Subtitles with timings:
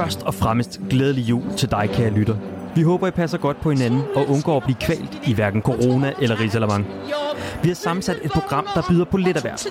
[0.00, 2.36] først og fremmest glædelig jul til dig, kære lytter.
[2.74, 6.12] Vi håber, I passer godt på hinanden og undgår at blive kvalt i hverken corona
[6.22, 6.86] eller risalamang.
[7.62, 9.66] Vi har sammensat et program, der byder på lidt af hvert.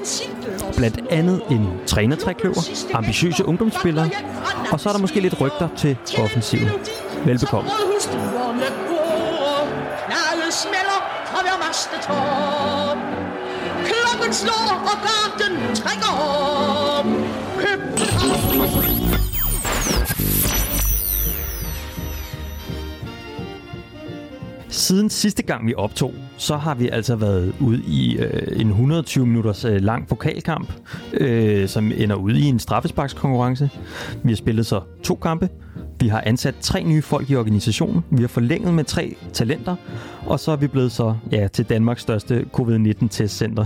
[0.77, 4.09] Blandt andet en trænertrækløver, ambitiøse ungdomsspillere,
[4.71, 6.69] og så er der måske lidt rygter til offensiven.
[7.25, 7.69] Velbekomme.
[13.85, 16.11] Klokken slår, og garden trækker
[16.99, 18.98] om.
[24.89, 29.25] Siden sidste gang vi optog, så har vi altså været ude i øh, en 120
[29.25, 30.73] minutters øh, lang pokalkamp,
[31.13, 33.69] øh, som ender ude i en straffesparkskonkurrence.
[34.23, 35.49] Vi har spillet så to kampe.
[35.99, 38.03] Vi har ansat tre nye folk i organisationen.
[38.09, 39.75] Vi har forlænget med tre talenter.
[40.25, 43.65] Og så er vi blevet så ja, til Danmarks største covid-19-testcenter.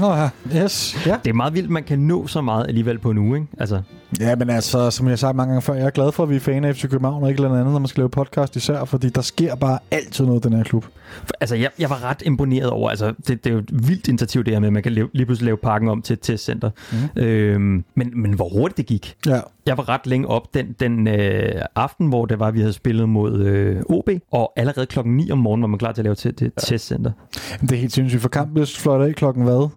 [0.00, 1.06] Nå ja, yes.
[1.06, 1.16] Ja.
[1.24, 3.48] Det er meget vildt, man kan nå så meget alligevel på en uge, ikke?
[3.58, 3.82] Altså,
[4.20, 6.30] ja, men altså, som jeg har sagt mange gange før, jeg er glad for, at
[6.30, 8.56] vi er fan af FC København og ikke noget andet, når man skal lave podcast
[8.56, 10.84] især, fordi der sker bare altid noget i den her klub.
[11.24, 14.08] For, altså, jeg, jeg var ret imponeret over, altså, det, det er jo et vildt
[14.08, 16.20] initiativ, det her med, at man kan lave, lige pludselig lave parken om til et
[16.20, 16.70] testcenter.
[16.92, 17.22] Mm.
[17.22, 19.16] Øhm, men, men hvor hurtigt det gik.
[19.26, 19.40] Ja.
[19.66, 23.08] Jeg var ret længe op den, den øh, aften, hvor det var, vi havde spillet
[23.08, 26.14] mod øh, OB, og allerede klokken 9 om morgenen var man klar til at lave
[26.14, 26.60] til det ja.
[26.60, 27.12] testcenter.
[27.60, 29.68] Det er helt sindssygt, for kampen fløjt af klokken hvad?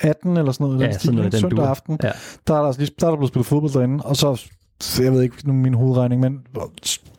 [0.00, 1.98] 18 eller sådan noget, Ja, den sådan noget den søndag aften.
[2.02, 2.10] Ja.
[2.46, 4.42] Der er der, altså lige, der er der blevet spillet fodbold derinde, og så,
[4.80, 6.38] så jeg ved ikke nu min hovedregning, men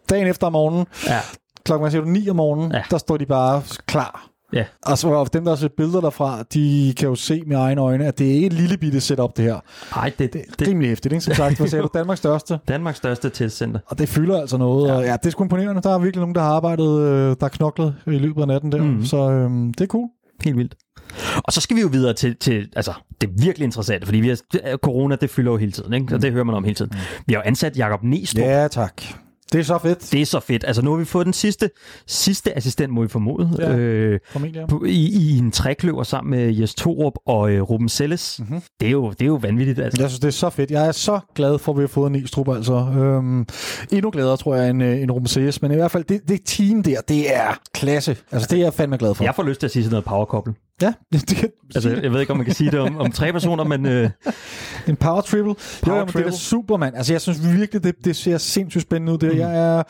[0.09, 1.19] dagen efter om morgenen, Ja.
[1.65, 2.81] klokken hvad siger du, 9 om morgenen, Ja.
[2.91, 4.25] der står de bare klar.
[4.53, 4.65] Ja.
[4.85, 7.81] Og så og dem, der har set billeder derfra, de kan jo se med egne
[7.81, 9.59] øjne, at det er ikke et lille bitte setup, det her.
[9.95, 11.23] Ej, det, Det det, er rimelig hæftigt, ikke?
[11.25, 11.89] Som sagt, hvad sagde du?
[11.93, 12.59] Danmarks største.
[12.67, 13.79] Danmarks største testcenter.
[13.87, 14.87] Og det fylder altså noget.
[14.87, 14.93] Ja.
[14.95, 15.81] Og ja, det er sgu imponerende.
[15.81, 18.71] Der er virkelig nogen, der har arbejdet, øh, der har knoklet i løbet af natten
[18.71, 18.83] der.
[18.83, 19.05] Mm.
[19.05, 20.07] Så øhm, det er cool.
[20.43, 20.75] Helt vildt.
[21.43, 24.27] Og så skal vi jo videre til, til altså, det er virkelig interessant, fordi vi
[24.27, 26.15] har, corona, det fylder jo hele tiden, ikke?
[26.15, 26.91] Og det hører man om hele tiden.
[27.25, 28.41] Vi har jo ansat Jakob Næstrup.
[28.41, 29.01] Ja, tak.
[29.53, 30.11] Det er så fedt.
[30.11, 30.63] Det er så fedt.
[30.67, 31.69] Altså, nu har vi fået den sidste,
[32.07, 33.75] sidste assistent, må vi formode, Ja.
[33.75, 34.19] øh,
[34.69, 38.39] på, i, i en trækløver sammen med Jes Torup og øh, Ruben Selles.
[38.39, 38.61] Mm-hmm.
[38.79, 39.79] Det, er jo, det er jo vanvittigt.
[39.79, 40.01] Altså.
[40.01, 40.71] Jeg synes, det er så fedt.
[40.71, 42.73] Jeg er så glad for, at vi har fået en Nistrup, altså.
[42.73, 43.45] Øhm,
[43.91, 45.61] endnu gladere, tror jeg, end, øh, end Rumsees.
[45.61, 48.17] Men i hvert fald, det, det team der, det er klasse.
[48.31, 49.23] Altså, det er jeg fandme glad for.
[49.23, 50.53] Jeg får lyst til at sige sådan noget powerkouple.
[50.81, 53.31] Ja, det, det, Altså, jeg ved ikke, om man kan sige det om, om tre
[53.31, 54.09] personer, men øh,
[54.87, 55.55] En power triple.
[55.81, 56.37] Power jo, men det er da triple.
[56.37, 56.95] super, mand.
[56.95, 59.17] Altså, jeg synes virkelig, det, det ser sindssygt spændende ud.
[59.17, 59.33] Det.
[59.33, 59.39] Mm.
[59.39, 59.83] Jeg er,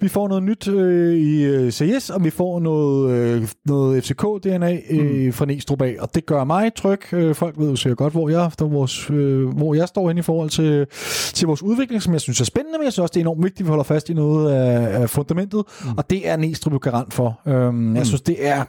[0.00, 4.94] vi får noget nyt øh, i øh, CS, og vi får noget, øh, noget FCK-DNA
[4.94, 5.32] øh, mm.
[5.32, 7.14] fra Næstrup af, og det gør mig tryg.
[7.14, 10.18] Øh, folk ved jo sikkert godt, hvor jeg, der, vores, øh, hvor jeg står hen
[10.18, 10.86] i forhold til,
[11.34, 13.44] til vores udvikling, som jeg synes er spændende, men jeg synes også, det er enormt
[13.44, 15.90] vigtigt, at vi holder fast i noget af, af fundamentet, mm.
[15.96, 17.40] og det er Næstrup garant for.
[17.46, 17.96] Øhm, mm.
[17.96, 18.64] Jeg synes, det er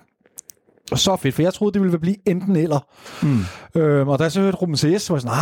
[0.97, 2.79] så fedt, for jeg troede, det ville blive enten eller.
[3.21, 3.81] Mm.
[3.81, 5.37] Øhm, og da jeg så hørte Ruben CS, så var jeg sådan,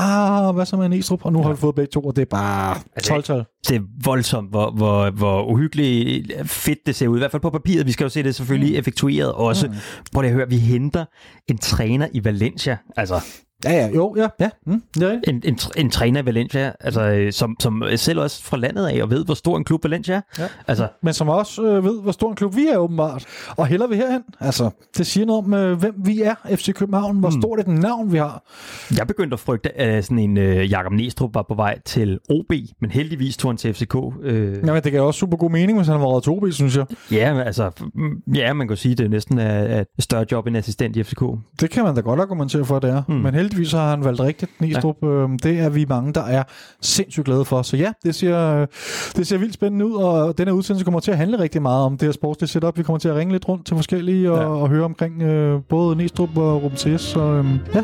[0.48, 1.26] ah, hvad så med Næstrup?
[1.26, 1.44] Og nu ja.
[1.44, 3.44] har vi fået begge to, og det er bare Altså, 12-tal.
[3.68, 7.18] det er voldsomt, hvor, hvor, hvor uhyggeligt fedt det ser ud.
[7.18, 7.86] I hvert fald på papiret.
[7.86, 8.80] Vi skal jo se det selvfølgelig mm.
[8.80, 9.68] effektueret også.
[9.68, 9.74] Mm.
[10.14, 11.06] Prøv lige at høre, vi henter
[11.48, 12.78] en træner i Valencia.
[12.98, 13.22] Altså,
[13.64, 14.50] Ja, ja, jo, ja, ja.
[14.66, 15.20] Mm, ja.
[15.28, 18.86] en, en, tr- en træner i Valencia, altså, øh, som, som selv også fra landet
[18.88, 20.22] af, og ved, hvor stor en klub Valencia er.
[20.40, 20.48] Ja.
[20.68, 23.26] Altså, Men som også øh, ved, hvor stor en klub vi er åbenbart.
[23.58, 24.22] Og heller vi herhen.
[24.40, 27.18] Altså, det siger noget om, øh, hvem vi er, FC København.
[27.20, 27.42] Hvor Mm.
[27.42, 28.44] stort et navn vi har.
[28.98, 32.54] jeg begyndte at frygte, at sådan en øh, Jakob Næstrup var på vej til OB,
[32.82, 33.96] men heldigvis tog han til FCK.
[34.24, 36.86] Øh, Jamen, det giver også super god mening, hvis han har været Tobi, synes jeg.
[37.12, 40.26] ja, men altså, mm, ja, man kan sige, at det næsten er, er et større
[40.32, 41.24] job end assistent i FCK.
[41.60, 43.02] Det kan man da godt argumentere for, at det er.
[43.08, 43.14] Mm.
[43.16, 43.22] Mm.
[43.22, 44.96] Men heldigvis har han valgt rigtigt, Næstrup.
[45.02, 45.08] Ja.
[45.08, 46.44] Øhm, det er vi mange, der er
[46.82, 47.62] sindssygt glade for.
[47.62, 48.66] Så ja, det ser,
[49.16, 51.84] det ser vildt spændende ud, og den her udsendelse kommer til at handle rigtig meget
[51.86, 52.78] om det her sportslige setup.
[52.78, 54.46] Vi kommer til at ringe lidt rundt til forskellige og, Ja.
[54.48, 57.02] og høre omkring øh, både Næstrup og Ruben CS.
[57.02, 57.84] Så øhm, ja,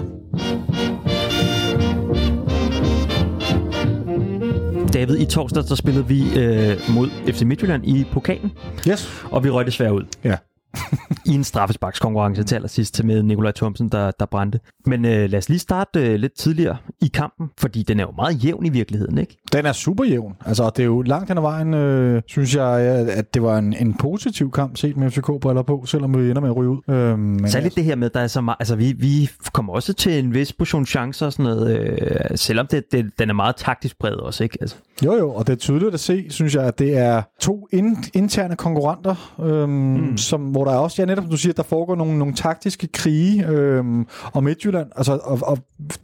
[4.94, 8.52] David, i torsdag så spillede vi øh, mod FC Midtjylland i pokalen,
[8.90, 9.24] yes.
[9.32, 10.04] og vi røg desværre ud.
[10.24, 10.36] Ja.
[11.26, 14.60] I en straffesparkskonkurrence til allersidst med Nikolaj Thomsen, der, der brændte.
[14.86, 18.12] Men øh, lad os lige starte øh, lidt tidligere i kampen, fordi den er jo
[18.16, 19.38] meget jævn i virkeligheden, ikke?
[19.54, 20.36] Den er super jævn.
[20.46, 22.80] Altså, det er jo langt hen ad vejen, øh, synes jeg,
[23.10, 26.50] at det var en, en positiv kamp set med FCK-briller på, selvom vi ender med
[26.50, 26.94] at ryge ud.
[26.94, 29.94] Øhm, men Særligt det her med, der er så meget, altså vi, vi kommer også
[29.94, 33.56] til en vis portion chancer og sådan noget, øh, selvom det, det, den er meget
[33.56, 34.58] taktisk bred også, ikke?
[34.62, 37.68] Altså, Jo, jo, og det er tydeligt at se, synes jeg, at det er to
[37.72, 40.18] in, interne konkurrenter, øhm, mm.
[40.18, 44.08] som, hvor der også, ja, netop du siger, der foregår nogle, nogle taktiske krige øhm,
[44.34, 44.88] og Midtjylland.
[44.96, 45.58] Altså, og, og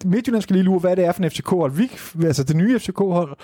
[0.06, 1.72] Midtjylland skal lige lure, hvad det er for en FCK-hold.
[1.72, 1.90] Vi,
[2.26, 3.38] altså det nye FCK-hold.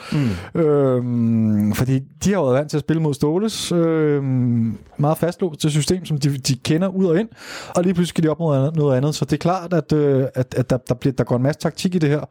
[0.56, 0.62] Mm.
[0.62, 5.72] Øhm, fordi de har været vant til at spille mod Ståles øhm, meget fastlåst til
[5.72, 7.30] system, som de, de kender ud og ind.
[7.76, 9.16] Og lige pludselig skal de op mod noget andet.
[9.16, 11.62] Så det er klart, at, øh, at, at der, der, bliver, der går en masse
[11.62, 12.22] taktik i det her.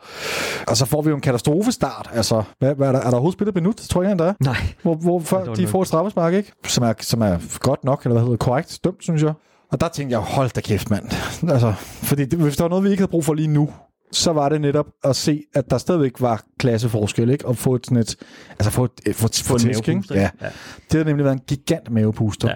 [0.68, 2.10] Og så får vi jo en katastrofestart.
[2.12, 4.32] Altså, hvad, hvad er, der, er der overhovedet spillet et minut, tror jeg, der er?
[4.40, 4.56] Nej.
[4.82, 6.52] Hvor, hvor før de får et straffespark, ikke?
[6.64, 9.32] Som er, som er godt nok, eller hvad hedder korrekt dømt, synes jeg.
[9.72, 11.04] Og der tænkte jeg, hold da kæft, mand.
[11.52, 13.70] Altså, fordi det, hvis der var noget, vi ikke havde brug for lige nu,
[14.12, 17.46] så var det netop at se, at der stadigvæk var klasseforskel, ikke?
[17.46, 18.16] Og få et sådan et,
[18.50, 20.02] altså få et, få, få, få tæsk, ikke?
[20.10, 20.20] Ja.
[20.20, 20.48] ja.
[20.92, 22.48] Det har nemlig været en gigant mavepuster.
[22.48, 22.54] Ja.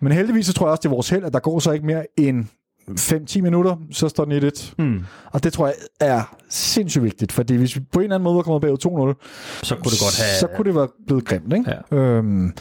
[0.00, 1.86] Men heldigvis så tror jeg også, det er vores held, at der går så ikke
[1.86, 2.44] mere end
[2.90, 4.74] 5-10 minutter, så står den 1-1.
[4.78, 5.04] Mm.
[5.32, 8.36] Og det tror jeg er sindssygt vigtigt, fordi hvis vi på en eller anden måde
[8.36, 8.76] var kommet bag 2-0,
[9.62, 10.38] så kunne det godt have...
[10.40, 11.74] Så kunne det være blevet grimt, ikke?
[11.92, 11.96] Ja.
[11.96, 12.52] Øhm,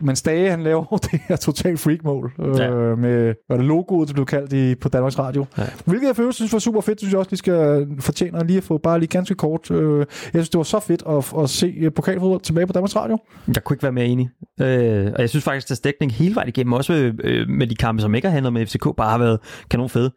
[0.00, 2.70] men Stage, han laver det her total freak-mål øh, ja.
[2.94, 5.46] med, hvad det logoet, det blev kaldt i, på Danmarks Radio.
[5.58, 5.62] Ja.
[5.84, 8.64] Hvilket jeg følte, synes var super fedt, synes jeg også, lige skal fortjene lige at
[8.64, 9.70] få bare lige ganske kort.
[9.70, 13.18] Øh, jeg synes, det var så fedt at, at se pokalfodbold tilbage på Danmarks Radio.
[13.54, 14.30] Jeg kunne ikke være mere enig.
[14.60, 17.74] Øh, og jeg synes faktisk, at dækning hele vejen igennem, også med, øh, med de
[17.74, 19.38] kampe, som ikke har handlet med FCK, bare har været
[19.70, 20.10] kanon fede.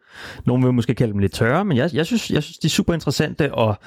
[0.46, 2.70] Nogle vil måske kalde dem lidt tørre, men jeg, jeg, synes, jeg synes, de er
[2.70, 3.19] super interessante,
[3.52, 3.78] og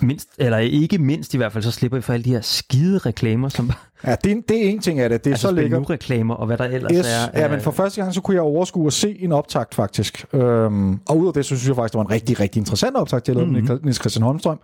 [0.00, 2.98] mindst, eller ikke mindst i hvert fald, så slipper vi for alle de her skide
[2.98, 3.70] reklamer, som
[4.06, 5.24] Ja, det, det er en ting af det.
[5.24, 5.90] Det er altså så lækkert.
[5.90, 7.40] reklamer og hvad der ellers yes, er.
[7.40, 10.24] Ja, men for første gang, så kunne jeg overskue at se en optakt, faktisk.
[10.32, 12.96] Øhm, og ud af det, så synes jeg faktisk, det var en rigtig, rigtig interessant
[12.96, 13.78] optakt, jeg lavede mm-hmm.
[13.82, 14.58] Niels Christian Holmstrøm.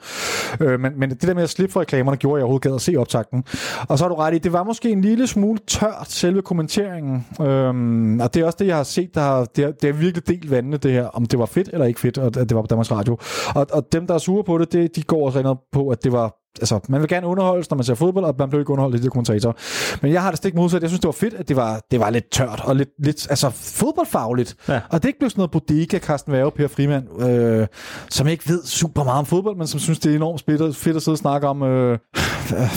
[0.60, 2.80] Øh, men, men det der med at slippe for reklamerne, gjorde jeg overhovedet gad at
[2.80, 3.44] se optakten.
[3.88, 7.26] Og så har du ret i, det var måske en lille smule tørt, selve kommenteringen.
[7.40, 9.92] Øhm, og det er også det, jeg har set, der har, det, er, det er
[9.92, 12.60] virkelig delt vandene, det her, om det var fedt eller ikke fedt, at det var
[12.60, 13.18] på Danmarks Radio.
[13.54, 16.12] Og, og dem, der er sure på det, det de går også på, at det
[16.12, 18.96] var altså, man vil gerne underholdes, når man ser fodbold, og man bliver ikke underholdt
[18.96, 19.56] i det kommentator.
[20.02, 20.82] Men jeg har det stik modsat.
[20.82, 23.26] Jeg synes, det var fedt, at det var, det var lidt tørt og lidt, lidt
[23.30, 24.56] altså, fodboldfagligt.
[24.68, 24.80] Ja.
[24.90, 27.66] Og det ikke blev sådan noget bodega, Carsten Værge, Per Frimand, øh,
[28.10, 30.96] som ikke ved super meget om fodbold, men som synes, det er enormt fedt, fedt
[30.96, 31.98] at sidde og snakke om, øh,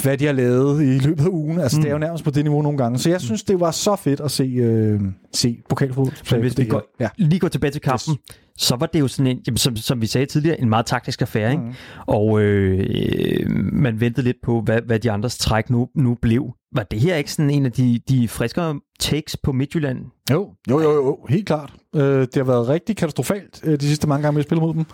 [0.03, 1.59] hvad de har lavet i løbet af ugen.
[1.59, 1.81] Altså, mm.
[1.81, 2.99] det er jo nærmest på det niveau nogle gange.
[2.99, 5.01] Så jeg synes, det var så fedt at se, øh,
[5.33, 6.31] se pokalfodbold.
[6.31, 7.09] Men hvis vi går, ja.
[7.17, 10.01] lige går tilbage til kampen, yes så var det jo sådan en, jamen, som, som
[10.01, 11.63] vi sagde tidligere, en meget taktisk affære, ikke?
[11.63, 11.73] Mm.
[12.05, 16.53] Og øh, man ventede lidt på, hvad, hvad de andres træk nu, nu blev.
[16.75, 20.05] Var det her ikke sådan en af de, de friskere takes på Midtjylland?
[20.31, 21.73] Jo, jo, jo, jo helt klart.
[21.95, 24.73] Øh, det har været rigtig katastrofalt øh, de sidste mange gange, vi har spillet mod
[24.73, 24.85] dem.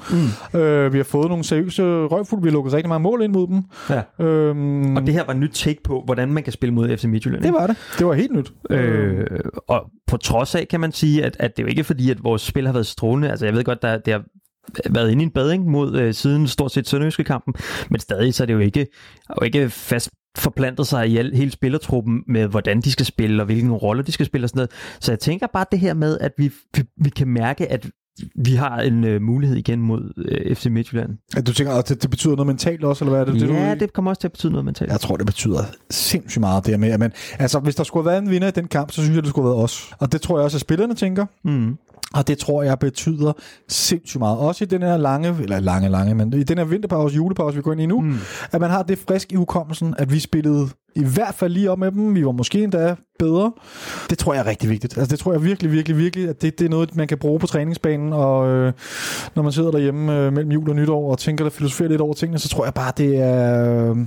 [0.53, 0.59] Mm.
[0.59, 3.47] Øh, vi har fået nogle seriøse røgfulde, vi har lukket rigtig mange mål ind mod
[3.47, 3.63] dem.
[3.89, 4.25] Ja.
[4.25, 7.03] Øhm, og det her var et nyt take på, hvordan man kan spille mod FC
[7.03, 7.43] Midtjylland.
[7.43, 7.77] Det var det.
[7.99, 8.53] Det var helt nyt.
[8.69, 9.25] Øh,
[9.67, 12.23] og på trods af, kan man sige, at, at det er jo ikke fordi, at
[12.23, 13.29] vores spil har været strålende.
[13.29, 14.23] Altså jeg ved godt, der, det har
[14.89, 17.53] været inde i en bading mod øh, siden stort set Sønderjyske kampen,
[17.89, 18.87] men stadig så er det jo ikke,
[19.41, 23.71] jo ikke fast forplantet sig i hele spillertruppen med, hvordan de skal spille, og hvilken
[23.71, 24.71] rolle de skal spille og sådan noget.
[24.99, 27.89] Så jeg tænker bare det her med, at vi, vi, vi kan mærke, at
[28.35, 31.17] vi har en uh, mulighed igen mod øh, FC Midtjylland.
[31.35, 33.41] Ja, du tænker, at det, det betyder noget mentalt også, eller hvad er det?
[33.41, 33.85] Ja, det, du...
[33.85, 34.91] det kommer også til at betyde noget mentalt.
[34.91, 36.97] Jeg tror, det betyder sindssygt meget det med.
[36.97, 39.23] Men altså, hvis der skulle have været en vinder i den kamp, så synes jeg,
[39.23, 39.91] det skulle have været os.
[39.99, 41.25] Og det tror jeg også, at spillerne tænker.
[41.43, 41.77] Mm.
[42.13, 43.33] Og det tror jeg betyder
[43.67, 44.37] sindssygt meget.
[44.37, 47.61] Også i den her lange, eller lange, lange, men i den her vinterpause, julepause, vi
[47.61, 48.15] går ind i nu, mm.
[48.51, 51.79] at man har det frisk i hukommelsen, at vi spillede i hvert fald lige op
[51.79, 52.15] med dem.
[52.15, 53.51] Vi var måske endda bedre.
[54.09, 54.97] Det tror jeg er rigtig vigtigt.
[54.97, 57.39] Altså det tror jeg virkelig, virkelig, virkelig, at det, det er noget, man kan bruge
[57.39, 58.73] på træningsbanen, og øh,
[59.35, 62.13] når man sidder derhjemme øh, mellem jul og nytår og tænker der filosoferer lidt over
[62.13, 63.89] tingene, så tror jeg bare, det er...
[63.89, 63.97] Øh,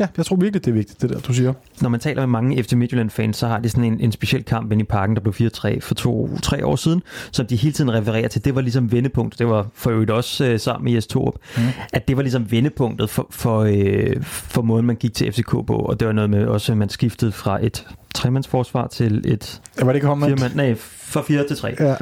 [0.00, 1.52] Ja, jeg tror virkelig, det er vigtigt, det der, du siger.
[1.80, 4.72] Når man taler med mange FC Midtjylland-fans, så har de sådan en, en speciel kamp
[4.72, 7.02] inde i parken, der blev 4-3 for to-tre år siden,
[7.32, 8.44] som de hele tiden refererer til.
[8.44, 9.38] Det var ligesom vendepunkt.
[9.38, 11.34] Det var for øvrigt også øh, sammen med Jes Torup.
[11.56, 11.62] Mm.
[11.92, 15.76] At det var ligesom vendepunktet for, for, øh, for måden, man gik til FCK på.
[15.76, 19.60] Og det var noget med også, at man skiftede fra et tremandsforsvar til et...
[19.78, 20.76] Ja, var det ikke firemand, Nej,
[21.10, 21.74] fra 4 til 3.
[21.80, 21.96] Ja.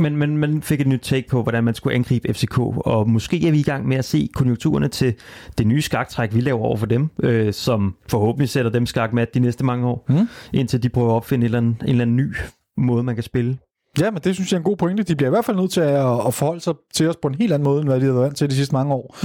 [0.00, 3.46] Men, men man fik et nyt take på, hvordan man skulle angribe FCK, og måske
[3.48, 5.14] er vi i gang med at se konjunkturerne til
[5.58, 9.26] det nye skaktræk, vi laver over for dem, øh, som forhåbentlig sætter dem skak med
[9.34, 10.28] de næste mange år, mm.
[10.52, 12.34] indtil de prøver at opfinde en eller, anden, en eller anden ny
[12.76, 13.58] måde, man kan spille
[14.00, 15.02] Ja, men det synes jeg er en god pointe.
[15.02, 17.34] De bliver i hvert fald nødt til at, at forholde sig til os på en
[17.34, 19.16] helt anden måde, end hvad de har været vant til de sidste mange år.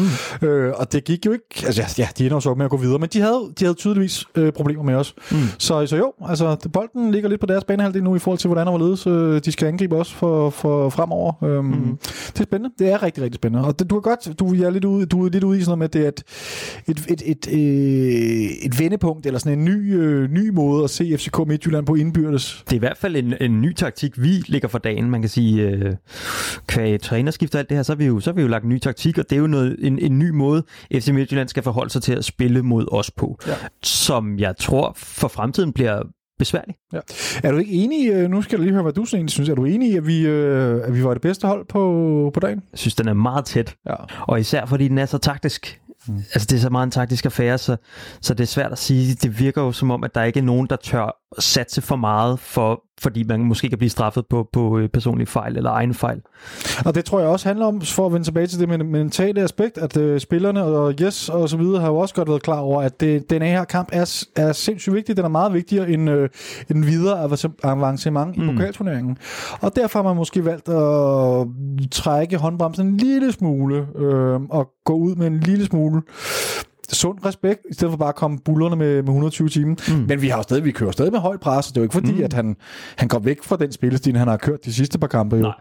[0.42, 0.48] Mm.
[0.48, 1.46] Øh, og det gik jo ikke...
[1.66, 4.26] Altså ja, de ender så med at gå videre, men de havde, de havde tydeligvis
[4.36, 5.16] øh, problemer med os.
[5.32, 5.38] Mm.
[5.58, 8.68] Så, så jo, altså bolden ligger lidt på deres banehalvdel nu i forhold til, hvordan
[8.68, 11.44] og hvorledes øh, de skal angribe os for, for fremover.
[11.44, 11.98] Øhm, mm.
[12.28, 12.76] Det er spændende.
[12.80, 13.68] Det er rigtig, rigtig spændende.
[13.68, 14.40] Og det, du er godt...
[14.40, 16.24] Du er lidt ude, du er lidt ude i sådan noget med, det er et,
[16.88, 21.18] et, et, et, et, et vendepunkt, eller sådan en ny, øh, ny måde at se
[21.18, 22.64] FCK Midtjylland på indbyrdes.
[22.66, 25.10] Det er i hvert fald en, en ny taktik, vi ligger for dagen.
[25.10, 25.96] Man kan sige, øh,
[26.68, 28.64] kvæg trænerskift og alt det her, så har vi jo, så har vi jo lagt
[28.64, 31.64] en ny taktik, og det er jo noget, en, en ny måde, FC Midtjylland skal
[31.64, 33.54] forholde sig til at spille mod os på, ja.
[33.84, 36.04] som jeg tror for fremtiden bliver
[36.40, 36.76] besværlig.
[36.94, 37.00] Ja.
[37.44, 39.56] Er du ikke enig, øh, nu skal jeg lige høre, hvad du egentlig synes, er
[39.56, 42.62] du enig i, at vi, øh, at vi var det bedste hold på, på dagen?
[42.72, 43.76] Jeg synes, den er meget tæt.
[43.86, 43.96] Ja.
[44.22, 45.80] Og især fordi den er så taktisk.
[46.08, 46.16] Mm.
[46.16, 47.78] Altså det er så meget en taktisk affære, så,
[48.22, 49.16] så det er svært at sige.
[49.16, 52.40] Det virker jo som om, at der ikke er nogen, der tør satse for meget,
[52.40, 56.22] for, fordi man måske kan blive straffet på, på øh, personlige fejl eller egen fejl.
[56.86, 59.42] Og det tror jeg også handler om, for at vende tilbage til det med mentale
[59.42, 62.60] aspekt, at øh, spillerne og Yes og så videre har jo også godt været klar
[62.60, 65.18] over, at det, den her kamp er, er sindssygt vigtig.
[65.18, 66.30] Den er meget vigtigere end, øh,
[66.70, 67.30] end videre
[67.64, 68.44] avancement mm.
[68.44, 69.18] i pokalturneringen.
[69.62, 71.48] Og derfor har man måske valgt at
[71.92, 76.02] trække håndbremsen en lille smule øh, og gå ud med en lille smule
[76.94, 79.76] sund respekt, i stedet for bare at komme bullerne med, med 120 timer.
[79.88, 80.06] Mm.
[80.08, 81.86] Men vi har jo stadig, vi kører stadig med høj pres, og det er jo
[81.86, 82.24] ikke fordi, mm.
[82.24, 82.56] at han,
[82.98, 85.36] han går væk fra den spillestil, han har kørt de sidste par kampe.
[85.36, 85.52] Jo.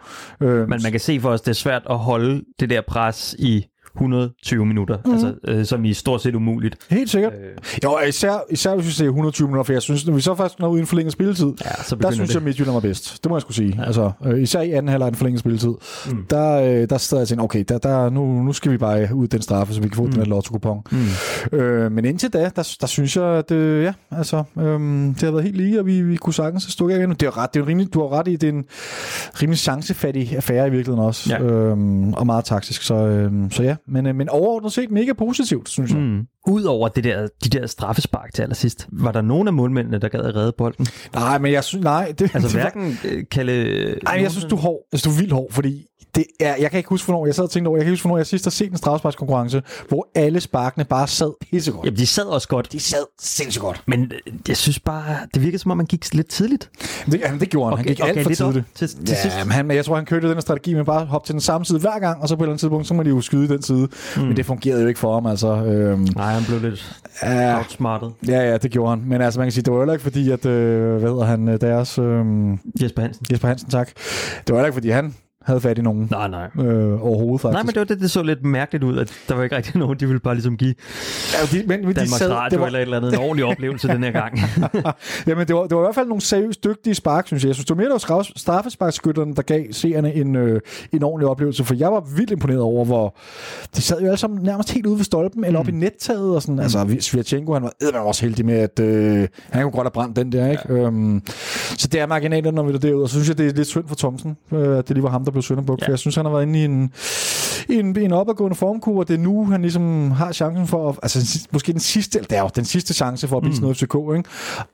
[0.40, 3.36] Øh, Men man kan se for os, det er svært at holde det der pres
[3.38, 5.12] i 120 minutter, mm.
[5.12, 6.76] altså, øh, som i stort set umuligt.
[6.90, 7.32] Helt sikkert.
[7.32, 7.80] Øh.
[7.84, 10.58] Jo, især, især hvis vi ser 120 minutter, for jeg synes, når vi så først
[10.60, 12.34] når uden forlænget spilletid, ja, så der synes det.
[12.34, 13.24] jeg, Midtjylland var bedst.
[13.24, 13.74] Det må jeg skulle sige.
[13.78, 13.84] Ja.
[13.84, 15.74] Altså, øh, især i anden halvleg en forlænget spilletid,
[16.06, 16.26] mm.
[16.30, 19.28] der, øh, der sad jeg tænkte, okay, der, der, nu, nu skal vi bare ud
[19.28, 20.10] den straffe, så vi kan få mm.
[20.10, 20.82] den her lotto-kupon.
[20.90, 21.58] Mm.
[21.58, 24.80] Øh, men indtil da, der, der synes jeg, at øh, ja, altså, øh,
[25.14, 27.10] det har været helt lige, og vi, vi kunne sagtens stå igen.
[27.10, 28.64] Det er ret, det er rimelig, du har ret i, det er en
[29.42, 31.42] rimelig chancefattig affære i virkeligheden også, ja.
[31.42, 31.76] øh,
[32.12, 32.82] og meget taktisk.
[32.82, 36.00] Så, øh, så ja, men, øh, men over overordnet set mega positivt, synes jeg.
[36.00, 36.26] Mm.
[36.46, 40.20] Udover det der, de der straffespark til allersidst, var der nogen af målmændene, der gad
[40.20, 40.86] at redde bolden?
[41.14, 42.14] Nej, men jeg synes, nej.
[42.18, 43.94] Det, altså hverken øh, Kalle...
[44.04, 44.80] Nej, jeg synes, du er hård.
[44.92, 47.44] Synes, du er vildt hård, fordi det er, jeg kan ikke huske, hvornår jeg sad
[47.44, 50.08] og tænkte over, jeg kan ikke huske, hvornår jeg sidst har set en straffesparkskonkurrence, hvor
[50.14, 51.86] alle sparkene bare sad pissegodt.
[51.86, 52.72] Jamen, de sad også godt.
[52.72, 53.82] De sad sindssygt godt.
[53.86, 56.70] Men øh, jeg synes bare, det virkede som om, man gik lidt tidligt.
[57.06, 57.78] Det, jamen, det gjorde han.
[57.78, 58.64] Han gik okay, alt for tidligt.
[58.74, 59.36] Til, til ja, sidst.
[59.38, 61.64] Men, han, men jeg tror, han kørte den strategi med bare hoppe til den samme
[61.64, 63.48] side hver gang, og så på et eller andet tidspunkt, så må de jo skyde
[63.48, 63.88] den side.
[64.16, 64.22] Mm.
[64.22, 65.48] Men det fungerede jo ikke for ham, altså.
[65.48, 68.12] Øhm, Nej, han blev lidt ja, outsmartet.
[68.28, 69.02] Ja, ja, det gjorde han.
[69.06, 71.48] Men altså, man kan sige, det var jo ikke fordi, at, øh, hvad hedder han,
[71.48, 71.98] øh, deres...
[71.98, 72.24] Øh,
[72.82, 73.26] Jesper Hansen.
[73.32, 73.90] Jesper Hansen, tak.
[74.46, 76.08] Det var ikke fordi, han havde fat i nogen.
[76.10, 76.66] Nej, nej.
[76.66, 77.54] Øh, overhovedet faktisk.
[77.54, 79.76] Nej, men det var det, det så lidt mærkeligt ud, at der var ikke rigtig
[79.76, 80.74] nogen, de ville bare ligesom give
[81.32, 82.66] ja, de, men, men Danmarks de sad, Radio det var...
[82.66, 84.38] eller et eller andet en ordentlig oplevelse den her gang.
[85.26, 87.48] Jamen, det var, det var i hvert fald nogle seriøst dygtige spark, synes jeg.
[87.48, 90.60] Jeg synes, det var mere, der var straffesparkskytterne, der gav seerne en, øh,
[90.92, 93.16] en ordentlig oplevelse, for jeg var vildt imponeret over, hvor
[93.76, 95.60] de sad jo alle sammen nærmest helt ude ved stolpen, eller mm.
[95.60, 96.54] oppe i nettaget, og sådan.
[96.54, 96.60] Mm.
[96.60, 100.16] Altså, Svirchenko, han var, var også heldig med, at øh, han kunne godt have brændt
[100.16, 100.62] den der, ikke?
[100.68, 100.74] Ja.
[100.74, 101.22] Øhm,
[101.78, 103.68] så det er marginalerne, når vi er derude, og så synes jeg, det er lidt
[103.68, 105.86] synd for Thomsen, øh, at det lige var ham, der blev Sønderbuk, ja.
[105.86, 106.92] for jeg synes, han har været inde i en,
[107.68, 111.48] en, en opadgående formkur, og det er nu, han ligesom har chancen for, at, altså
[111.52, 113.62] måske den sidste, det er jo den sidste chance for at blive mm.
[113.62, 114.28] noget FCK, ikke?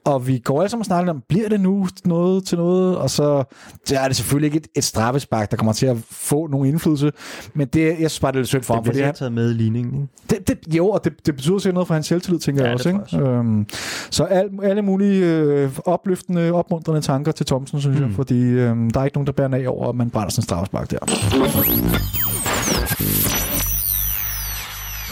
[0.05, 2.97] Og vi går alle sammen og snakker om, bliver det nu noget til noget?
[2.97, 3.45] Og så
[3.89, 7.13] det er det selvfølgelig ikke et, et straffespark, der kommer til at få nogen indflydelse,
[7.55, 8.85] men det, jeg synes bare, det er lidt synd for det ham.
[8.85, 11.87] Det bliver taget med i ligningen, det, det, Jo, og det, det betyder sikkert noget
[11.87, 12.89] for hans selvtillid, tænker ja, jeg også.
[12.89, 13.01] Ikke?
[13.01, 13.21] Også.
[13.21, 13.67] Øhm,
[14.11, 18.07] så al, alle mulige øh, opløftende, opmuntrende tanker til Thomsen, synes mm.
[18.07, 20.41] jeg, fordi øh, der er ikke nogen, der bærer af over, at man brænder sådan
[20.41, 20.99] en straffespark der.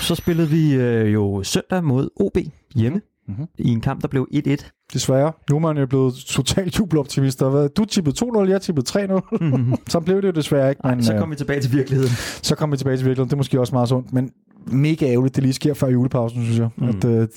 [0.00, 2.38] Så spillede vi øh, jo søndag mod OB
[2.74, 3.46] hjemme mm-hmm.
[3.58, 4.88] i en kamp, der blev 1-1.
[4.92, 5.32] Desværre.
[5.50, 7.40] Nu er man jo blevet totalt jubeloptimist.
[7.76, 9.36] Du tippede 2-0, jeg tippede 3-0.
[9.40, 9.74] Mm-hmm.
[9.88, 10.80] så blev det jo desværre ikke.
[10.84, 12.12] Men, Ej, så kom øh, vi tilbage til virkeligheden.
[12.42, 13.28] Så kom vi tilbage til virkeligheden.
[13.28, 14.12] Det er måske også meget sundt.
[14.12, 14.30] Men
[14.66, 16.68] mega ærgerligt, det lige sker før julepausen, synes jeg.
[16.76, 16.88] Mm.
[16.88, 17.28] At, øh,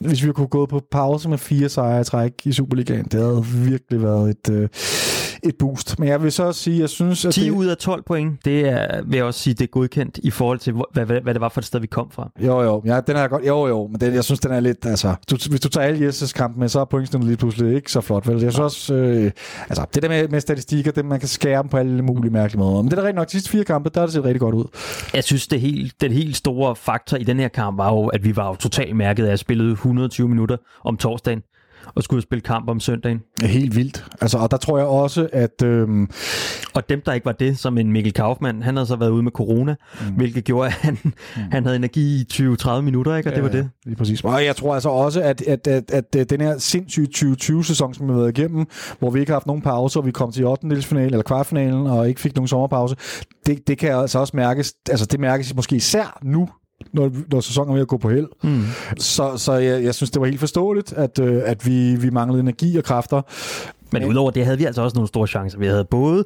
[0.00, 3.44] hvis vi kunne gå på pause med fire sejre i træk i Superligaen, det havde
[3.46, 4.50] virkelig været et...
[4.52, 4.68] Øh,
[5.48, 5.98] et boost.
[5.98, 7.24] Men jeg vil så også sige, jeg synes...
[7.24, 7.50] At 10 det...
[7.50, 10.58] ud af 12 point, det er, vil jeg også sige, det er godkendt i forhold
[10.58, 12.30] til, hvad, hvad, hvad det var for et sted, vi kom fra.
[12.40, 12.82] Jo, jo.
[12.84, 13.46] Ja, den er godt.
[13.46, 13.86] Jo, jo.
[13.86, 14.86] Men den, jeg synes, den er lidt...
[14.86, 17.92] Altså, du, hvis du tager alle Jesses kamp med, så er pointsnittet lige pludselig ikke
[17.92, 18.28] så flot.
[18.28, 18.42] Vel?
[18.42, 18.94] Jeg synes også...
[18.94, 19.30] Øh,
[19.68, 22.58] altså, det der med, med statistikker, det, man kan skære dem på alle mulige mærkelige
[22.58, 22.82] måder.
[22.82, 23.26] Men det er da rigtig nok.
[23.26, 24.64] De sidste fire kampe, der er det set rigtig godt ud.
[25.14, 28.24] Jeg synes, det helt, den helt store faktor i den her kamp var jo, at
[28.24, 31.42] vi var jo totalt mærket af at spille 120 minutter om torsdagen
[31.94, 33.22] og skulle spille kamp om søndagen.
[33.42, 34.04] Helt vildt.
[34.20, 35.62] Altså, og der tror jeg også, at...
[35.62, 36.10] Øhm...
[36.74, 39.22] Og dem, der ikke var det, som en Mikkel Kaufmann, han havde så været ude
[39.22, 40.14] med corona, mm.
[40.14, 41.12] hvilket gjorde, at han, mm.
[41.52, 43.28] han havde energi i 20-30 minutter, ikke?
[43.28, 43.70] og ja, det var det.
[43.84, 44.24] Lige præcis.
[44.24, 48.08] Og jeg tror altså også, at, at, at, at, at den her sindssyge 2020-sæson, som
[48.08, 48.66] vi har været igennem,
[48.98, 50.66] hvor vi ikke har haft nogen pause, og vi kom til 8.
[50.66, 52.96] eller kvartfinalen, og ikke fik nogen sommerpause,
[53.46, 56.48] det, det kan altså også mærkes, altså det mærkes måske især nu,
[56.92, 58.28] når, når sæsonen er ved at gå på held.
[58.42, 58.62] Mm.
[58.98, 62.40] Så, så jeg, jeg synes, det var helt forståeligt, at, øh, at vi, vi manglede
[62.40, 63.22] energi og kræfter.
[63.92, 65.58] Men udover det havde vi altså også nogle store chancer.
[65.58, 66.24] Vi havde både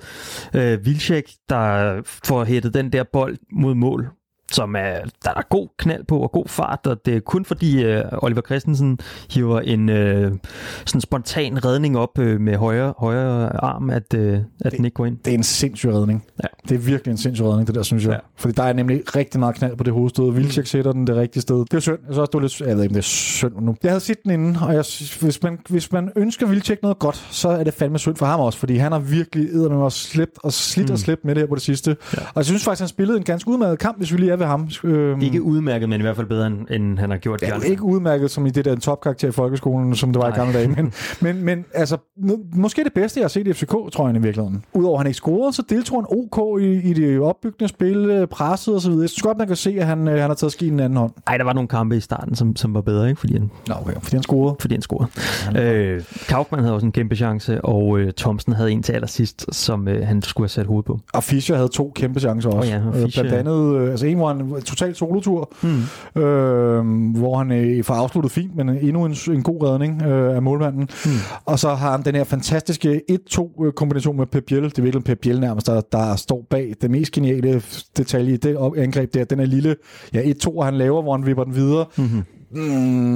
[0.54, 4.10] øh, Vilcek, der får hættet den der bold mod mål
[4.50, 7.84] som er, der er god knald på og god fart, og det er kun fordi
[7.84, 8.98] øh, Oliver Christensen
[9.30, 10.32] hiver en øh,
[10.86, 14.94] sådan spontan redning op øh, med højre, højre arm, at, øh, at det, den ikke
[14.94, 15.18] går ind.
[15.24, 16.24] Det er en sindssyg redning.
[16.42, 16.48] Ja.
[16.68, 18.12] Det er virkelig en sindssyg redning, det der, synes jeg.
[18.12, 18.18] Ja.
[18.36, 20.32] Fordi der er nemlig rigtig meget knald på det hovedstød.
[20.32, 21.56] Vilcek sætter den det rigtige sted.
[21.58, 21.98] Det er synd.
[22.06, 23.76] Jeg, så også, det var lidt, jeg ved ikke, det er synd nu.
[23.82, 24.84] Jeg havde set den inden, og jeg,
[25.20, 28.40] hvis, man, hvis man ønsker Vilcek noget godt, så er det fandme synd for ham
[28.40, 30.92] også, fordi han har virkelig med også slæbt og slidt mm.
[30.92, 31.96] og slæbt med det her på det sidste.
[32.16, 32.18] Ja.
[32.20, 34.46] Og jeg synes faktisk, han spillede en ganske udmærket kamp, hvis vi lige er ved
[34.46, 34.68] ham.
[34.84, 37.42] Øhm, Ikke udmærket, men i hvert fald bedre, end, end han har gjort.
[37.42, 40.36] Ja, ikke udmærket som i det der topkarakter i folkeskolen, som det var Nej.
[40.36, 40.68] i gamle dage.
[40.68, 41.96] Men, men, men altså,
[42.54, 44.64] måske det bedste, jeg har set i FCK, tror jeg i virkeligheden.
[44.74, 48.26] Udover at han ikke scorede, så deltog han OK i, i det opbyggende spil, øh,
[48.28, 49.02] presset og så videre.
[49.02, 50.96] Jeg synes godt, man kan se, at han, øh, han har taget skien den anden
[50.96, 51.12] hånd.
[51.26, 53.20] Ej, der var nogle kampe i starten, som, som var bedre, ikke?
[53.20, 53.92] Fordi han, Nå, okay.
[54.02, 54.56] Fordi han scorede.
[54.60, 55.08] fordi han scorede.
[55.58, 59.88] Øh, Kaufmann havde også en kæmpe chance, og øh, Thomsen havde en til allersidst, som
[59.88, 60.98] øh, han skulle have sat hovedet på.
[61.14, 62.68] Og Fischer havde to kæmpe chancer også.
[62.76, 66.22] Åh ja, og Øh, Fischer- Blandt andet, øh, altså en, hvor han totalt solotur, Hmm.
[66.22, 70.42] øh, hvor han øh, får afsluttet fint, men endnu en, en god redning øh, af
[70.42, 70.88] målmanden.
[71.04, 71.12] Hmm.
[71.44, 73.00] Og så har han den her fantastiske
[73.32, 74.62] 1-2 kombination med Pep Biel.
[74.62, 77.62] Det er virkelig Pep Biel nærmest, der, der står bag det mest geniale
[77.96, 79.24] detalje i det angreb der.
[79.24, 79.76] Den er lille,
[80.14, 81.86] ja 1-2, han laver, hvor han vipper den videre.
[81.96, 82.22] Mm-hmm.
[82.52, 82.60] Mm,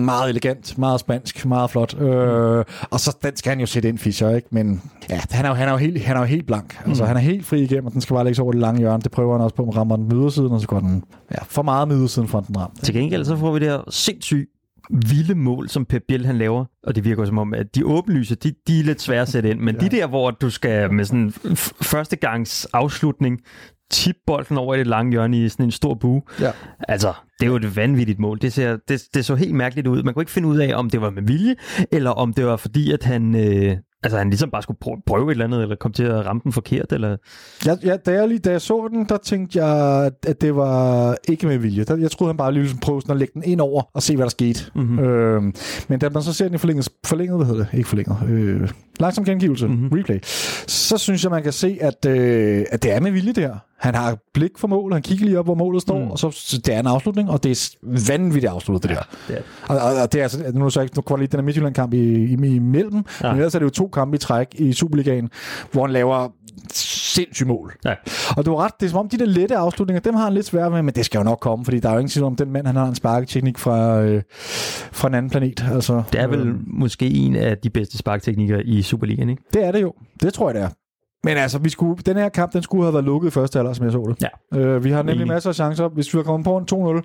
[0.04, 2.00] meget elegant, meget spansk, meget flot.
[2.00, 4.48] Øh, og så den skal han jo sætte ind, Fischer, ikke?
[4.50, 6.78] Men ja, han er jo, han er jo, helt, han er jo helt blank.
[6.86, 8.78] Altså, han er helt fri igennem, og den skal bare lægge sig over det lange
[8.80, 9.02] hjørne.
[9.02, 11.36] Det prøver han også på, at rammer den med ydersiden, og så går den ja,
[11.48, 12.82] for meget med ydersiden, for den ramt.
[12.84, 14.48] Til gengæld så får vi det her sindssygt
[14.90, 18.34] vilde mål, som Pep Biel han laver, og det virker som om, at de åbenlyse,
[18.34, 19.80] de, de er lidt svære at sætte ind, men ja.
[19.80, 23.40] de der, hvor du skal med sådan f- førstegangs afslutning,
[23.90, 26.22] tip bolden over i det lange hjørne i sådan en stor bue.
[26.40, 26.50] Ja.
[26.88, 28.38] Altså, det er jo et vanvittigt mål.
[28.42, 30.02] Det, ser, det, det så helt mærkeligt ud.
[30.02, 31.54] Man kunne ikke finde ud af, om det var med vilje,
[31.92, 35.26] eller om det var fordi, at han, øh, altså, han ligesom bare skulle prø- prøve
[35.26, 36.92] et eller andet, eller kom til at ramme den forkert.
[36.92, 37.16] Eller...
[37.66, 41.16] Ja, ja, da, jeg lige, da jeg så den, der tænkte jeg, at det var
[41.28, 41.84] ikke med vilje.
[41.84, 44.02] Der, jeg troede, han bare lige ligesom prøvede sådan at lægge den ind over og
[44.02, 44.64] se, hvad der skete.
[44.74, 44.84] Mhm.
[44.84, 44.98] Mm-hmm.
[45.04, 45.54] Øhm,
[45.88, 47.78] men da man så ser den i forlænget, forlænget hvad hedder det?
[47.78, 48.16] Ikke forlænget.
[48.28, 48.68] Øh,
[49.00, 49.74] langsom gengivelse, Mhm.
[49.76, 49.98] mm-hmm.
[49.98, 50.18] replay.
[50.66, 53.54] Så synes jeg, man kan se, at, øh, at det er med vilje der.
[53.84, 56.10] Han har blik for mål, han kigger lige op, hvor målet står, Mm.
[56.10, 57.76] og så så det er en afslutning, og det er
[58.08, 59.02] vanvittigt afsluttet, det der.
[59.28, 59.42] Det er.
[59.74, 61.44] Og, og, og det er altså, nu er så ikke, nu kommer lige den her
[61.44, 63.26] Midtjylland-kamp i, i, imellem, Ja.
[63.26, 63.32] ja.
[63.32, 65.30] men ellers er det jo to kampe i træk i Superligaen,
[65.72, 66.28] hvor han laver
[66.72, 67.74] sindssygt mål.
[67.84, 67.94] Ja.
[68.36, 70.34] Og du har ret, det er som om de der lette afslutninger, dem har han
[70.34, 72.26] lidt svært med, men det skal jo nok komme, fordi der er jo ingen tvivl
[72.26, 74.22] om, den mand, han har en sparketeknik fra, øh,
[74.92, 75.64] fra en anden planet.
[75.72, 79.42] Altså, Det er vel øh, måske en af de bedste sparkteknikker i Superligaen, ikke?
[79.54, 79.92] det er det jo.
[80.22, 80.68] Det tror jeg, det er.
[81.24, 83.76] Men altså, vi skulle, den her kamp, den skulle have været lukket i første halvleg,
[83.76, 84.28] som jeg så det.
[84.54, 84.58] Ja.
[84.58, 85.26] Øh, vi har nemlig Enig.
[85.26, 85.88] masser af chancer.
[85.88, 87.02] Hvis vi var kommet på en 2-0,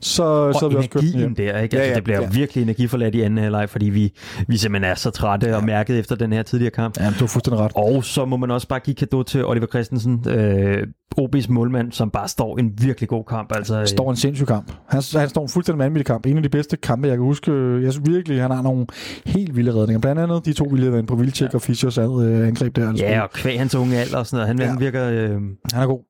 [0.00, 1.76] så Og havde vi også købt den der, ikke?
[1.76, 2.28] Ja, Altså, ja, det bliver ja.
[2.32, 4.12] virkelig energiforladt i anden halvleg, fordi vi,
[4.48, 5.56] vi simpelthen er så trætte ja.
[5.56, 7.00] og mærket efter den her tidligere kamp.
[7.00, 7.72] Ja, du har fuldstændig ret.
[7.74, 10.86] Og så må man også bare give kado til Oliver Christensen, øh,
[11.20, 13.52] OB's målmand, som bare står en virkelig god kamp.
[13.56, 14.72] Altså, øh, står en sindssyg kamp.
[14.88, 16.26] Han, han står en fuldstændig vanvittig kamp.
[16.26, 17.52] En af de bedste kampe, jeg kan huske.
[17.82, 18.86] Jeg synes virkelig, han har nogle
[19.26, 20.00] helt vilde redninger.
[20.00, 21.54] Blandt andet de to, vi inde på, Vilcek ja.
[21.54, 22.88] og Fischers øh, angreb der.
[22.88, 24.48] Altså, Ja, og kvæg hans unge alder og sådan noget.
[24.48, 24.66] Han, ja.
[24.66, 25.08] Han virker...
[25.08, 25.30] Øh,
[25.72, 26.00] Han er god.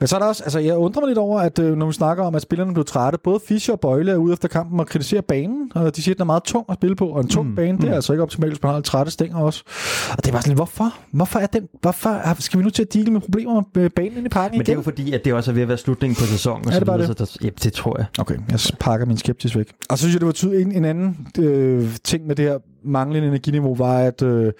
[0.00, 1.92] Men så er der også, altså jeg undrer mig lidt over, at øh, når vi
[1.92, 4.86] snakker om, at spillerne blev trætte, både Fischer og Bøjle er ude efter kampen og
[4.86, 7.28] kritiserer banen, og de siger, at den er meget tung at spille på, og en
[7.28, 7.94] tung Mm, bane, det er mm.
[7.94, 9.62] altså ikke optimalt, hvis man har trætte stænger også.
[10.10, 10.94] Og det er bare sådan lidt, hvorfor?
[11.12, 14.26] Hvorfor er den, hvorfor skal vi nu til at deale med problemer med banen inde
[14.26, 14.78] i parken men det er igen?
[14.78, 16.66] jo fordi, at det også er ved at være slutningen på sæsonen.
[16.66, 17.28] Og Er det så bare videre, det?
[17.28, 18.06] Så der, ja, det tror jeg.
[18.18, 19.66] Okay, jeg pakker min skeptis væk.
[19.90, 22.58] Og så synes jeg, det var tydeligt, en, en anden øh, ting med det her
[22.84, 24.52] manglende energiniveau, var, at, øh,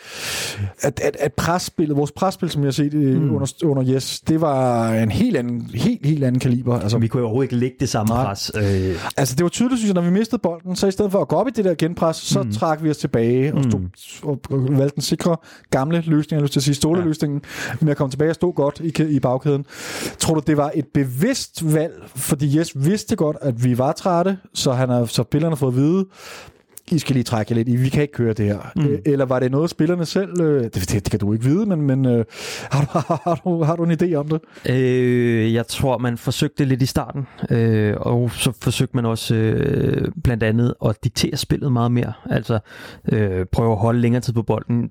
[0.80, 3.20] at, at, at presspillet, vores presspil, som jeg har set øh, Mm.
[3.22, 3.34] mm.
[3.34, 6.74] under, under Yes, det var en helt anden, helt, helt anden kaliber.
[6.74, 8.24] Altså, Så vi kunne jo overhovedet ikke lægge det samme Nej.
[8.24, 8.52] pres.
[8.56, 11.20] Øh, Altså, det var tydeligt, synes jeg, når vi mistede bolden, så i stedet for
[11.20, 12.46] at gå op i det der genpres, så Mm.
[12.46, 12.52] mm.
[12.52, 13.80] trak vi os tilbage og, stod,
[14.22, 15.36] og, og valgte den sikre
[15.70, 17.42] gamle løsning, jeg lyst til at sige ståleløsningen,
[17.80, 19.64] med at komme tilbage og stå godt i, i bagkæden.
[20.18, 24.38] Tror du, det var et bevidst valg, fordi Jes vidste godt, at vi var trætte,
[24.54, 26.04] så, han har, så spillerne har fået at vide,
[26.90, 28.58] I skal lige trække lidt i, vi kan ikke køre det her.
[28.76, 28.82] Mm.
[28.82, 28.98] Mm.
[29.06, 31.80] Eller var det noget, spillerne selv, øh, det, det, det kan du ikke vide, men,
[31.82, 32.24] men øh,
[32.70, 34.40] har, du, har, du, har du en idé om det?
[34.70, 40.08] Øh, jeg tror, man forsøgte lidt i starten, øh, og så forsøgte man også øh,
[40.24, 42.12] blandt andet at diktere spillet meget mere.
[42.30, 42.58] Altså
[43.12, 44.90] øh, prøve at holde længere tid på bolden.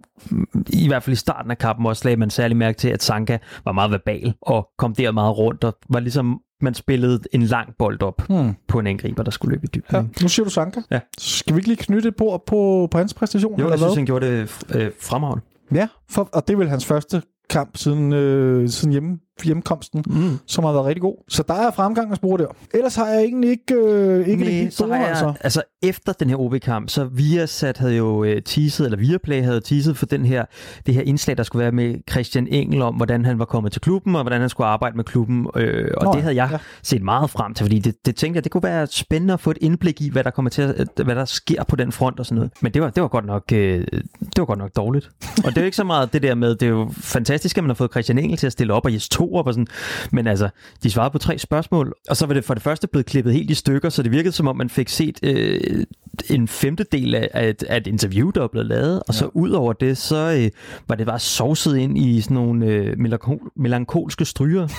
[0.69, 3.37] I hvert fald i starten af kampen også lagde man særlig mærke til, at Sanka
[3.65, 7.69] var meget verbal og kom der meget rundt og var ligesom man spillede en lang
[7.79, 8.53] bold op Hmm.
[8.67, 9.95] på en angriber, der skulle løbe i dybden.
[9.97, 10.03] Ja.
[10.21, 10.81] Nu siger du Sanka.
[10.91, 10.99] Ja.
[11.17, 13.59] Skal vi ikke lige knytte et bord på, på hans præstation?
[13.59, 15.43] Jo, eller jeg synes, han gjorde det øh, fremragende.
[15.73, 20.39] Ja, for, og det er vel hans første kamp siden, øh, siden hjemme hjemkomsten, mm.
[20.47, 21.15] som har været rigtig god.
[21.29, 22.47] Så der er fremgang at spore der.
[22.73, 25.33] Ellers har jeg egentlig ikke, øh, ikke Nej, det helt så store, jeg, altså.
[25.41, 25.61] altså.
[25.83, 30.05] efter den her OB-kamp, så Viasat havde jo øh, teaset, eller Viaplay havde teaset for
[30.05, 30.45] den her,
[30.85, 33.81] det her indslag, der skulle være med Christian Engel om, hvordan han var kommet til
[33.81, 35.47] klubben, og hvordan han skulle arbejde med klubben.
[35.55, 36.55] Øh, og Nå, det havde jeg ja.
[36.55, 36.59] ja.
[36.83, 39.51] set meget frem til, fordi det, det tænkte jeg, det kunne være spændende at få
[39.51, 42.25] et indblik i, hvad der kommer til at, hvad der sker på den front og
[42.25, 42.51] sådan noget.
[42.61, 43.85] Men det var, det var godt nok, øh,
[44.19, 45.09] det var godt nok dårligt.
[45.37, 47.63] Og det er jo ikke så meget det der med, det er jo fantastisk, at
[47.63, 49.67] man har fået Christian Engel til at stille op og Jes Torup og sådan,
[50.11, 50.49] men altså,
[50.83, 53.51] de svarede på tre spørgsmål, og så var det for det første blevet klippet helt
[53.51, 55.85] i stykker, så det virkede som om, man fik set øh,
[56.29, 59.73] en femtedel af, et, af et interview, der var blevet lavet, og så ud over
[59.73, 60.49] det, så øh,
[60.87, 64.67] var det bare sovset ind i sådan nogle øh, melankol, melankolske stryger.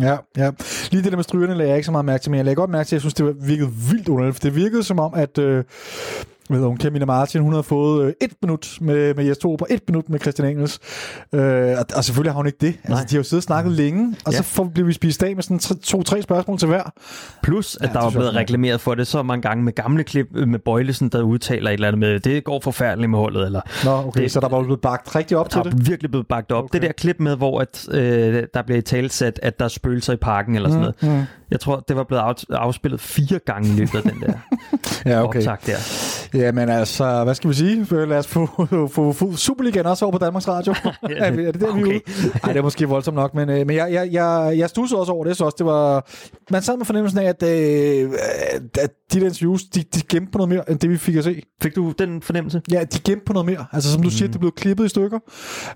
[0.00, 0.50] Ja, ja.
[0.90, 2.56] Lige det der med strygerne lagde jeg ikke så meget mærke til, men jeg lagde
[2.56, 4.36] godt mærke til, at jeg synes, det virkede vildt underligt.
[4.36, 5.64] For det virkede som om, at øh,
[6.50, 9.62] hvad hedder hun, Camilla Martin, hun havde fået øh, et minut med, med Jes Torup
[9.62, 10.78] og et minut med Christian Engels.
[11.34, 11.40] Øh,
[11.78, 12.74] og, og selvfølgelig har hun ikke det.
[12.84, 14.36] Altså, de har jo siddet og snakket længe, og Ja.
[14.36, 16.82] så får, bliver vi spist af med sådan tre- to-tre spørgsmål til hver.
[17.42, 20.26] Plus, at Ja, der var blevet reklameret for det så mange gange med gamle klip
[20.34, 23.60] øh, med Bøjlesen, der udtaler et eller andet med, det går forfærdeligt med holdet, eller
[23.84, 25.88] Nå, okay, det, så der var blevet bagt rigtig op der til er det.
[25.88, 26.64] virkelig blevet bagt op.
[26.64, 26.72] Okay.
[26.72, 30.12] Det der klip med, hvor at, øh, der bliver i talsat, at der er spøgelser
[30.12, 31.18] i parken eller sådan noget.
[31.20, 31.22] Mm.
[31.50, 34.32] Jeg tror, det var blevet af, afspillet fire gange i løbet af den der
[35.10, 35.38] Ja, okay.
[35.46, 36.38] optag der.
[36.38, 37.86] Jamen altså, hvad skal vi sige?
[38.06, 38.46] Lad os få,
[38.94, 40.74] få, få Superligaen også over på Danmarks Radio.
[41.08, 41.86] vi- er det der, vi er Okay.
[41.86, 42.00] ude?
[42.44, 45.12] Ej, det er måske voldsomt nok, men, øh, men jeg, jeg, jeg, jeg stussede også
[45.12, 46.08] over det, så også det var...
[46.50, 48.10] Man sad med fornemmelsen af, at, øh,
[48.78, 51.24] at de der interviews, de, de gemte på noget mere, end det vi fik at
[51.24, 51.42] se.
[51.62, 52.62] Fik du den fornemmelse?
[52.72, 53.66] Ja, de gemte på noget mere.
[53.72, 54.10] Altså, som du mm.
[54.10, 55.18] siger, det blevet klippet i stykker.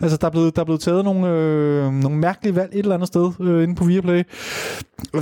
[0.01, 2.95] Altså, der er blevet, der er blevet taget nogle, øh, nogle mærkelige valg et eller
[2.95, 4.23] andet sted øh, inde på Viaplay.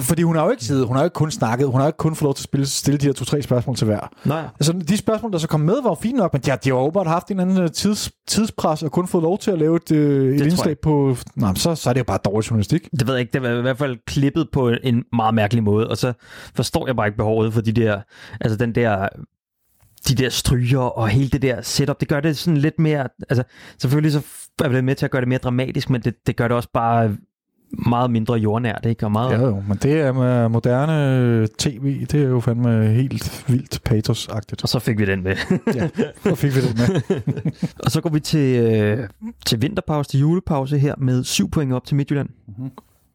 [0.00, 1.88] Fordi hun har jo ikke siddet, hun har jo ikke kun snakket, hun har jo
[1.88, 4.08] ikke kun fået lov til at spille, stille de her to-tre spørgsmål til hver.
[4.24, 4.42] Nå ja.
[4.42, 6.68] Altså, de spørgsmål, der så kom med, var jo fine nok, men de har, de
[6.68, 9.76] har åbenbart haft en anden øh, tids, tidspres og kun fået lov til at lave
[9.76, 11.16] et, øh, et indslag på...
[11.36, 12.88] Nej, så, så er det jo bare dårlig journalistik.
[12.90, 15.88] Det ved jeg ikke, det var i hvert fald klippet på en meget mærkelig måde,
[15.88, 16.12] og så
[16.54, 18.00] forstår jeg bare ikke behovet for de der,
[18.40, 19.08] altså den der
[20.08, 23.44] de der stryger og hele det der setup, det gør det sådan lidt mere, altså
[23.78, 24.22] selvfølgelig så
[24.64, 26.68] er det med til at gøre det mere dramatisk, men det, det gør det også
[26.74, 27.16] bare
[27.72, 29.06] meget mindre jordnært, ikke?
[29.06, 32.86] Og meget, Ja, jo, men det er med moderne øh, tv, det er jo fandme
[32.86, 34.62] helt vildt patos-agtigt.
[34.62, 35.36] Og så fik vi den med.
[35.74, 35.88] Ja,
[36.22, 37.20] så fik vi det med.
[37.84, 39.08] og så går vi til, øh,
[39.46, 42.28] til vinterpause, til julepause her med syv point op til Midtjylland.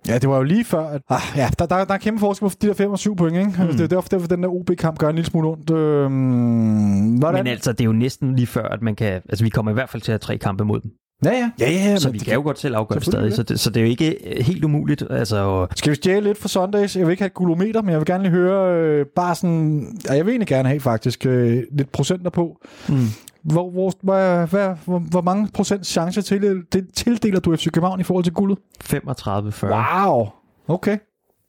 [0.07, 2.49] Ja, det var jo lige før, at ah, ja, der, der, der er kæmpe forskel
[2.49, 3.63] på de der 5 og 7 point, ikke?
[3.63, 3.67] Mm.
[3.67, 5.69] Det er derfor, derfor, den der OB-kamp gør en lille smule ondt.
[5.69, 7.43] Øhm, hvordan?
[7.43, 9.21] Men altså, det er jo næsten lige før, at man kan...
[9.29, 10.91] Altså, vi kommer i hvert fald til at have tre kampe mod dem.
[11.25, 11.51] Ja, ja.
[11.59, 13.33] ja, ja, ja Så men vi kan jo godt selv afgøre det stadig.
[13.33, 15.03] Så det, så det er jo ikke øh, helt umuligt.
[15.09, 16.95] Altså, og, Skal vi stjæle lidt for Sundays?
[16.95, 19.87] Jeg vil ikke have et gulometer, men jeg vil gerne lige høre øh, bare sådan...
[20.05, 22.57] Ja, jeg vil egentlig gerne have faktisk øh, lidt procenter på.
[22.89, 22.95] mm.
[23.43, 27.99] Hvor, hvor, hvad, hvad, hvor, hvor mange procent chance til, det, tildeler du FC København
[27.99, 28.57] i forhold til guldet?
[28.83, 29.65] 35-40.
[29.65, 30.27] Wow!
[30.67, 30.97] Okay.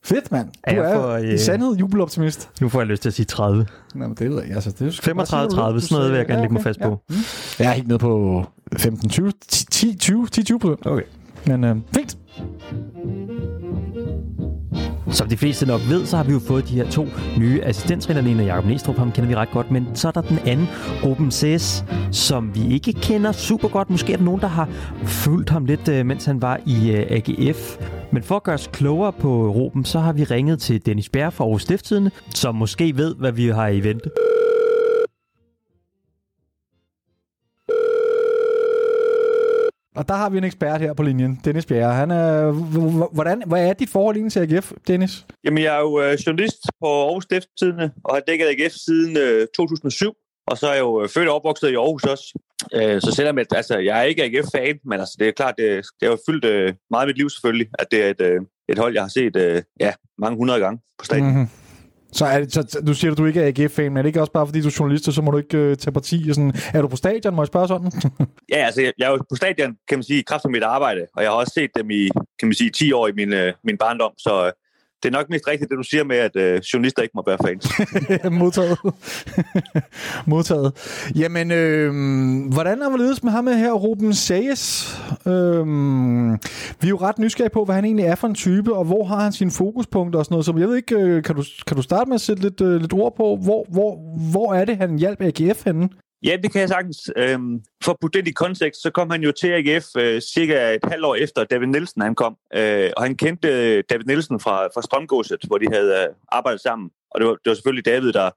[0.04, 0.46] Fedt, mand.
[0.46, 2.50] Du Er er for, i øh, sandhed jubeloptimist.
[2.60, 3.66] Nu får jeg lyst til at sige 30.
[3.94, 4.54] Nå, men det ved jeg.
[4.54, 7.00] Altså, det 35-30, sådan noget vil jeg gerne lægge mig fast på.
[7.10, 7.14] Ja.
[7.58, 8.44] Jeg er helt nede på
[8.76, 10.86] 15, 20, 10, 20, 10, 20 procent.
[10.86, 11.04] Okay.
[11.46, 12.16] Men øh, fint.
[15.10, 17.06] Som de fleste nok ved, så har vi jo fået de her to
[17.38, 20.38] nye assistenttræner, Lena Jakob Næstrup, ham kender vi ret godt, men så er der den
[20.46, 20.66] anden,
[21.04, 23.90] Ruben Sæs, som vi ikke kender super godt.
[23.90, 24.68] Måske er der nogen, der har
[25.04, 27.76] fulgt ham lidt, øh, mens han var i øh, AGF.
[28.12, 31.32] Men for at gøre os klogere på Ruben, så har vi ringet til Dennis Bjerg
[31.32, 34.10] fra Aarhus Stifttidende, som måske ved, hvad vi har i vente.
[39.96, 41.94] Og der har vi en ekspert her på linjen, Dennis Bjerre.
[41.94, 42.50] Han er,
[43.14, 45.26] hvordan, hvad er dit forhold egentlig til AGF, Dennis?
[45.44, 49.46] Jamen, jeg er jo øh, journalist på Aarhus Stifttidende, og har dækket AGF siden øh,
[49.56, 50.14] 2007.
[50.46, 52.38] Og så er jeg jo øh, født og opvokset i Aarhus også.
[52.74, 55.68] Øh, så selvom at, altså, jeg er ikke AGF-fan, men altså, det er klart, det,
[56.00, 58.40] det har jo fyldt øh, meget af mit liv selvfølgelig, at det er et, øh,
[58.68, 61.26] et hold, jeg har set øh, ja, mange hundrede gange på stadion.
[61.26, 61.32] Mm.
[61.32, 61.48] Mm-hmm.
[62.12, 64.20] Så, er det, så du siger, at du ikke er AGF-fan, men er det ikke
[64.20, 66.32] også bare, fordi du er journalist, så må du ikke øh, tage parti?
[66.32, 66.52] Sådan.
[66.74, 67.92] Er du på stadion, må jeg spørge sådan?
[68.52, 70.62] Ja, altså, jeg, jeg er jo på stadion, kan man sige, i kraft af mit
[70.62, 73.32] arbejde, og jeg har også set dem i, kan man sige, 10 år i min,
[73.32, 74.52] øh, min barndom, så øh,
[75.02, 77.38] det er nok mest rigtigt, det du siger med, at øh, journalister ikke må være
[77.46, 77.66] fans.
[78.40, 78.78] Modtaget.
[80.32, 80.72] Modtaget.
[81.16, 81.92] Jamen, øh,
[82.52, 84.96] hvordan har vi ledes med ham med her, Ruben Sages?
[85.26, 85.66] Øh,
[86.80, 89.04] vi er jo ret nysgerrige på, hvad han egentlig er for en type, og hvor
[89.04, 90.46] har han sine fokuspunkter og sådan noget.
[90.46, 92.80] Så jeg ved ikke, øh, kan du, kan du starte med at sætte lidt, øh,
[92.80, 93.96] lidt ord på, hvor, hvor,
[94.30, 95.88] hvor er det, han hjalp AGF henne?
[96.22, 97.10] Ja, det kan jeg sagtens.
[97.16, 100.74] Øhm, for at putte det i kontekst, så kom han jo til AGF øh, cirka
[100.74, 102.36] et halvt år efter David Nielsen han kom.
[102.54, 106.60] Øh, og han kendte øh, David Nielsen fra, fra Strømgåset, hvor de havde øh, arbejdet
[106.60, 106.90] sammen.
[107.10, 108.30] Og det var, det var selvfølgelig David, der,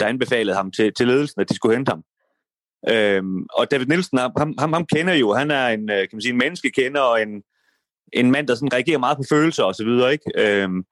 [0.00, 2.02] der anbefalede ham til, til ledelsen, at de skulle hente ham.
[2.88, 5.32] Øhm, og David Nielsen, ham, ham, ham kender jo.
[5.32, 7.42] Han er en, øh, kan man sige, en menneskekender og en,
[8.12, 10.30] en mand, der sådan reagerer meget på følelser og så videre, ikke?
[10.36, 10.84] Øhm,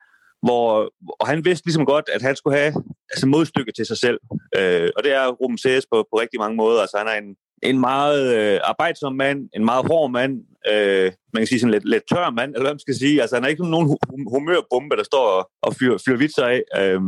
[0.42, 2.72] hvor, og han vidste ligesom godt, at han skulle have
[3.10, 4.18] altså modstykke til sig selv.
[4.58, 6.80] Øh, og det er Ruben Sæs på, på rigtig mange måder.
[6.80, 10.32] Altså han er en, en meget øh, arbejdsom mand, en meget hård mand,
[10.72, 13.20] øh, man kan sige sådan lidt, lidt tør mand, eller hvad man skal sige.
[13.20, 13.98] Altså han er ikke nogen
[14.32, 16.62] humørbombe, der står og, og fyrer, fyr vitser af.
[16.78, 17.00] Øh,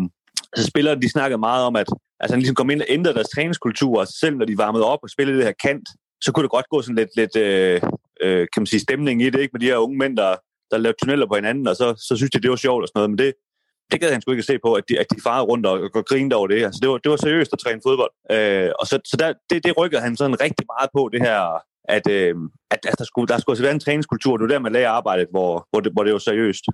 [0.57, 1.89] så spillerne, de snakkede meget om, at
[2.21, 4.99] altså, han ligesom kom ind og ændrede deres træningskultur, og selv når de varmede op
[5.03, 5.89] og spillede det her kant,
[6.25, 7.81] så kunne det godt gå sådan lidt, lidt øh,
[8.21, 9.53] øh, kan man sige, stemning i det, ikke?
[9.53, 10.37] Med de her unge mænd, der,
[10.71, 12.99] der lavede tunneller på hinanden, og så, så synes de, det var sjovt og sådan
[12.99, 13.11] noget.
[13.11, 13.33] Men det,
[13.91, 15.91] det gad han sgu ikke at se på, at de, at de farede rundt og,
[15.95, 16.65] og grinede over det.
[16.65, 18.13] Altså, det, var, det var seriøst at træne fodbold.
[18.33, 21.63] Øh, og så, så der, det, det rykkede han sådan rigtig meget på, det her,
[21.85, 22.35] at, øh,
[22.71, 24.37] at, at der, skulle, der skulle være en træningskultur.
[24.37, 26.65] Det var der, man lagde arbejdet, hvor, hvor, det, hvor det var seriøst.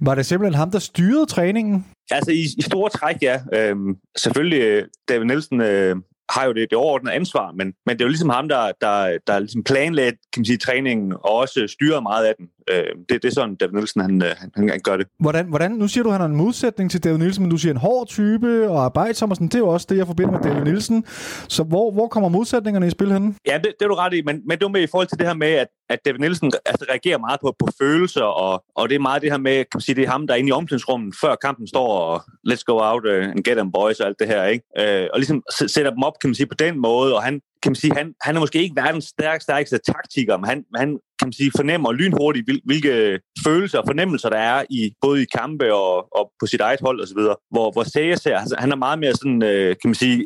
[0.00, 1.86] Var det simpelthen ham, der styrede træningen?
[2.10, 3.40] Altså i, i store træk, ja.
[3.52, 3.76] Øh,
[4.18, 5.96] selvfølgelig, David Nielsen øh,
[6.30, 9.18] har jo det, det overordnede ansvar, men, men det er jo ligesom ham, der, der,
[9.26, 12.46] der ligesom planlagde kan man sige, træningen og også styrer meget af den.
[12.70, 15.06] Øh, det, det er sådan, David Nielsen han, øh, han, han gør det.
[15.20, 17.56] Hvordan, hvordan, nu siger du, at han har en modsætning til David Nielsen, men du
[17.56, 19.48] siger en hård type og arbejdsom og sådan.
[19.48, 21.04] Det er jo også det, jeg forbinder med David Nielsen.
[21.48, 23.34] Så hvor, hvor kommer modsætningerne i spil henne?
[23.46, 25.18] Ja, det, det er du ret i, men, men det var med i forhold til
[25.18, 28.88] det her med, at, at David Nielsen altså, reagerer meget på, på følelser, og, og
[28.88, 30.48] det er meget det her med, kan man sige, det er ham, der er inde
[30.48, 34.06] i omklædningsrummet, før kampen står og let's go out uh, and get them boys og
[34.06, 34.64] alt det her, ikke?
[34.80, 37.70] Uh, og ligesom sætter dem op, kan man sige, på den måde, og han, kan
[37.70, 41.26] man sige, han, han er måske ikke verdens stærk, stærkeste taktiker, men han, han kan
[41.26, 46.16] man sige, fornemmer lynhurtigt, hvilke følelser og fornemmelser der er i både i kampe og,
[46.16, 47.20] og på sit eget hold osv.
[47.54, 50.24] Hvor, hvor Sayers her, altså, han er meget mere sådan, øh, kan man sige,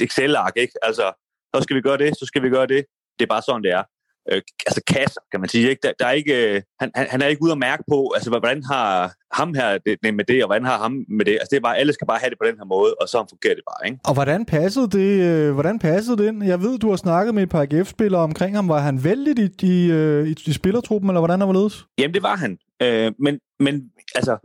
[0.00, 0.72] Excel-ark, ikke?
[0.82, 1.06] Altså,
[1.54, 2.84] så skal vi gøre det, så skal vi gøre det.
[3.18, 3.82] Det er bare sådan, det er
[4.32, 5.68] øh, altså kasser, kan man sige.
[5.70, 5.80] Ikke?
[5.82, 8.62] Der, der er ikke, øh, han, han er ikke ude at mærke på, altså, hvordan
[8.64, 11.32] har ham her det, med det, og hvordan har ham med det.
[11.32, 13.18] Altså, det er bare, alle skal bare have det på den her måde, og så
[13.30, 13.86] fungerer det bare.
[13.86, 13.98] Ikke?
[14.04, 16.44] Og hvordan passede det, øh, hvordan passede det ind?
[16.44, 18.68] Jeg ved, du har snakket med et par AGF-spillere omkring ham.
[18.68, 21.84] Var han vældig i, i, øh, i, i spillertruppen, eller hvordan var det?
[21.98, 22.58] Jamen, det var han.
[22.82, 23.74] Øh, men, men
[24.14, 24.36] altså,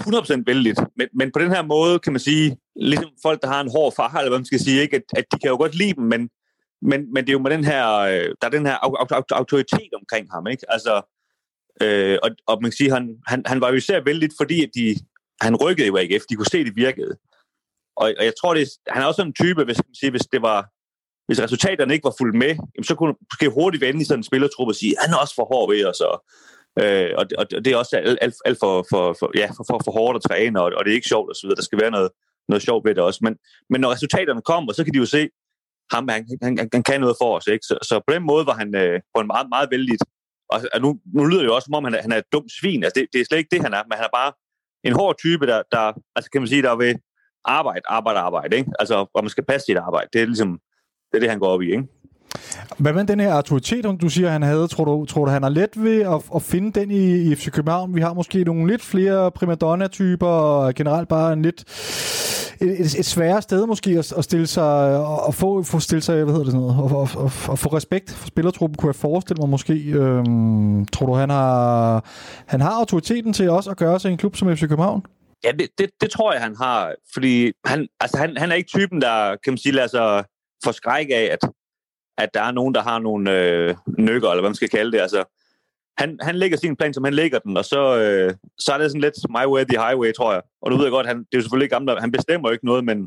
[0.00, 0.80] 100% vældigt.
[0.96, 3.92] Men, men på den her måde, kan man sige, ligesom folk, der har en hård
[3.96, 4.96] far, eller hvad man skal sige, ikke?
[4.96, 6.28] At, at de kan jo godt lide dem, men
[6.82, 8.76] men, men det er jo med den her, øh, der er den her
[9.32, 10.72] autoritet omkring ham, ikke?
[10.72, 11.02] Altså,
[11.82, 14.70] øh, og, og man kan sige, han, han, han var jo især vældig, fordi at
[14.74, 14.96] de,
[15.40, 17.16] han rykkede jo AGF, de kunne se, det virkede.
[17.96, 20.28] Og, og jeg tror, det, han er også sådan en type, hvis, man siger, hvis
[20.32, 20.68] det var,
[21.26, 24.24] hvis resultaterne ikke var fuldt med, jamen, så kunne måske hurtigt vende i sådan en
[24.30, 26.24] spillertruppe og sige, han er også for hård ved os, og,
[26.82, 29.80] øh, og, og det er også alt, alt, alt for, for, for, ja, for, for,
[29.84, 32.10] for hårdt at træne, og, og det er ikke sjovt osv., der skal være noget,
[32.48, 33.20] noget sjovt ved det også.
[33.22, 33.36] Men,
[33.70, 35.28] men når resultaterne kommer, så kan de jo se,
[35.92, 37.46] ham, han, han, han kan noget for os.
[37.46, 37.64] Ikke?
[37.70, 39.96] Så, så på den måde var han øh, på en meget, meget vældig.
[40.52, 42.32] Og, og nu, nu lyder det jo også, som om han er, han er et
[42.32, 42.84] dumt svin.
[42.84, 44.32] Altså, det, det er slet ikke det, han er, men han er bare
[44.84, 46.98] en hård type, der, der altså kan man sige, der vil
[47.44, 48.56] arbejde, arbejde, arbejde.
[48.56, 48.70] Ikke?
[48.78, 50.08] Altså, hvor man skal passe sit arbejde.
[50.12, 50.50] Det er ligesom,
[51.10, 51.70] det er det, han går op i.
[51.70, 51.88] Ikke?
[52.78, 54.68] Hvad med den her autoritet, du siger, han havde?
[54.68, 57.50] Tror du, tror du han er let ved at, at finde den i, i FC
[57.50, 57.94] København?
[57.94, 61.64] Vi har måske nogle lidt flere primadonna-typer, og generelt bare en lidt
[62.60, 66.02] et, et, et sværere sted måske at, at stille sig øh, og få, få stille
[66.02, 68.88] sig, hvad hedder det sådan noget, og, og, og, og få respekt for spillertruppen, kunne
[68.88, 69.74] jeg forestille mig måske.
[69.74, 72.04] Øhm, tror du, han har,
[72.46, 75.02] han har autoriteten til også at gøre sig i en klub som FC København?
[75.44, 76.94] Ja, det, det, det tror jeg, han har.
[77.14, 80.24] Fordi han, altså, han, han er ikke typen, der kan man sige, lader sig
[80.64, 81.50] forskrække af, at,
[82.18, 85.00] at der er nogen, der har nogle øh, nykker, eller hvad man skal kalde det.
[85.00, 85.37] Altså,
[85.98, 88.90] han, han lægger sin plan, som han lægger den, og så, øh, så er det
[88.90, 90.42] sådan lidt my way, the highway, tror jeg.
[90.62, 92.66] Og nu ved jeg godt, han, det er jo selvfølgelig ikke han bestemmer jo ikke
[92.66, 92.98] noget, men,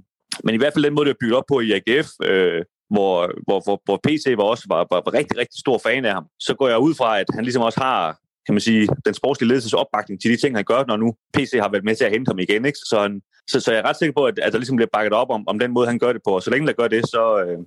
[0.44, 2.62] men i hvert fald den måde, det er bygget op på i AGF, øh,
[2.94, 3.16] hvor,
[3.48, 6.26] hvor, hvor, hvor PC var også var, var, var rigtig, rigtig stor fan af ham,
[6.40, 9.48] så går jeg ud fra, at han ligesom også har kan man sige, den sportslige
[9.48, 12.12] ledelses opbakning til de ting, han gør, når nu PC har været med til at
[12.12, 12.66] hente ham igen.
[12.66, 12.80] Ikke?
[12.90, 15.14] Så, han, så, så jeg er ret sikker på, at, at der ligesom bliver bakket
[15.14, 16.32] op om, om den måde, han gør det på.
[16.36, 17.58] Og så længe der gør det, så, øh,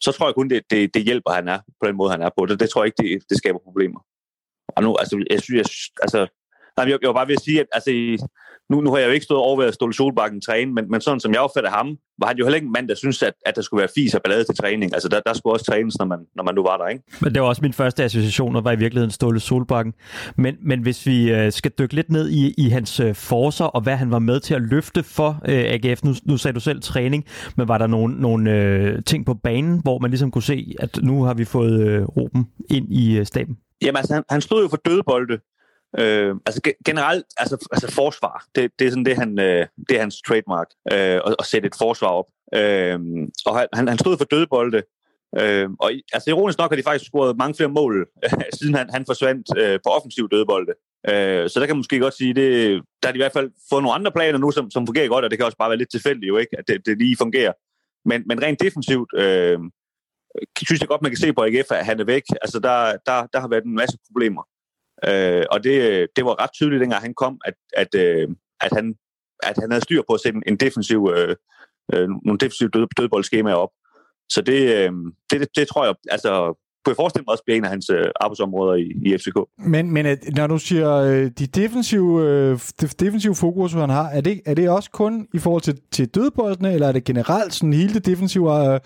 [0.00, 2.30] så tror jeg kun, det, det, det hjælper, han er på den måde, han er
[2.38, 2.46] på.
[2.46, 4.00] Det, det tror jeg ikke, det, det skaber problemer.
[4.68, 5.66] Og nu, altså, jeg synes, jeg,
[6.02, 6.18] altså,
[6.76, 7.90] nej, jeg, jeg var bare ved at sige, at altså,
[8.70, 11.00] nu, nu har jeg jo ikke stået over ved at Ståle Solbakken træne, men, men
[11.00, 13.32] sådan som jeg opfatter ham, var han jo heller ikke en mand, der synes, at,
[13.46, 14.94] at der skulle være fis og ballade til træning.
[14.94, 17.02] Altså, der, der skulle også trænes, når man, når man nu var der, ikke?
[17.20, 19.94] Men det var også min første association, og var i virkeligheden Ståle Solbakken.
[20.36, 23.80] Men, men hvis vi øh, skal dykke lidt ned i, i hans øh, forser, og
[23.80, 26.82] hvad han var med til at løfte for øh, AGF, nu, nu sagde du selv
[26.82, 27.24] træning,
[27.56, 30.98] men var der nogle, nogle øh, ting på banen, hvor man ligesom kunne se, at
[31.02, 33.56] nu har vi fået øh, Ruben ind i øh, staben?
[33.82, 35.40] Jamen altså, han, han stod jo for dødbolde.
[35.98, 40.00] Øh, altså generelt, altså, altså forsvar, det, det er sådan det, han, øh, det er
[40.00, 42.26] hans trademark, øh, at, at sætte et forsvar op.
[42.54, 42.98] Øh,
[43.46, 44.82] og han, han stod for dødbolde,
[45.40, 48.90] øh, og altså ironisk nok har de faktisk scoret mange flere mål, øh, siden han,
[48.90, 50.72] han forsvandt øh, på offensiv dødbolde.
[51.08, 53.50] Øh, så der kan man måske godt sige, det, der har de i hvert fald
[53.70, 55.78] fået nogle andre planer nu, som, som fungerer godt, og det kan også bare være
[55.78, 57.52] lidt tilfældigt jo ikke, at det, det lige fungerer.
[58.04, 59.58] Men, men rent defensivt, øh,
[60.66, 62.22] synes jeg godt, man kan se på AGF, at han er væk.
[62.42, 64.42] Altså, der, der, der har været en masse problemer.
[65.08, 68.28] Øh, og det, det var ret tydeligt, dengang han kom, at, at, øh,
[68.60, 68.94] at, han,
[69.42, 71.36] at han havde styr på at sætte en, en defensiv, øh,
[71.94, 73.70] øh, nogle defensive død, dødboldskemaer op.
[74.28, 74.92] Så det, øh,
[75.30, 76.54] det, det, det tror jeg, altså
[76.86, 79.38] kunne jeg forestille mig også bliver en af hans øh, arbejdsområder i, i FCK.
[79.58, 82.58] Men, men at, når du siger øh, de defensive, øh,
[83.00, 86.72] defensive fokus, han har, er det, er det også kun i forhold til, til dødboldene,
[86.72, 88.80] eller er det generelt sådan hele det defensive øh,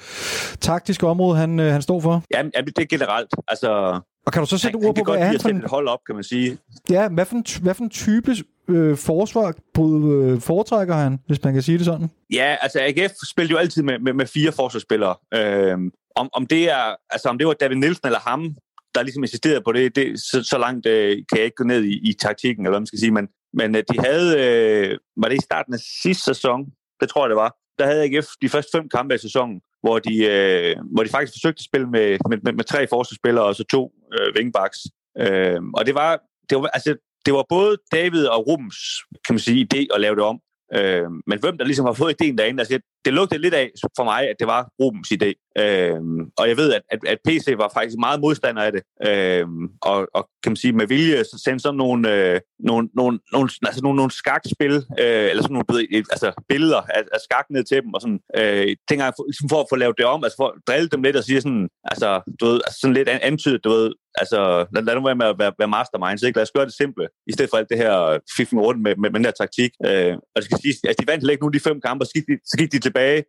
[0.60, 2.22] taktiske område, han, øh, han står for?
[2.34, 3.28] Ja, det er generelt.
[3.48, 5.62] Altså, og kan du så sætte han, ord på, hvad er han for en...
[5.66, 6.58] hold op, kan man sige.
[6.90, 8.36] Ja, hvad for en, hvad for en type
[8.68, 12.10] øh, forsvar øh, foretrækker han, hvis man kan sige det sådan?
[12.32, 15.14] Ja, altså AGF spiller jo altid med, med, med fire forsvarsspillere.
[15.34, 15.78] Øh,
[16.16, 18.56] om, om, det er, altså, om det var David Nielsen eller ham,
[18.94, 21.84] der ligesom insisterede på det, det så, så langt øh, kan jeg ikke gå ned
[21.84, 25.28] i, i taktikken, eller hvad man skal sige, men, men øh, de havde, øh, var
[25.28, 26.66] det i starten af sidste sæson,
[27.00, 29.98] det tror jeg det var, der havde AGF de første fem kampe i sæsonen, hvor
[29.98, 33.56] de, øh, hvor de faktisk forsøgte at spille med, med, med, med tre forsvarsspillere og
[33.56, 34.78] så to øh, wingbacks.
[35.18, 36.20] Øh, og det var,
[36.50, 36.96] det var, altså,
[37.26, 38.78] det var både David og Rums,
[39.24, 40.40] kan man sige, idé at lave det om.
[40.74, 44.04] Øh, men hvem der ligesom har fået idéen derinde, altså det lugtede lidt af for
[44.04, 45.50] mig, at det var Rubens idé.
[45.58, 48.82] Øhm, og jeg ved, at, at, at PC var faktisk meget modstander af det.
[49.08, 53.18] Øhm, og, og kan man sige, med vilje så sendte sådan nogle, øh, nogle, nogle,
[53.32, 57.64] nogle, altså nogle, nogle skakspil, øh, eller sådan nogle altså billeder af, af skak ned
[57.64, 60.24] til dem, og sådan, øh, tænker jeg, for, ligesom for at få lavet det om,
[60.24, 62.08] altså for at drille dem lidt og sige sådan, altså,
[62.40, 64.40] du ved, altså sådan lidt antydet, du ved, altså,
[64.74, 66.36] lad, lad nu være med at være, være masterminds, ikke?
[66.38, 69.10] Lad os gøre det simple, i stedet for alt det her fiffen rundt med, med,
[69.10, 69.70] med den her taktik.
[69.86, 72.14] Øh, og det skal sige, altså, de vandt ikke nu de fem kampe, og så
[72.16, 73.24] gik de, så gik de tilbage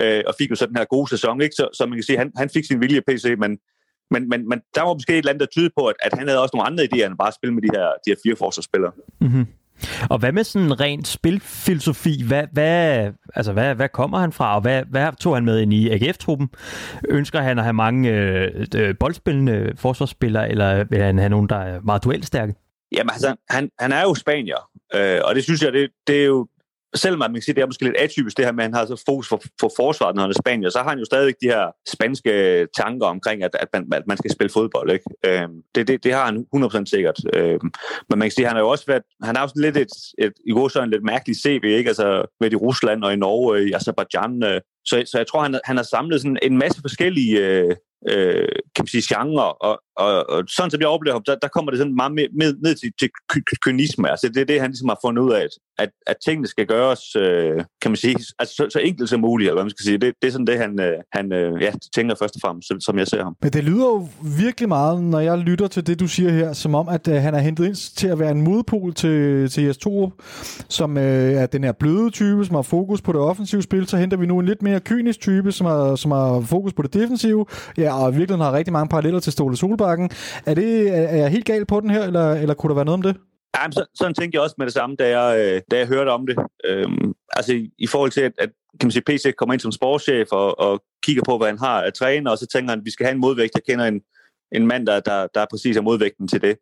[0.00, 1.54] øh, og fik jo så den her gode sæson, ikke?
[1.54, 3.58] Så, så man kan sige, han, han fik sin vilje PC, men,
[4.10, 6.28] men, men, men der var måske et eller andet, der tyder på, at, at han
[6.28, 8.36] havde også nogle andre idéer, end bare at spille med de her, de her fire
[8.36, 8.92] forsvarsspillere.
[9.20, 9.46] Mm-hmm.
[10.10, 12.22] Og hvad med sådan en ren spilfilosofi?
[12.26, 15.72] Hvad, hvad, altså hvad, hvad kommer han fra, og hvad, hvad tog han med ind
[15.72, 16.48] i AGF-truppen?
[17.08, 21.56] Ønsker han at have mange øh, øh, boldspillende forsvarsspillere, eller vil han have nogen, der
[21.56, 22.54] er meget duelstærke?
[22.92, 26.24] Jamen altså, han, han er jo spanier, øh, og det synes jeg, det, det er
[26.24, 26.46] jo
[26.94, 28.86] selvom man kan sige, det er måske lidt atypisk det her med, at han har
[28.86, 31.46] så fokus for, for forsvaret, når han er spanier, så har han jo stadigvæk de
[31.46, 34.90] her spanske tanker omkring, at, at, man, at man skal spille fodbold.
[34.90, 35.04] Ikke?
[35.26, 37.18] Øhm, det, det, det har han 100% sikkert.
[37.34, 37.70] Øhm,
[38.08, 40.32] men man kan sige, han har jo også været, han har også lidt et, et,
[40.46, 41.88] i går så en lidt mærkelig CV, ikke?
[41.88, 44.42] Altså, med i Rusland og i Norge, i Azerbaijan.
[44.42, 47.76] Øh, så, så jeg tror, han, han har samlet sådan en masse forskellige øh,
[48.10, 51.48] øh, kan man sige, genre, og, og, og sådan som jeg oplever ham, der, der
[51.48, 53.10] kommer det sådan meget med, med, ned til, til
[53.64, 54.10] kynisme.
[54.10, 55.46] Altså det er det, han ligesom har fundet ud af,
[55.78, 59.48] at, at tingene skal gøres, øh, kan man sige, altså så, så enkelt som muligt,
[59.48, 59.98] eller hvad man skal sige.
[59.98, 62.98] Det, det er sådan det, han, øh, han øh, ja, tænker først og fremmest, som
[62.98, 63.36] jeg ser ham.
[63.42, 66.74] Men det lyder jo virkelig meget, når jeg lytter til det, du siger her, som
[66.74, 69.78] om, at øh, han er hentet ind til at være en modpol til, til Jes
[69.78, 70.12] Torup,
[70.68, 73.86] som øh, er den her bløde type, som har fokus på det offensive spil.
[73.86, 76.82] Så henter vi nu en lidt mere kynisk type, som har, som har fokus på
[76.82, 77.46] det defensive.
[77.78, 80.10] Ja, og i virkeligheden har rigtig mange paralleller til Ståle Solbakken.
[80.46, 82.98] Er, det, er jeg helt gal på den her, eller, eller kunne der være noget
[82.98, 83.16] om det?
[83.56, 86.08] Ja, så, sådan tænkte jeg også med det samme, da jeg, øh, da jeg hørte
[86.08, 86.36] om det.
[86.64, 89.72] Øhm, altså i, i forhold til, at, at kan man sige, PC kommer ind som
[89.72, 92.84] sportschef og, og kigger på, hvad han har at træne, og så tænker han, at
[92.84, 93.54] vi skal have en modvægt.
[93.54, 94.00] Jeg kender en,
[94.52, 96.56] en mand, der, der, der er præcis er modvægten til det.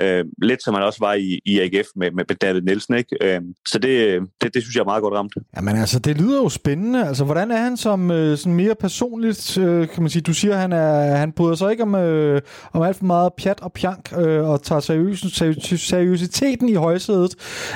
[0.00, 2.94] Øh, lidt som han også var i, i AGF med, med David Nielsen.
[2.94, 3.16] Ikke?
[3.20, 5.34] Øh, så det, det, det synes jeg er meget godt ramt.
[5.56, 7.06] Jamen altså, det lyder jo spændende.
[7.06, 10.56] Altså, hvordan er han som øh, sådan mere personligt, øh, kan man sige, du siger,
[10.56, 12.40] han er han bryder sig ikke om, øh,
[12.72, 17.34] om alt for meget pjat og pjank, øh, og tager seriøs, seriøs, seriøsiteten i højsædet.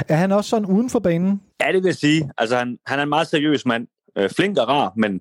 [0.08, 1.40] Er han også sådan uden for banen?
[1.60, 2.30] Ja, det vil jeg sige.
[2.38, 3.86] Altså, han, han er en meget seriøs mand.
[4.18, 5.20] Øh, flink og rar, men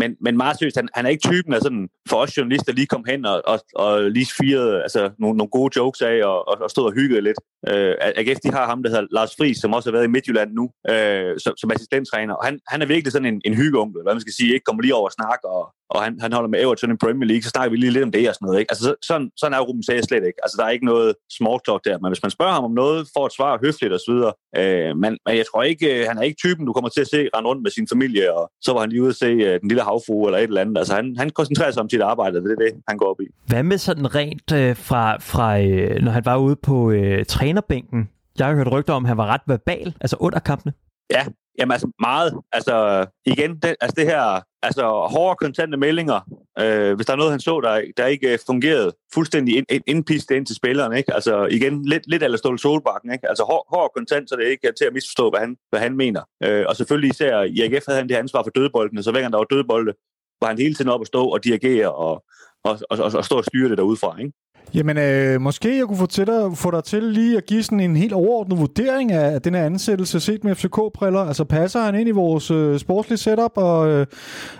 [0.00, 2.86] men, men meget seriøst, han, han er ikke typen af sådan, for os journalister lige
[2.86, 6.56] kom hen og, og, og lige firede altså, nogle, nogle gode jokes af og, og,
[6.60, 7.38] og stod og hyggede lidt.
[7.68, 10.50] Øh, AGF, de har ham, der hedder Lars Friis, som også har været i Midtjylland
[10.52, 12.34] nu, øh, som, som assistenttræner.
[12.34, 14.82] Og han, han er virkelig sådan en, en hyggeonkel, hvad man skal sige, ikke kommer
[14.82, 17.48] lige over og snakke, og, og han, han holder med Everton i Premier League, så
[17.48, 18.58] snakker vi lige lidt om det og sådan noget.
[18.60, 18.70] Ikke?
[18.72, 20.40] Altså, sådan, sådan er Ruben Sager slet ikke.
[20.44, 23.08] Altså, der er ikke noget small talk der, men hvis man spørger ham om noget,
[23.16, 24.32] får et svar høfligt og så videre.
[24.60, 27.10] Øh, men, men jeg tror ikke, øh, han er ikke typen, du kommer til at
[27.14, 29.52] se rende rundt med sin familie, og så var han lige ude at se uh,
[29.60, 30.78] den lille havfrue eller et eller andet.
[30.78, 33.26] Altså, han, han koncentrerer sig om sit arbejde, det er det, han går op i.
[33.46, 38.08] Hvad med sådan rent øh, fra, fra øh, når han var ude på øh, trænerbænken?
[38.38, 40.72] Jeg har hørt rygter om, at han var ret verbal, altså under kampene.
[41.10, 41.24] Ja,
[41.58, 42.34] Jamen altså meget.
[42.52, 46.20] Altså igen, det, altså det her altså hårde kontante meldinger.
[46.58, 50.10] Øh, hvis der er noget, han så, der, der ikke øh, fungerede fuldstændig ind, ind,
[50.30, 50.96] ind til spilleren.
[50.96, 51.14] Ikke?
[51.14, 53.12] Altså igen, lidt, lidt eller Ståle Solbakken.
[53.12, 53.28] Ikke?
[53.28, 55.96] Altså hård, hård kontant, så det er ikke til at misforstå, hvad han, hvad han
[55.96, 56.22] mener.
[56.44, 59.32] Øh, og selvfølgelig især i AGF havde han det ansvar for dødboldene, så hver gang
[59.32, 59.92] der var dødbolde,
[60.40, 62.24] var han hele tiden op at stå og dirigere og,
[62.64, 64.20] og, og, og, og stå og styre det derudfra.
[64.20, 64.32] Ikke?
[64.74, 67.80] Jamen, øh, måske jeg kunne få, til dig, få dig til lige at give sådan
[67.80, 71.20] en helt overordnet vurdering af den her ansættelse set med FCK-briller.
[71.20, 74.06] Altså, passer han ind i vores øh, sportslige setup, og, øh,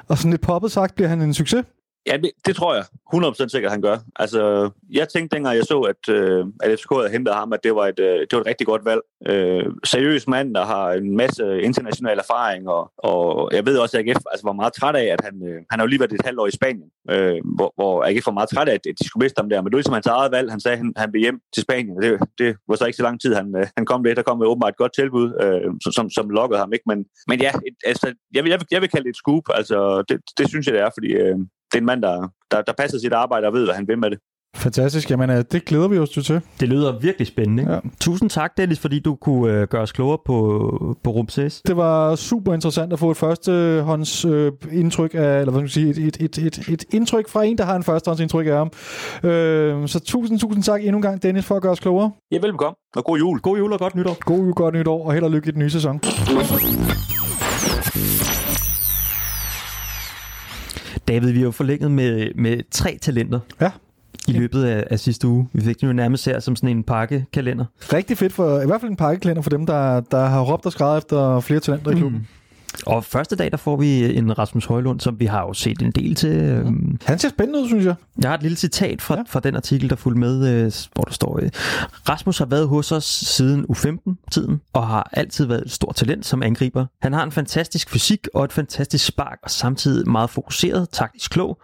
[0.09, 1.65] og sådan lidt poppet sagt, bliver han en succes?
[2.07, 3.99] Ja, det, det tror jeg 100% sikkert, han gør.
[4.17, 7.75] Altså, jeg tænkte dengang, jeg så, at, øh, at FCK havde hentet ham, at det
[7.75, 9.01] var et, øh, det var et rigtig godt valg.
[9.29, 14.09] Øh, seriøs mand, der har en masse international erfaring, og, og jeg ved også, at
[14.09, 16.25] AGF altså, var meget træt af, at han, øh, han har jo lige været et
[16.25, 19.25] halvt år i Spanien, øh, hvor, hvor AGF var meget træt af, at de skulle
[19.25, 19.61] miste ham der.
[19.61, 20.51] Men det var ligesom hans eget valg.
[20.51, 22.03] Han sagde, at han, han blev hjem til Spanien.
[22.03, 24.17] Det, det var så ikke så lang tid, han, øh, han kom det.
[24.17, 26.73] Der kom med åbenbart et godt tilbud, øh, som, som, som lokkede ham.
[26.73, 26.87] ikke.
[26.87, 26.99] Men,
[27.29, 29.47] men ja, et, altså, jeg, vil, jeg, vil, jeg vil kalde det et scoop.
[29.59, 31.37] Altså, det, det synes jeg, det er, fordi øh,
[31.69, 33.99] det er en mand, der, der, der passer sit arbejde og ved, hvad han vil
[33.99, 34.19] med det.
[34.57, 35.11] Fantastisk.
[35.11, 36.41] Jamen, øh, det glæder vi os til.
[36.61, 37.63] Det lyder virkelig spændende.
[37.63, 37.73] Ikke?
[37.73, 37.79] Ja.
[38.01, 41.63] Tusind tak, Dennis, fordi du kunne øh, gøre os klogere på, på Rum CS.
[41.67, 45.95] Det var super interessant at få et førstehånds øh, indtryk af, eller hvad skal man
[45.95, 48.53] sige, et, et, et, et, et indtryk fra en, der har en førstehånds indtryk af
[48.57, 48.71] ham.
[49.31, 52.11] Øh, så tusind, tusind tak endnu en gang, Dennis, for at gøre os klogere.
[52.31, 53.41] Ja, velbekomme, og god jul.
[53.41, 54.17] God jul og godt nytår.
[54.25, 56.01] God jul, godt nytår, og held og lykke i den nye sæson.
[61.09, 63.71] David, vi har jo forlænget med, med tre talenter Ja.
[64.29, 65.49] I løbet af, af sidste uge.
[65.53, 67.65] Vi fik den jo nærmest her som sådan en pakkekalender.
[67.93, 70.73] Rigtig fedt for, i hvert fald en pakkekalender for dem, der, der har råbt og
[70.73, 72.19] skrevet efter flere talenter i klubben.
[72.19, 72.27] Mm.
[72.87, 75.91] Og første dag, der får vi en Rasmus Højlund, som vi har jo set en
[75.91, 76.31] del til.
[76.37, 77.95] Øhm, Han ser spændende ud, synes jeg.
[78.23, 79.23] Jeg har et lille citat fra, Ja.
[79.29, 81.51] fra den artikel, der fulgte med, øh, hvor der står, øh,
[82.09, 86.43] Rasmus har været hos os siden U15-tiden, og har altid været et stort talent som
[86.43, 86.87] angriber.
[87.03, 91.59] Han har en fantastisk fysik og et fantastisk spark, og samtidig meget fokuseret, taktisk klog.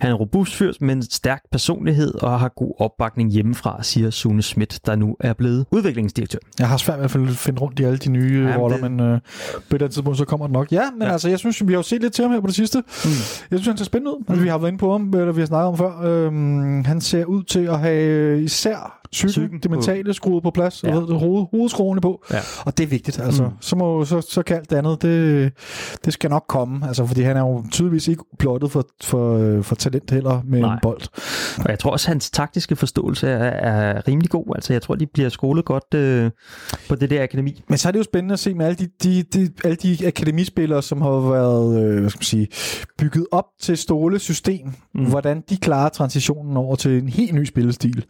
[0.00, 4.10] Han er en robust fyr med en stærk personlighed, og har god opbakning hjemmefra, siger
[4.10, 6.38] Sune Schmidt, der nu er blevet udviklingsdirektør.
[6.58, 9.00] Jeg har svært ved at finde rundt i alle de nye Jamen, roller, det- men
[9.00, 10.72] øh, på et eller andet tidspunkt, så kommer det nok.
[10.72, 11.12] Ja, men ja.
[11.12, 12.78] Altså, jeg synes, vi har jo set lidt til ham her på det sidste.
[12.78, 13.10] Mm.
[13.50, 14.24] Jeg synes, han ser spændende ud.
[14.28, 16.02] Altså, vi har været inde på ham, eller vi har snakket om før.
[16.04, 20.42] Øhm, han ser ud til at have øh, især psyken, Psyken det på- mentale skruet
[20.42, 20.96] på plads, ja.
[20.96, 22.24] Og hoved, hovedskruerne på.
[22.32, 22.38] Ja.
[22.66, 23.20] Og det er vigtigt.
[23.20, 23.50] Altså, mm.
[23.60, 25.52] så, må, så, så kan alt det andet, det,
[26.04, 26.86] det skal nok komme.
[26.88, 30.60] Altså, fordi han er jo tydeligvis ikke plottet for, for, øh, for talent heller med
[30.60, 30.72] Nej.
[30.72, 31.00] en bold.
[31.64, 33.36] Og jeg tror også, at hans taktiske forståelse er,
[33.96, 34.44] er rimelig god.
[34.54, 36.30] Altså, jeg tror, de bliver skolet godt øh,
[36.88, 37.62] på det der akademi.
[37.68, 40.06] Men så er det jo spændende at se med alle de, de, de, alle de
[40.06, 42.48] akademispillere, som har været øh, hvad skal man sige,
[42.98, 44.66] bygget op til Ståles system.
[44.94, 45.04] Mm.
[45.04, 48.04] hvordan de klarer transitionen over til en helt ny spillestil.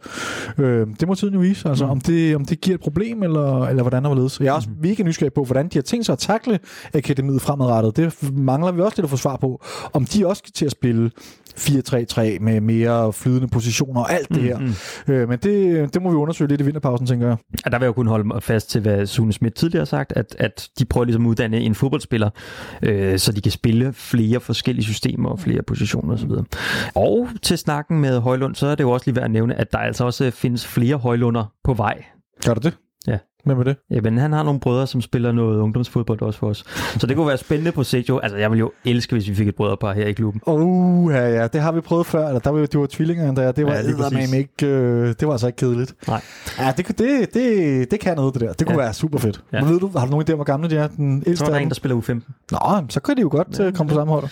[0.57, 1.91] Øh, det må tiden jo vise, altså, mm.
[1.91, 4.39] om, det, om det giver et problem, eller, eller hvordan der ledes.
[4.39, 4.75] Jeg er også mm.
[4.81, 6.59] mega nysgerrig på, hvordan de har tænkt sig at takle
[6.93, 7.97] akademiet fremadrettet.
[7.97, 9.61] Det mangler vi også lidt at få svar på.
[9.93, 11.11] Om de også skal til at spille
[11.59, 14.59] 4-3-3 med mere flydende positioner og alt det her.
[14.59, 15.13] Mm.
[15.13, 17.37] Øh, men det, det må vi undersøge lidt i vinterpausen, tænker jeg.
[17.65, 19.85] Ja, der vil jeg jo kun holde mig fast til, hvad Sune Schmidt tidligere har
[19.85, 22.29] sagt, at, at de prøver ligesom at uddanne en fodboldspiller,
[22.81, 26.31] øh, så de kan spille flere forskellige systemer og flere positioner osv.
[26.95, 29.71] Og til snakken med Højlund, så er det jo også lige værd at nævne, at
[29.71, 32.03] der altså også findes flere Højlunder på vej.
[32.45, 32.77] Gør du det?
[33.47, 33.75] Hvem er det?
[33.91, 36.63] Ja, men han har nogle brødre, som spiller noget ungdomsfodbold også for os.
[36.99, 38.17] Så det kunne være spændende projekt jo.
[38.19, 40.41] Altså, jeg ville jo elske, hvis vi fik et brødrepar her i klubben.
[40.47, 42.27] Uh, ja, ja, det har vi prøvet før.
[42.27, 43.51] Eller der var, det var tvillingerne der.
[43.51, 45.93] Det var, Ja, ikke, øh, det var altså ikke kedeligt.
[46.07, 46.21] Nej.
[46.59, 48.53] Ja, det, det, det, det kan noget, det der.
[48.53, 48.83] Det kunne ja.
[48.83, 49.41] Være super fedt.
[49.53, 49.61] Ja.
[49.61, 50.87] Men ved du, har du nogen idé om, hvor gamle de er?
[50.87, 52.11] Den ældste er der af en, der spiller U15.
[52.51, 54.27] Nå, jamen, så kan de jo godt ja, komme på samme hold.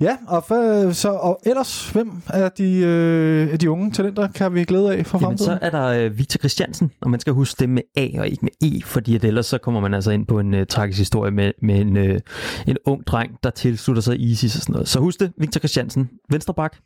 [0.00, 4.64] Ja, og, for, så, og ellers, hvem er de, øh, de unge talenter, kan vi
[4.64, 5.58] glæde af for Jamen, fremtiden?
[5.60, 8.42] så er der øh, Victor Christiansen, og man skal huske det med A og ikke
[8.42, 11.30] med E, fordi at ellers så kommer man altså ind på en øh, tragisk historie
[11.30, 12.20] med, med en, øh,
[12.66, 14.88] en ung dreng, der tilslutter sig ISIS og sådan noget.
[14.88, 16.76] Så husk det, Victor Christiansen, venstre bak.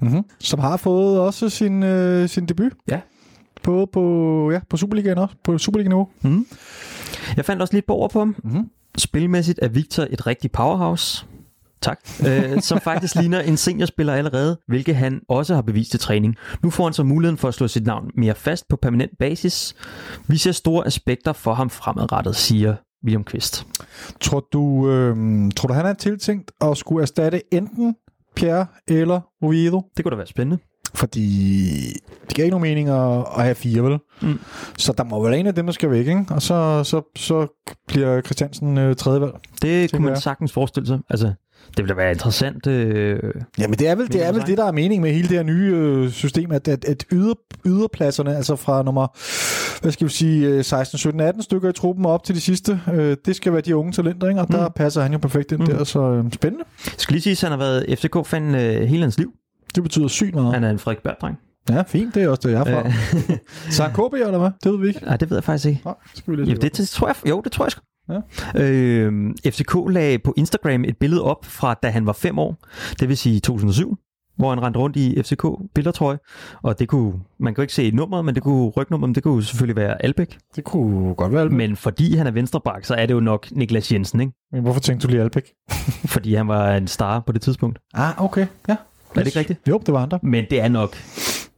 [0.00, 0.22] Mm-hmm.
[0.38, 2.72] Som har fået også sin, øh, sin debut.
[2.90, 3.00] Ja.
[3.62, 6.08] Både på, ja, på Superligaen også, på Superliga-niveau.
[6.22, 6.46] Mm.
[7.36, 8.36] Jeg fandt også lidt på ord på ham.
[8.44, 8.70] Mhm.
[8.98, 11.26] Spilmæssigt er Victor et rigtig powerhouse.
[11.82, 12.00] Tak.
[12.26, 16.36] Øh, som faktisk ligner en seniorspiller allerede, hvilket han også har bevist til træning.
[16.62, 19.74] Nu får han så muligheden for at slå sit navn mere fast på permanent basis.
[20.28, 23.66] Vi ser store aspekter for ham fremadrettet, siger William Kvist.
[24.20, 25.16] Tror du, øh,
[25.56, 27.94] tror du, han er tiltænkt at skulle erstatte enten
[28.36, 29.82] Pierre eller Oviedo?
[29.96, 30.58] Det kunne da være spændende.
[30.94, 31.28] Fordi
[32.28, 33.98] det giver ikke nogen mening at, at have fire, vel?
[34.22, 34.40] Mm.
[34.78, 36.24] Så der må være en af dem, der skal væk, ikke?
[36.30, 39.32] Og så, så, så bliver Christiansen øh, tredje valg.
[39.62, 40.98] Det kunne man sagtens forestille sig.
[41.10, 41.32] Altså,
[41.76, 42.66] det ville da være interessant.
[42.66, 43.18] Øh...
[43.58, 45.42] Jamen det er vel, det, er vel det, der er mening med hele det her
[45.42, 47.34] nye øh, system, at, at, at yder,
[47.66, 49.06] yderpladserne, altså fra nummer,
[49.82, 52.80] hvad skal vi sige, øh, 16, 17, 18 stykker i truppen op til de sidste,
[52.92, 54.40] øh, det skal være de unge talenter, ikke?
[54.40, 54.72] Og der Mm.
[54.76, 55.66] passer han jo perfekt ind Mm.
[55.66, 56.64] der, så øh, spændende.
[56.86, 59.32] Jeg skal lige sige, at han har været FCK-fan øh, hele hans liv.
[59.74, 60.54] Det betyder sygt meget.
[60.54, 61.38] Han er en Frederik Berg-dreng.
[61.70, 62.90] Ja, fint, det er også det, jeg er fra.
[63.70, 64.50] Så KB, eller hvad?
[64.64, 65.00] Det ved vi ikke.
[65.04, 65.80] Nej, det ved jeg faktisk ikke.
[65.84, 67.80] Nej, skal vi lige Jo, det, det tror jeg, jo, det tror jeg sgu.
[68.10, 68.60] Ja.
[68.62, 72.56] Øh, FCK lagde på Instagram et billede op fra da han var fem år,
[73.00, 73.96] det vil sige 2007,
[74.36, 75.44] hvor han rendte rundt i FCK
[75.74, 76.18] billertrøje,
[76.62, 79.42] og det kunne, man kunne ikke se nummeret, men det kunne rygnummeret, men det kunne
[79.42, 80.38] selvfølgelig være Albæk.
[80.56, 81.56] Det kunne godt være Albæk.
[81.56, 84.32] Men fordi han er venstreback, så er det jo nok Niklas Jensen, ikke?
[84.52, 85.52] Men hvorfor tænkte du lige Albæk?
[86.14, 87.78] Fordi han var en star på det tidspunkt.
[87.94, 88.46] Ah, okay.
[88.68, 88.76] Ja.
[89.14, 89.60] det ikke rigtigt?
[89.68, 90.18] Jo, det var andre.
[90.22, 90.96] Men det er nok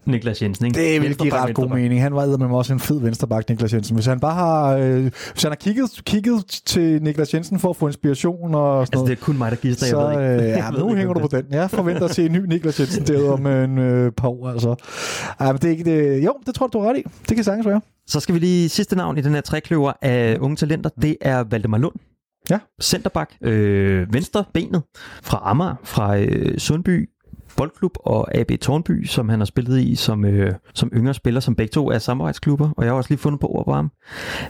[0.07, 0.81] Niklas Jensen, ikke?
[0.81, 2.03] Det vil give ret god mening.
[2.03, 3.95] Han var med også en fed venstreback, Niklas Jensen.
[3.97, 7.77] Hvis han bare har, øh, hvis han har kigget, kigget til Niklas Jensen for at
[7.77, 10.35] få inspiration og sådan Altså, noget, det er kun mig, der gister, så jeg ved
[10.35, 10.45] ikke.
[10.45, 11.45] øh, ja, ved nu hænger du på den.
[11.51, 14.49] Jeg forventer at se en ny Niklas Jensen derude om en øh, par år.
[14.49, 14.75] Altså.
[15.41, 16.25] Ja, men det er ikke det.
[16.25, 17.03] Jo, det tror du har ret i.
[17.29, 17.81] Det kan sagtens være.
[18.07, 20.91] Så skal vi lige sidste navn i den her trækløver af unge talenter.
[21.03, 21.95] Det er Valdemar Lund.
[22.51, 22.59] Ja.
[22.83, 23.31] Centerback.
[23.43, 24.83] Øh, venstre benet
[25.23, 27.09] fra Amager, fra øh, Sundby
[27.57, 31.55] Boldklub og AB Tornby, som han har spillet i som, øh, som yngre spiller, som
[31.55, 33.91] begge to er samarbejdsklubber, og jeg har også lige fundet på ord på ham.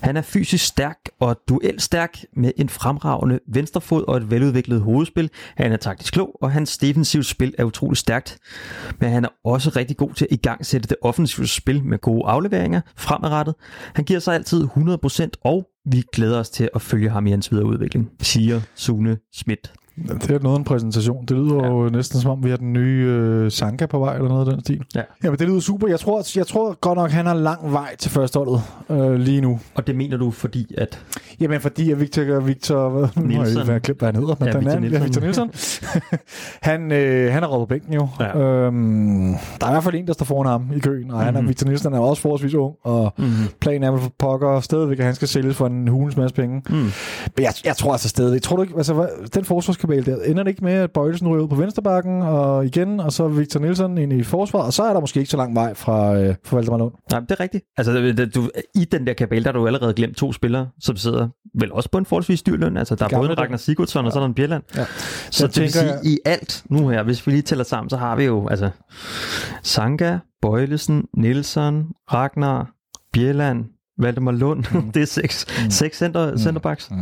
[0.03, 5.31] Han er fysisk stærk og duelstærk med en fremragende venstrefod og et veludviklet hovedspil.
[5.57, 8.39] Han er taktisk klog, og hans defensivt spil er utrolig stærkt.
[9.01, 12.81] Men han er også rigtig god til at igangsætte det offensive spil med gode afleveringer
[12.97, 13.55] fremadrettet.
[13.95, 17.53] Han giver sig altid 100%, og vi glæder os til at følge ham i hans
[17.53, 19.73] videre udvikling, siger Sune Schmidt.
[19.97, 21.25] Det er noget en præsentation.
[21.25, 21.69] Det lyder ja.
[21.69, 24.53] jo næsten som om, vi har den nye øh, Sanka på vej, eller noget af
[24.55, 24.83] den stil.
[24.95, 25.03] Ja.
[25.25, 25.89] Jamen, det lyder super.
[25.89, 29.61] Jeg tror, jeg tror godt nok, han har lang vej til førsteholdet øh, lige nu.
[29.75, 30.99] Og det mener du, fordi at...
[31.41, 32.41] Jamen, fordi at Victor...
[32.41, 33.81] Victor hvad, nu har jeg Nielsen.
[33.81, 34.35] glemt, hvad han hedder.
[34.41, 35.01] Men Ja, den Victor er, Nielsen.
[35.01, 35.51] Ja, Victor Nielsen.
[36.71, 38.09] han, øh, han er råd på bænken jo.
[38.21, 38.39] Ja.
[38.39, 41.25] Øhm, der er i hvert fald en, der står foran ham i køen, og mm-hmm.
[41.25, 41.49] han er, Mhm.
[41.49, 43.25] Victor Nielsen er også forholdsvis ung, og Mm.
[43.61, 46.63] planen er vel for pokker stadigvæk, at han skal sælges for en hulens masse penge.
[46.71, 46.75] Mm.
[46.77, 46.91] Men
[47.39, 49.45] jeg, jeg tror altså stadig, tror du ikke, altså, den
[49.83, 53.13] forsvarskabale der, ender det ikke med, at Bøjlesen ryger ud på vensterbakken, og igen, og
[53.13, 55.75] så Victor Nielsen ind i forsvaret, og så er der måske ikke så lang vej
[55.75, 56.93] fra, øh, fra Valdemar Lund.
[57.11, 57.65] Nej, det er rigtigt.
[57.77, 60.97] Altså, det- du, i den der kabale, der har du allerede glemt to spillere, som
[60.97, 62.77] sidder vel også på en forholdsvis dyr løn.
[62.77, 64.63] Altså, der er både en Ragnar Sigurdsson, og så er der en Bjelland.
[64.77, 64.85] Ja.
[65.31, 67.91] Så jeg det vil tænker, sige, i alt nu her, hvis vi lige tæller sammen,
[67.91, 68.71] så har vi jo altså
[69.63, 72.71] Sanka, Bøjlesen, Nielsen, Ragnar,
[73.13, 73.65] Bjelland,
[73.99, 74.65] Valdemar Lund.
[74.73, 74.93] Mm.
[74.95, 75.71] det er seks, mm.
[75.71, 76.91] seks center, centerbacks.
[76.91, 76.97] Mm.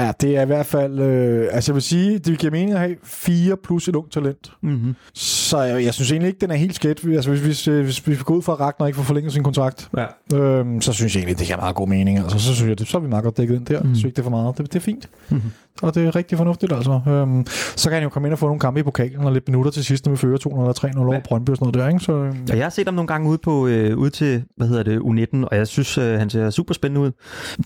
[0.00, 0.98] Ja, det er i hvert fald...
[1.00, 4.52] Øh, altså jeg vil sige, det giver mening at have fire plus et ung talent.
[4.62, 4.94] Mm-hmm.
[5.14, 7.00] Så jeg, jeg synes egentlig ikke, den er helt skæt.
[7.06, 9.42] Altså hvis, hvis, øh, hvis vi går ud fra, at Ragnar ikke får forlænget sin
[9.42, 9.90] kontrakt,
[10.32, 10.36] Ja.
[10.38, 12.18] øhm, så synes jeg egentlig, det giver meget god mening.
[12.18, 13.82] Altså så synes jeg, det, så er vi meget godt dækket ind der.
[13.82, 13.88] Mm.
[13.88, 14.58] Jeg synes ikke, det er for meget.
[14.58, 15.08] Det, det er fint.
[15.30, 15.50] Mm-hmm.
[15.82, 17.00] Og det er rigtig fornuftigt, altså.
[17.08, 19.48] Øhm, så kan han jo komme ind og få nogle kampe i pokalen, og lidt
[19.48, 21.20] minutter til sidst, når vi fører 203 0 over Ja.
[21.24, 22.04] Brøndby og sådan noget der, ikke?
[22.04, 24.68] Så, øhm, Og jeg har set ham nogle gange ude, på, øh, ude til, hvad
[24.68, 27.10] hedder det, U19, og jeg synes, øh, han ser super spændende ud.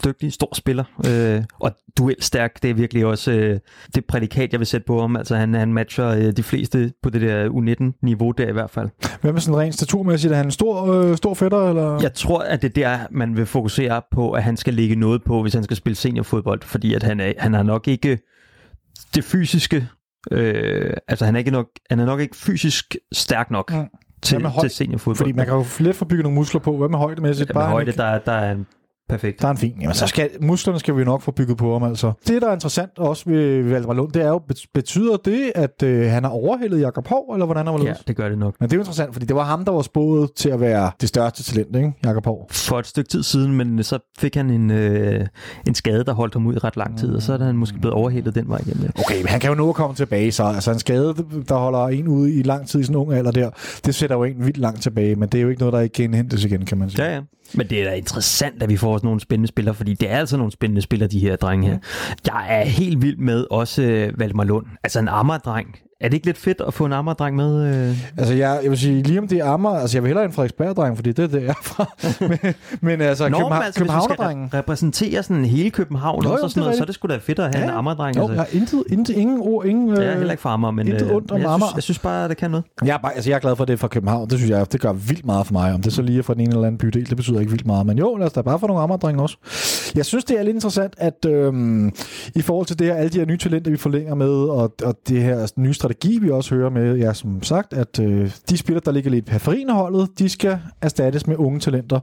[0.04, 0.84] Dygtig, stor spiller.
[1.08, 3.58] Øh, og duelstærk, det er virkelig også øh,
[3.94, 5.16] det prædikat, jeg vil sætte på ham.
[5.16, 8.88] Altså, han, han matcher øh, de fleste på det der U19-niveau der i hvert fald.
[9.20, 10.32] Hvad med sådan rent staturmæssigt?
[10.32, 11.98] Er han en stor, øh, stor fætter, eller?
[12.02, 15.24] Jeg tror, at det er der, man vil fokusere på, at han skal lægge noget
[15.24, 18.18] på, hvis han skal spille seniorfodbold, fordi at han, er, han har nok ikke
[19.14, 19.88] det fysiske,
[20.30, 23.78] øh, altså han er, ikke nok, han er nok ikke fysisk stærk nok Mm.
[23.78, 23.86] mm.
[24.22, 25.16] til, Hvad høj- til seniorfodbold.
[25.16, 26.76] Fordi man kan jo let få bygget nogle muskler på.
[26.76, 27.50] Hvad med højdemæssigt?
[27.54, 28.66] ja, med højde, der, der er han
[29.08, 29.40] perfekt.
[29.40, 29.74] Der er en fin.
[29.80, 32.12] Jamen, så skal, musklerne skal vi nok få bygget på ham, altså.
[32.28, 35.82] Det, der er interessant også ved Valdemar Lund, det er jo, bet- betyder det, at
[35.82, 38.54] øh, han har overhældet Jakob Hov, eller hvordan han var Ja, det gør det nok.
[38.60, 40.90] Men det er jo interessant, fordi det var ham, der var spået til at være
[41.00, 41.92] det største talent, ikke?
[42.04, 42.46] Jakob Hov.
[42.50, 45.26] For et stykke tid siden, men så fik han en, øh,
[45.66, 47.78] en skade, der holdt ham ud i ret lang tid, og så er han måske
[47.78, 48.90] blevet overhældet den vej igen.
[48.98, 51.14] Okay, men han kan jo nå at komme tilbage, så altså en skade,
[51.48, 53.50] der holder en ude i lang tid i sådan en ung alder der,
[53.86, 55.92] det sætter jo en vildt langt tilbage, men det er jo ikke noget, der ikke
[55.92, 57.04] kan indhentes igen, kan man sige.
[57.04, 57.20] Ja, ja.
[57.54, 60.18] Men det er da interessant, at vi får sådan nogle spændende spillere, fordi det er
[60.18, 61.78] altså nogle spændende spillere, de her drenge her.
[62.26, 64.66] Jeg er helt vild med også øh, Valdemar Lund.
[64.84, 65.85] Altså en Amager-dreng.
[66.00, 67.74] Er det ikke lidt fedt at få en Amager-dreng med?
[67.90, 67.96] Øh?
[68.18, 70.32] Altså, jeg, jeg vil sige, lige om det er Amager, altså jeg vil hellere en
[70.32, 71.86] Frederiksberg-dreng, fordi det er det, jeg er fra.
[72.28, 74.48] men, men altså, Nå, København, altså, hvis vi skal Københavner-drengen.
[74.52, 77.38] re- repræsentere sådan hele København Nå, og sådan noget, så er det sgu da fedt
[77.38, 77.70] at have Ja.
[77.72, 78.16] en Amager-dreng.
[78.16, 78.34] Jo, Altså.
[78.34, 79.88] jeg har intet, intet, ingen ord, ingen...
[79.90, 81.58] Det er øh, heller ikke for Amager, men, intet øh, ondt om jeg, Amager.
[81.66, 82.64] synes, jeg synes bare, det kan noget.
[82.84, 84.30] Jeg er, bare, altså, jeg er glad for, at det er fra København.
[84.30, 85.72] Det synes jeg, det gør vildt meget for mig.
[85.74, 87.66] Om det så lige er fra den ene eller anden bydel, det betyder ikke vildt
[87.66, 87.86] meget.
[87.86, 89.36] Men jo, lad os da bare få nogle Amager-drenge også.
[89.94, 91.92] Jeg synes, det er lidt interessant, at øhm,
[92.34, 94.94] i forhold til det her, alle de her nye talenter, vi forlænger med, og, og
[95.08, 98.82] det her nye strategi, vi også hører med, ja, som sagt, at øh, de spillere,
[98.84, 102.00] der ligger lidt i periferien de skal erstattes med unge talenter.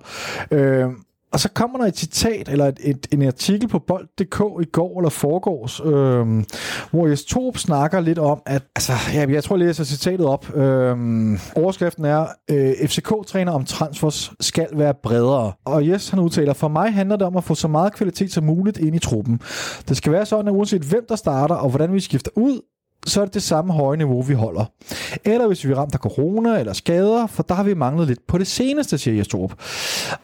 [0.52, 0.90] Øh,
[1.34, 5.00] og så kommer der et citat, eller et, et, en artikel på bold.dk i går
[5.00, 6.44] eller forgårs, øh,
[6.92, 10.56] hvor Jes Torp snakker lidt om, at, altså, ja, jeg tror, jeg læser citatet op.
[10.56, 10.98] Øh,
[11.56, 15.52] overskriften er, øh, FCK-træner om transfers skal være bredere.
[15.66, 18.44] Og Jes, han udtaler, for mig handler det om at få så meget kvalitet som
[18.44, 19.42] muligt ind i truppen.
[19.90, 22.62] Det skal være sådan, at uanset hvem der starter, og hvordan vi skifter ud,
[23.08, 24.66] så er det det samme høje niveau, vi holder.
[25.26, 28.28] Eller hvis vi er ramt af corona eller skader, for der har vi manglet lidt
[28.28, 29.34] på det seneste, siger Jes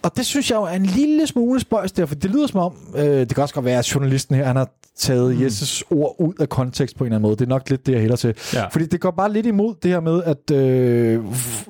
[0.02, 2.60] Og det synes jeg jo er en lille smule spøjs der, for det lyder som
[2.60, 4.70] om, øh, det kan også godt være, at journalisten her, han har
[5.00, 5.44] taget mm.
[5.44, 7.36] Jesses ord ud af kontekst på en eller anden måde.
[7.36, 8.34] Det er nok lidt det, jeg hælder til.
[8.54, 8.68] Ja.
[8.68, 11.24] Fordi det går bare lidt imod det her med, at øh,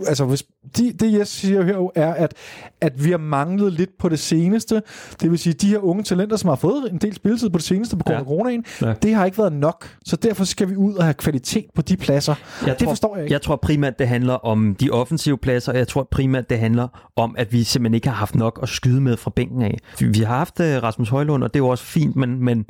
[0.08, 0.44] altså, hvis
[0.78, 2.34] de, det Jes siger her er, at,
[2.82, 4.82] at vi har manglet lidt på det seneste.
[5.22, 7.66] Det vil sige, de her unge talenter, som har fået en del spilletid på det
[7.66, 8.26] seneste på grund af Ja.
[8.26, 8.94] coronaen, Ja.
[9.02, 9.90] det har ikke været nok.
[10.06, 12.36] Så derfor skal vi ud og have kvalitet på de pladser.
[12.66, 13.34] Jeg det tror, forstår jeg ikke.
[13.34, 17.10] Jeg tror primært, det handler om de offensive pladser, og jeg tror primært, det handler
[17.16, 19.78] om, at vi simpelthen ikke har haft nok at skyde med fra bænken af.
[20.00, 22.66] Vi har haft uh, Rasmus Højlund, og det er jo også fint, men, men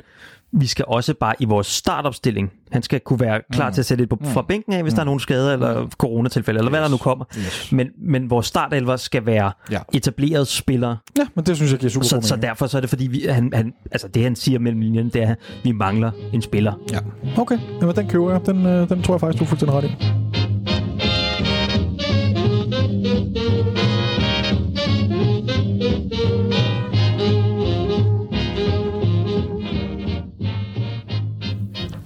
[0.52, 3.74] vi skal også bare i vores startopstilling, han skal kunne være klar mm.
[3.74, 4.94] til at sætte det på, fra bænken af, hvis mm.
[4.94, 7.24] der er nogle skader eller coronatilfælde, eller hvad der nu kommer.
[7.38, 7.72] Yes.
[7.72, 9.78] Men, men vores startelver skal være Ja.
[9.94, 12.90] etablerede spillere, Ja, men det synes jeg giver super så, så derfor så er det
[12.90, 16.10] fordi, vi, han, han, altså det han siger mellem linjen, det er, at vi mangler
[16.32, 16.72] en spiller.
[16.92, 16.98] Ja.
[17.38, 18.46] Okay, Jamen, den køber jeg.
[18.46, 19.96] Den, øh, den tror jeg faktisk, du er fuldstændig ret i.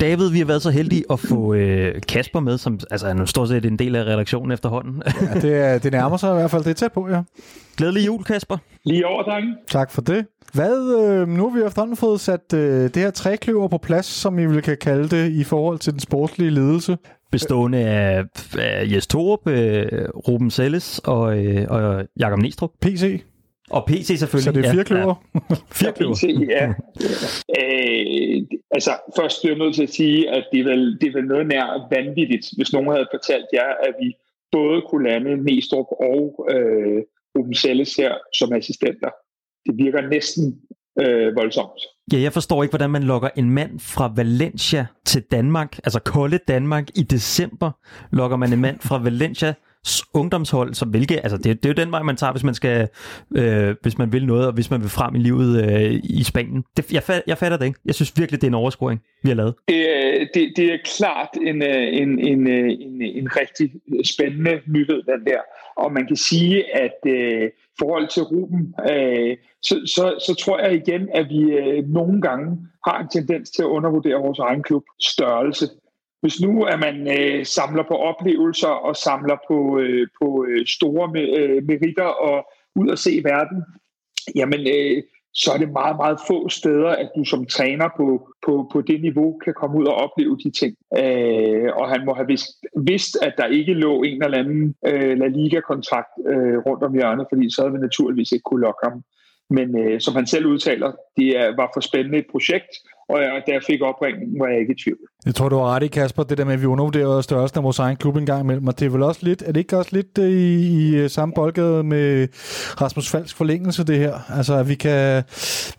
[0.04, 3.24] David, vi har været så heldige at få øh, Kasper med, som altså, han er
[3.24, 5.02] stort set en del af redaktionen efterhånden.
[5.06, 6.64] Ja, det, er, det nærmer sig i hvert fald.
[6.64, 7.22] Det er tæt på, ja.
[7.76, 8.56] Glædelig jul, Kasper.
[8.84, 9.54] Lige over, drenge.
[9.68, 10.26] Tak for det.
[10.52, 14.38] Hvad, øh, nu har vi efterhånden fået sat øh, det her trækløver på plads, som
[14.38, 16.98] I vil kan kalde det, i forhold til den sportslige ledelse.
[17.32, 18.24] Bestående af,
[18.58, 19.86] af Jes Torup, øh,
[20.28, 22.70] Ruben Selles og, øh, og Jakob Næstrup.
[22.82, 23.22] PC,
[23.70, 24.44] Og PC selvfølgelig.
[24.44, 25.14] så det er fire kløver.
[25.34, 25.40] Ja,
[25.80, 26.14] fire kløver.
[26.14, 26.24] PC,
[26.56, 26.64] ja.
[27.60, 31.12] øh, altså, først bliver jeg nødt til at sige, at det er, vel, det er
[31.12, 34.08] vel noget nær vanvittigt, hvis nogen havde fortalt jer, at vi
[34.52, 37.02] både kunne lande Næstrup og øh,
[37.38, 39.10] Ruben Selles her som assistenter.
[39.66, 40.44] Det virker næsten
[41.00, 41.80] øh, voldsomt.
[42.12, 46.38] Ja, jeg forstår ikke, hvordan man lokker en mand fra Valencia til Danmark, altså kolde
[46.48, 47.70] Danmark i december,
[48.12, 49.54] lokker man en mand fra Valencia
[50.14, 52.88] ungdomshold, som hvilke, altså det, det er jo den vej, man tager, hvis man skal,
[53.36, 56.64] øh, hvis man vil noget, og hvis man vil frem i livet øh, i Spanien.
[56.76, 57.80] Det, jeg, fat, jeg fatter det ikke.
[57.84, 59.54] Jeg synes virkelig, det er en overscoring, vi har lavet.
[59.68, 63.70] Det, det, det er klart en, øh, en, en, øh, en, en rigtig
[64.04, 65.40] spændende nyhed, den der.
[65.76, 70.58] Og man kan sige, at øh, i forhold til Ruben, øh, så, så, så tror
[70.58, 74.62] jeg igen, at vi øh, nogle gange har en tendens til at undervurdere vores egen
[74.62, 75.66] klub størrelse.
[76.24, 81.06] Hvis nu at man øh, samler på oplevelser og samler på, øh, på øh, store
[81.38, 83.62] øh, meritter og ud og se verden,
[84.34, 85.02] jamen øh,
[85.34, 89.02] så er det meget, meget få steder, at du som træner på, på, på det
[89.02, 90.74] niveau kan komme ud og opleve de ting.
[90.98, 95.18] Øh, og han må have vidst, vidst, at der ikke lå en eller anden øh,
[95.18, 99.02] La Liga-kontrakt øh, rundt om hjørnet, fordi så havde vi naturligvis ikke kunne lokke ham.
[99.50, 102.72] Men øh, som han selv udtaler, det er, var for spændende et projekt,
[103.08, 104.98] og jeg, da jeg fik opringningen, var jeg ikke i tvivl.
[105.26, 107.64] Jeg tror, du har ret i, Kasper, det der med, at vi undervurderer størrelsen af
[107.64, 108.66] vores egen klub en gang imellem.
[108.66, 111.10] Og det er vel også lidt, er det ikke også lidt øh, i, i øh,
[111.10, 112.28] samme boldgade med
[112.82, 114.14] Rasmus Falks forlængelse, det her?
[114.36, 115.22] Altså, at vi kan,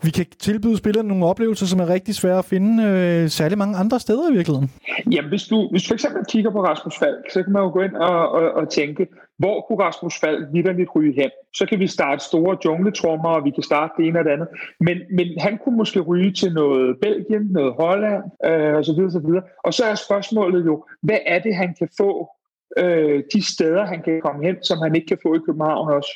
[0.03, 3.77] vi kan tilbyde spillerne nogle oplevelser, som er rigtig svære at finde øh, særlig mange
[3.77, 4.71] andre steder i virkeligheden.
[5.11, 7.69] Jamen, hvis du, hvis du for eksempel kigger på Rasmus Falk, så kan man jo
[7.69, 9.07] gå ind og, og, og tænke,
[9.37, 11.29] hvor kunne Rasmus Falk vidderligt ryge hen?
[11.53, 14.47] Så kan vi starte store jungletrummer, og vi kan starte det ene og det andet.
[14.79, 19.25] Men, men han kunne måske ryge til noget Belgien, noget Holland, øh, og så videre,
[19.27, 19.43] videre.
[19.63, 22.29] Og så er spørgsmålet jo, hvad er det, han kan få
[22.77, 26.11] øh, de steder, han kan komme hen, som han ikke kan få i København også?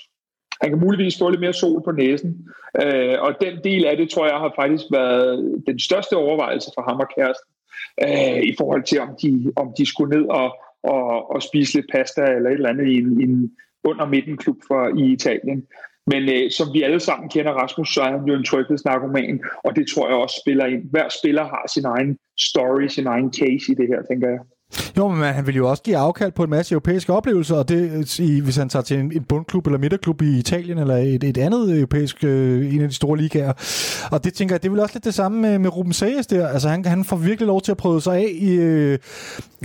[0.61, 2.47] Han kan muligvis få lidt mere sol på næsen.
[2.83, 6.81] Øh, og den del af det, tror jeg, har faktisk været den største overvejelse for
[6.81, 7.51] ham og kæresten
[8.03, 11.91] øh, i forhold til, om de, om de skulle ned og, og, og spise lidt
[11.91, 13.51] pasta eller et eller andet i en, i en
[13.83, 15.67] under midten klub for, i Italien.
[16.11, 19.75] Men øh, som vi alle sammen kender Rasmus, så er han jo en tryghedsnarkoman, og
[19.75, 20.83] det tror jeg også spiller ind.
[20.93, 24.39] Hver spiller har sin egen story, sin egen case i det her, tænker jeg.
[24.97, 27.91] Jo, men han vil jo også give afkald på en masse europæiske oplevelser, og det,
[28.19, 31.23] øh, i, hvis han tager til en, en bundklub eller midterklub i Italien, eller et,
[31.23, 33.53] et andet europæisk, øh, en af de store ligaer.
[34.11, 36.47] Og det tænker jeg, det vil også lidt det samme med, med Ruben Sages der.
[36.47, 38.99] Altså han, han får virkelig lov til at prøve sig af i øh,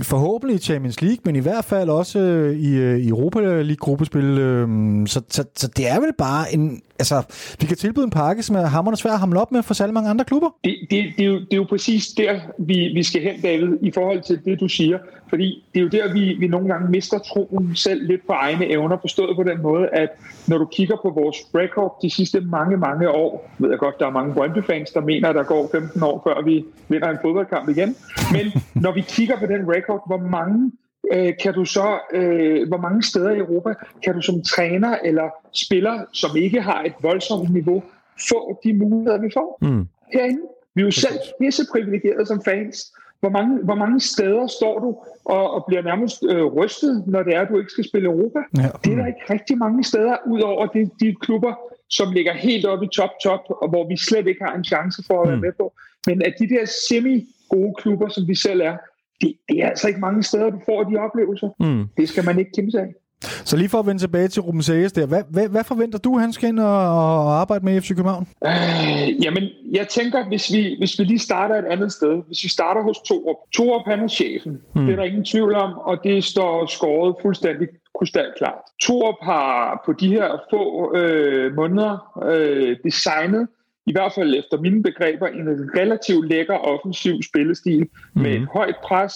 [0.01, 4.23] forhåbentlig i Champions League, men i hvert fald også øh, i, øh, i Europa League-gruppespil.
[4.23, 4.67] Øh,
[5.07, 6.81] så, så, så det er vel bare en...
[6.99, 7.23] Altså,
[7.59, 9.93] vi kan tilbyde en pakke, som er hammerende svær at hamle op med for særlig
[9.93, 10.49] mange andre klubber.
[10.63, 13.77] Det, det, det, er, jo, det er jo præcis der, vi, vi skal hen, David,
[13.81, 14.97] i forhold til det, du siger.
[15.29, 18.71] Fordi det er jo der, vi, vi nogle gange mister troen selv lidt på egne
[18.71, 20.09] evner, forstået på den måde, at
[20.47, 24.07] når du kigger på vores record de sidste mange, mange år, ved jeg godt, der
[24.07, 27.69] er mange Brøndby-fans, der mener, at der går 15 år, før vi vinder en fodboldkamp
[27.69, 27.95] igen.
[28.31, 30.71] Men når vi kigger på den record, hvor mange
[31.13, 35.29] øh, kan du så, øh, hvor mange steder i Europa kan du som træner eller
[35.53, 37.83] spiller, som ikke har et voldsomt niveau,
[38.29, 39.87] få de muligheder, vi får Mm.
[40.13, 40.41] herinde?
[40.75, 42.93] Vi er jo selv pisse privilegerede som fans.
[43.19, 47.35] Hvor mange, hvor mange steder står du og, og bliver nærmest øh, rystet, når det
[47.35, 48.39] er, at du ikke skal spille Europa?
[48.57, 48.67] Ja.
[48.83, 51.53] Det er der ikke rigtig mange steder, udover de, de klubber,
[51.89, 55.21] som ligger helt oppe i top-top, og hvor vi slet ikke har en chance for
[55.21, 55.41] at være Mm.
[55.41, 55.73] med på.
[56.07, 58.77] Men at de der semi-gode klubber, som vi selv er,
[59.21, 61.49] det, det er altså ikke mange steder, du får de oplevelser.
[61.59, 61.87] Mm.
[61.97, 62.93] Det skal man ikke kæmpe sig af.
[63.21, 66.17] Så lige for at vende tilbage til Ruben Sayers der, hvad, hvad, hvad forventer du,
[66.17, 66.77] han skal ind og,
[67.25, 68.27] og arbejde med i FC København?
[68.45, 72.49] Øh, jamen, jeg tænker, hvis vi, hvis vi lige starter et andet sted, hvis vi
[72.49, 73.35] starter hos Torup.
[73.53, 74.61] Torup, han er chefen.
[74.73, 74.85] Hmm.
[74.85, 77.67] Det er der ingen tvivl om, og det står skåret fuldstændig
[77.99, 78.61] krystalklart.
[78.81, 83.47] Torup har på de her få øh, måneder øh, designet
[83.85, 88.21] i hvert fald efter mine begreber, en relativt lækker offensiv spillestil mm.
[88.21, 89.13] med et højt pres,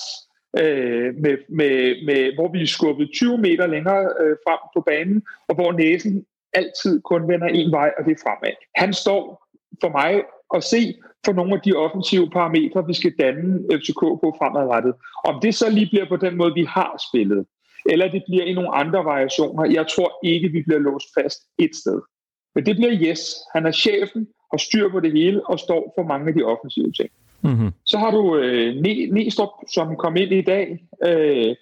[0.60, 5.24] øh, med, med, med, hvor vi er skubbet 20 meter længere øh, frem på banen,
[5.48, 8.54] og hvor næsen altid kun vender en vej, og det er fremad.
[8.76, 9.48] Han står
[9.82, 10.24] for mig
[10.56, 10.96] at se
[11.26, 14.94] for nogle af de offensive parametre, vi skal danne FCK på fremadrettet.
[15.26, 17.46] Om det så lige bliver på den måde, vi har spillet,
[17.86, 21.76] eller det bliver i nogle andre variationer, jeg tror ikke, vi bliver låst fast et
[21.76, 22.02] sted.
[22.56, 23.22] Men det bliver Yes.
[23.54, 26.92] Han er chefen, har styr på det hele og står for mange af de offensive
[26.92, 27.10] ting.
[27.42, 27.72] Mm-hmm.
[27.86, 28.76] Så har du øh,
[29.12, 30.80] Næstrup, som kom ind i dag.
[31.06, 31.56] Øh,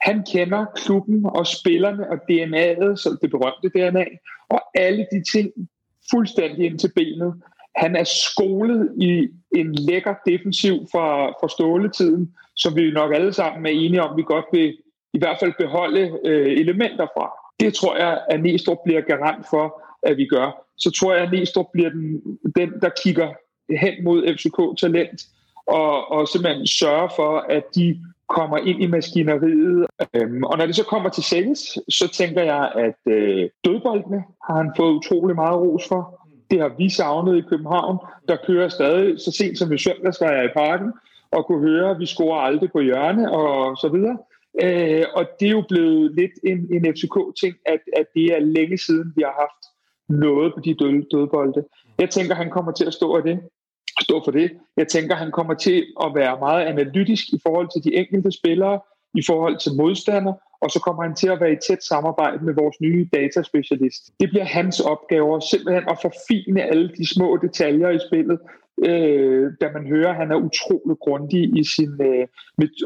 [0.00, 4.04] han kender klubben og spillerne og DNA'et, så det berømte DNA,
[4.48, 5.50] og alle de ting
[6.10, 7.34] fuldstændig ind til benet.
[7.76, 13.66] Han er skolet i en lækker defensiv fra, fra ståletiden, som vi nok alle sammen
[13.66, 14.76] er enige om, vi godt vil
[15.14, 17.30] i hvert fald beholde øh, elementer fra.
[17.60, 20.66] Det tror jeg, at Næstrup bliver garant for, at vi gør.
[20.78, 22.22] Så tror jeg, at Næstrup bliver den,
[22.56, 23.28] den der kigger
[23.80, 25.20] hen mod FCK-talent,
[25.66, 29.86] og, og simpelthen sørge for, at de kommer ind i maskineriet.
[30.14, 34.56] Øhm, og når det så kommer til sales, så tænker jeg, at øh, dødboldene har
[34.56, 36.02] han fået utrolig meget ros for.
[36.50, 37.98] Det har vi savnet i København.
[38.28, 40.92] Der kører stadig, så sent som i søndags var jeg i parken,
[41.32, 44.18] og kunne høre, at vi scorer aldrig på hjørne og så videre.
[44.62, 48.78] Øh, og det er jo blevet lidt en, en FCK-ting, at, at det er længe
[48.78, 49.62] siden, vi har haft
[50.10, 51.64] noget på de døde, dødbolde.
[51.98, 53.40] Jeg tænker, han kommer til at stå af det
[54.10, 54.50] stå for det.
[54.76, 58.80] Jeg tænker, han kommer til at være meget analytisk i forhold til de enkelte spillere,
[59.14, 60.32] i forhold til modstander,
[60.62, 64.02] og så kommer han til at være i tæt samarbejde med vores nye dataspecialist.
[64.20, 68.38] Det bliver hans opgave simpelthen at forfine alle de små detaljer i spillet,
[68.88, 72.26] øh, da man hører, at han er utrolig grundig i sin, øh,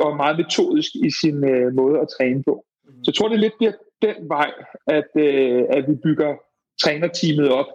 [0.00, 2.64] og meget metodisk i sin øh, måde at træne på.
[3.02, 3.72] Så jeg tror, det lidt bliver
[4.02, 4.50] den vej,
[4.86, 6.30] at, øh, at vi bygger
[6.82, 7.66] trænerteamet op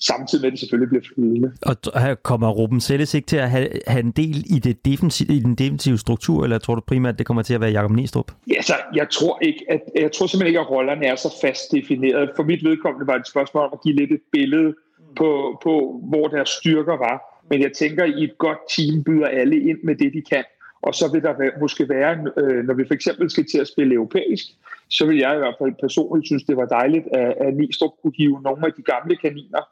[0.00, 1.52] samtidig med, at det selvfølgelig bliver flydende.
[1.62, 5.28] Og her kommer Ruben Selles ikke til at have, have en del i, det defensive,
[5.28, 7.90] i den defensive struktur, eller tror du primært, at det kommer til at være Jakob
[7.90, 8.32] Næstrup?
[8.50, 11.72] Ja, så jeg tror, ikke, at, jeg tror simpelthen ikke, at rollerne er så fast
[11.72, 12.30] defineret.
[12.36, 14.74] For mit vedkommende var det et spørgsmål om at give lidt et billede
[15.16, 17.44] på, på hvor deres styrker var.
[17.50, 20.44] Men jeg tænker, at i et godt team byder alle ind med det, de kan.
[20.82, 23.68] Og så vil der være, måske være, øh, når vi for eksempel skal til at
[23.68, 24.46] spille europæisk,
[24.88, 28.12] så vil jeg i hvert fald personligt synes, det var dejligt, at, at Nistrup kunne
[28.16, 29.62] hive nogle af de gamle kaniner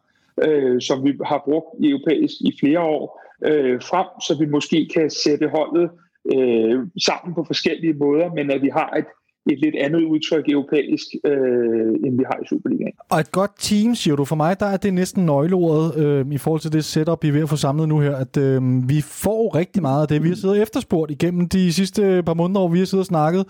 [0.45, 4.89] øh, som vi har brugt i europæisk i flere år, øh, frem, så vi måske
[4.95, 5.91] kan sætte holdet
[6.35, 9.07] øh, sammen på forskellige måder, men at vi har et,
[9.51, 12.93] et lidt andet udtryk europæisk, øh, end vi har i Superligaen.
[13.11, 14.25] Og et godt team, siger du.
[14.25, 17.33] For mig, der er det næsten nøgleordet øh, i forhold til det setup, vi er
[17.33, 20.23] ved at få samlet nu her, at øh, vi får rigtig meget af det.
[20.23, 23.45] Vi har siddet efterspurgt igennem de sidste par måneder, hvor vi har siddet og snakket.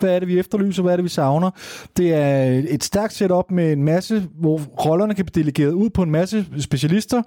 [0.00, 0.82] Hvad er det, vi efterlyser?
[0.82, 1.50] Hvad er det, vi savner?
[1.96, 6.02] Det er et stærkt setup med en masse, hvor rollerne kan blive delegeret ud på
[6.02, 7.22] en masse specialister,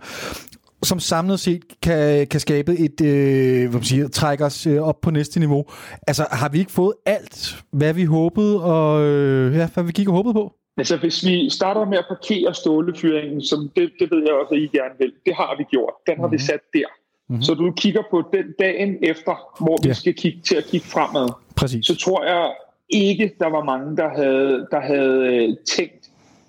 [0.84, 5.02] som samlet set kan, kan skabe et, øh, hvad man siger, trække os øh, op
[5.02, 5.66] på næste niveau.
[6.08, 10.08] Altså, har vi ikke fået alt, hvad vi håbede, og øh, ja, hvad vi gik
[10.08, 10.54] og håbede på?
[10.78, 14.60] Altså, hvis vi starter med at parkere stålefyringen, som det, det ved jeg også, at
[14.60, 15.94] I gerne vil, det har vi gjort.
[16.08, 16.32] Den har mm-hmm.
[16.32, 16.46] vi mhm.
[16.46, 16.90] sat der.
[17.30, 17.42] Mm-hmm.
[17.42, 19.94] Så du kigger på den dagen efter, hvor vi ja.
[19.94, 21.30] skal kigge til at kigge fremad.
[21.56, 21.86] Præcis.
[21.86, 22.52] Så tror jeg
[22.90, 26.03] ikke, der var mange, der havde, der havde øh, tænkt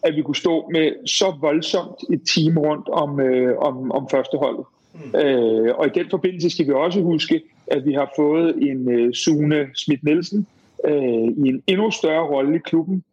[0.04, 4.64] at vi kunne stå med så voldsomt et team rundt om, øh, om, om førsteholdet.
[4.94, 5.18] Mm.
[5.20, 9.14] Øh, og i den forbindelse skal vi også huske, at vi har fået en øh,
[9.14, 10.46] Sune Schmidt-Nielsen
[10.84, 13.04] øh, i en endnu større rolle i klubben,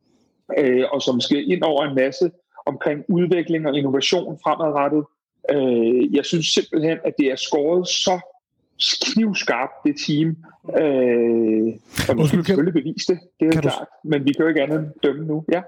[0.58, 2.32] øh, og som skal ind over en masse
[2.66, 5.04] omkring udvikling og innovation fremadrettet.
[5.52, 8.20] Øh, jeg synes simpelthen, at det er skåret så
[9.06, 10.38] knivskarpt, det team.
[10.70, 11.74] Øh,
[12.10, 13.88] og vi skal selvfølgelig bevise det, det er kan klart.
[14.04, 14.10] Du...
[14.10, 15.44] Men vi kan jo ikke andet end dømme nu.
[15.52, 15.62] Ja.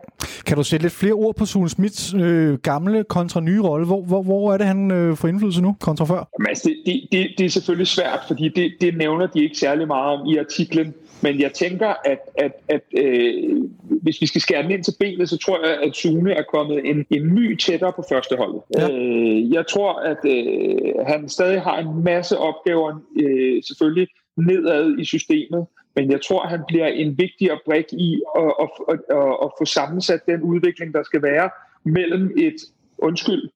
[0.45, 3.85] Kan du sætte lidt flere ord på Sune Smiths øh, gamle kontra nye rolle?
[3.85, 6.29] Hvor, hvor, hvor er det, han øh, får indflydelse nu kontra før?
[6.39, 9.57] Jamen, altså, det, det, det, det er selvfølgelig svært, fordi det, det nævner de ikke
[9.57, 10.93] særlig meget om i artiklen.
[11.21, 13.63] Men jeg tænker, at, at, at øh,
[14.01, 16.89] hvis vi skal skære den ind til benet, så tror jeg, at Sune er kommet
[16.89, 18.55] en, en my tættere på første hold.
[18.77, 18.89] Ja.
[18.91, 24.07] Øh, jeg tror, at øh, han stadig har en masse opgaver, øh, selvfølgelig
[24.37, 25.65] nedad i systemet,
[25.95, 29.65] men jeg tror, han bliver en vigtigere brik i at, at, at, at, at få
[29.65, 31.49] sammensat den udvikling, der skal være
[31.83, 32.55] mellem et,
[32.97, 33.49] undskyld,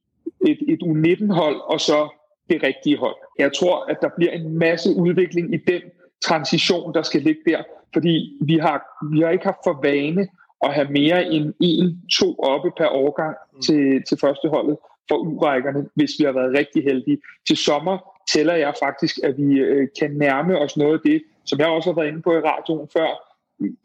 [0.47, 2.09] et, et U19-hold og så
[2.49, 3.15] det rigtige hold.
[3.39, 5.82] Jeg tror, at der bliver en masse udvikling i den
[6.21, 7.63] transition, der skal ligge der,
[7.93, 10.28] fordi vi har, vi har ikke haft for vane
[10.61, 14.78] at have mere end en, to oppe per årgang til, til førsteholdet
[15.09, 17.17] for urækkerne, hvis vi har været rigtig heldige.
[17.47, 21.59] Til sommer tæller jeg faktisk, at vi øh, kan nærme os noget af det, som
[21.59, 23.09] jeg også har været inde på i radioen før,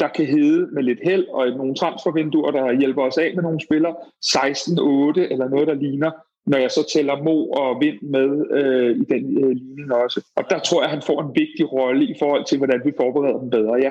[0.01, 3.61] der kan hedde med lidt held og nogle transfervinduer, der hjælper os af med nogle
[3.61, 6.11] spillere, 16-8 eller noget, der ligner,
[6.47, 10.27] når jeg så tæller Mo og Vind med øh, i den øh, ligning også.
[10.37, 13.39] Og der tror jeg, han får en vigtig rolle i forhold til, hvordan vi forbereder
[13.39, 13.91] dem bedre, ja.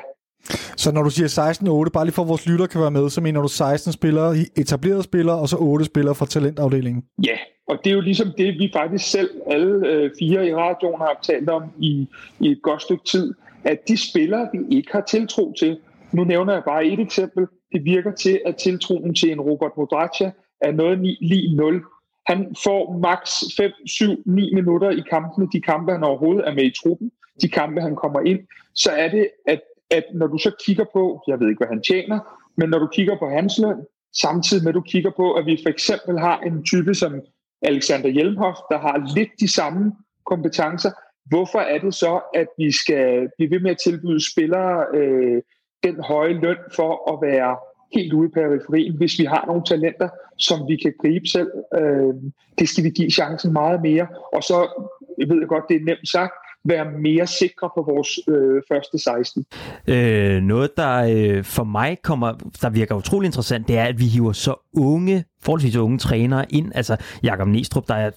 [0.77, 3.21] Så når du siger 16-8, bare lige for at vores lytter kan være med, så
[3.21, 7.03] mener du 16 spillere, etablerede spillere, og så 8 spillere fra talentafdelingen?
[7.25, 7.37] Ja,
[7.67, 11.19] og det er jo ligesom det, vi faktisk selv, alle øh, fire i radioen, har
[11.23, 12.07] talt om i,
[12.39, 13.33] i et godt stykke tid,
[13.63, 15.77] at de spillere, vi ikke har tiltro til,
[16.11, 20.31] nu nævner jeg bare et eksempel, det virker til, at tiltroen til en Robert Modracia
[20.61, 21.83] er noget lige 0.
[22.27, 26.63] Han får maks 5, 7, 9 minutter i kampene, de kampe, han overhovedet er med
[26.63, 27.11] i truppen,
[27.41, 28.39] de kampe, han kommer ind,
[28.75, 29.61] så er det, at,
[29.91, 32.19] at når du så kigger på, jeg ved ikke, hvad han tjener,
[32.57, 33.77] men når du kigger på hans løn,
[34.21, 37.21] samtidig med, at du kigger på, at vi for eksempel har en type som
[37.61, 39.91] Alexander Hjelmhoff, der har lidt de samme
[40.25, 40.91] kompetencer,
[41.25, 45.41] hvorfor er det så, at vi skal blive ved med at tilbyde spillere øh,
[45.83, 47.57] den høje løn for at være
[47.95, 51.51] helt ude i periferien, hvis vi har nogle talenter, som vi kan gribe selv.
[51.75, 52.13] Øh,
[52.59, 54.07] det skal vi give chancen meget mere.
[54.33, 54.87] Og så,
[55.17, 56.33] jeg ved godt, det er nemt sagt,
[56.65, 59.45] være mere sikre på vores øh, første 16.
[59.87, 64.05] Øh, noget, der øh, for mig kommer, der virker utrolig interessant, det er, at vi
[64.05, 66.71] hiver så unge forholdsvis unge trænere ind.
[66.75, 68.09] Altså Jakob Næstrup, der er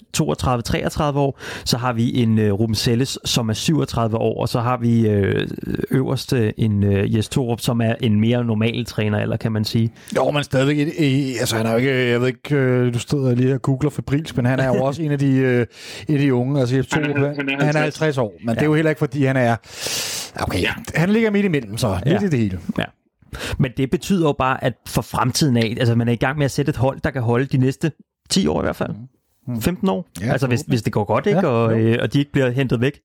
[1.15, 1.39] 32-33 år.
[1.65, 4.41] Så har vi en uh, Ruben Selles, som er 37 år.
[4.41, 5.43] Og så har vi uh,
[5.91, 9.93] øverste en uh, Jes Torup, som er en mere normal træner, eller kan man sige.
[10.17, 10.89] Jo, men stadigvæk,
[11.41, 14.37] altså han er jo ikke, jeg ved ikke, du stod lige her og googler febrilsk,
[14.37, 16.61] men han er jo også en af de, uh, en af de unge.
[16.61, 18.55] Altså Jes Torup, han, han, han er 50 år, men ja.
[18.55, 19.57] det er jo heller ikke, fordi han er,
[20.41, 20.73] okay, ja.
[20.95, 22.27] han ligger midt imellem, så midt ja.
[22.27, 22.59] i det hele.
[22.79, 22.85] Ja.
[23.59, 26.45] Men det betyder jo bare, at for fremtiden af, altså man er i gang med
[26.45, 27.93] at sætte et hold, der kan holde de næste
[28.31, 28.91] 10 år i hvert fald.
[29.61, 29.89] 15 mm.
[29.89, 30.07] år.
[30.21, 31.39] Ja, altså hvis, hvis det går godt, ikke?
[31.39, 33.01] Ja, og, øh, og de ikke bliver hentet væk.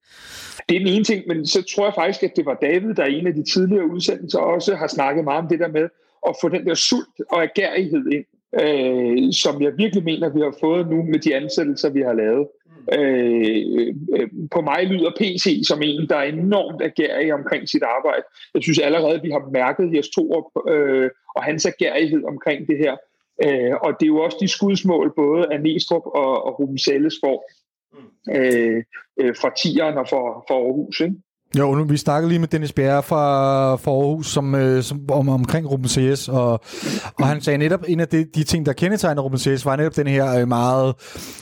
[0.69, 3.05] Det er den ene ting, men så tror jeg faktisk, at det var David, der
[3.05, 5.87] i en af de tidligere udsendelser også har snakket meget om det der med
[6.27, 8.25] at få den der sult og agerighed ind,
[8.61, 12.47] øh, som jeg virkelig mener, vi har fået nu med de ansættelser, vi har lavet.
[12.93, 18.23] Øh, øh, på mig lyder PC som en, der er enormt agerig omkring sit arbejde.
[18.53, 22.95] Jeg synes allerede, vi har mærket Jes Torup øh, og hans agerighed omkring det her.
[23.45, 27.15] Øh, og det er jo også de skudsmål, både af Næstrup og, og Ruben Selles
[27.23, 27.51] får
[28.35, 28.83] øh,
[29.19, 30.99] øh, fra Tieren og for, for Aarhus.
[30.99, 31.15] Ikke?
[31.57, 35.29] Jo, nu, vi snakkede lige med Dennis Bjerre fra, fra Aarhus som, øh, som, om,
[35.29, 36.61] omkring Ruben CS, og,
[37.19, 39.95] og han sagde netop, en af de, de ting, der kendetegner Ruben CS, var netop
[39.95, 40.95] den her øh, meget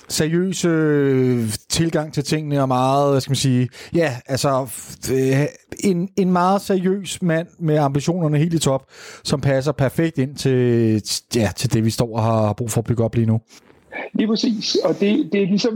[0.10, 4.68] seriøse øh, tilgang til tingene, og meget, hvad skal man sige, ja, altså
[5.14, 5.46] øh,
[5.80, 8.82] en, en meget seriøs mand med ambitionerne helt i top,
[9.24, 11.02] som passer perfekt ind til,
[11.36, 13.40] ja, til det, vi står og har brug for at bygge op lige nu.
[14.14, 15.74] Lige præcis, og det, det er ligesom,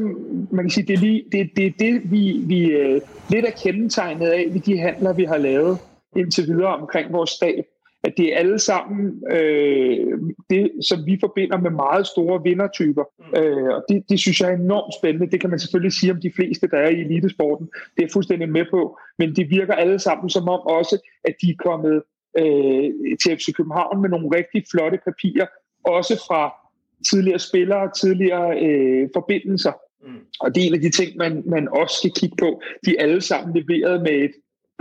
[0.51, 3.51] man kan sige, det er lige, det, det, er det vi, vi uh, lidt er
[3.63, 5.77] kendetegnet af ved de handler, vi har lavet
[6.15, 7.65] indtil videre omkring vores stab,
[8.03, 13.03] at det er alle sammen øh, det, som vi forbinder med meget store vindertyper.
[13.19, 13.39] Mm.
[13.39, 15.31] Øh, og det, det synes jeg er enormt spændende.
[15.31, 17.65] Det kan man selvfølgelig sige om de fleste, der er i elitesporten.
[17.65, 18.99] Det er jeg fuldstændig med på.
[19.17, 22.03] Men det virker alle sammen som om også, at de er kommet
[22.37, 25.47] øh, til FC København med nogle rigtig flotte papirer,
[25.85, 26.60] også fra
[27.09, 29.71] tidligere spillere, tidligere øh, forbindelser.
[30.03, 30.19] Mm.
[30.39, 32.61] Og det er en af de ting, man, man også skal kigge på.
[32.85, 34.31] De er alle sammen leveret med et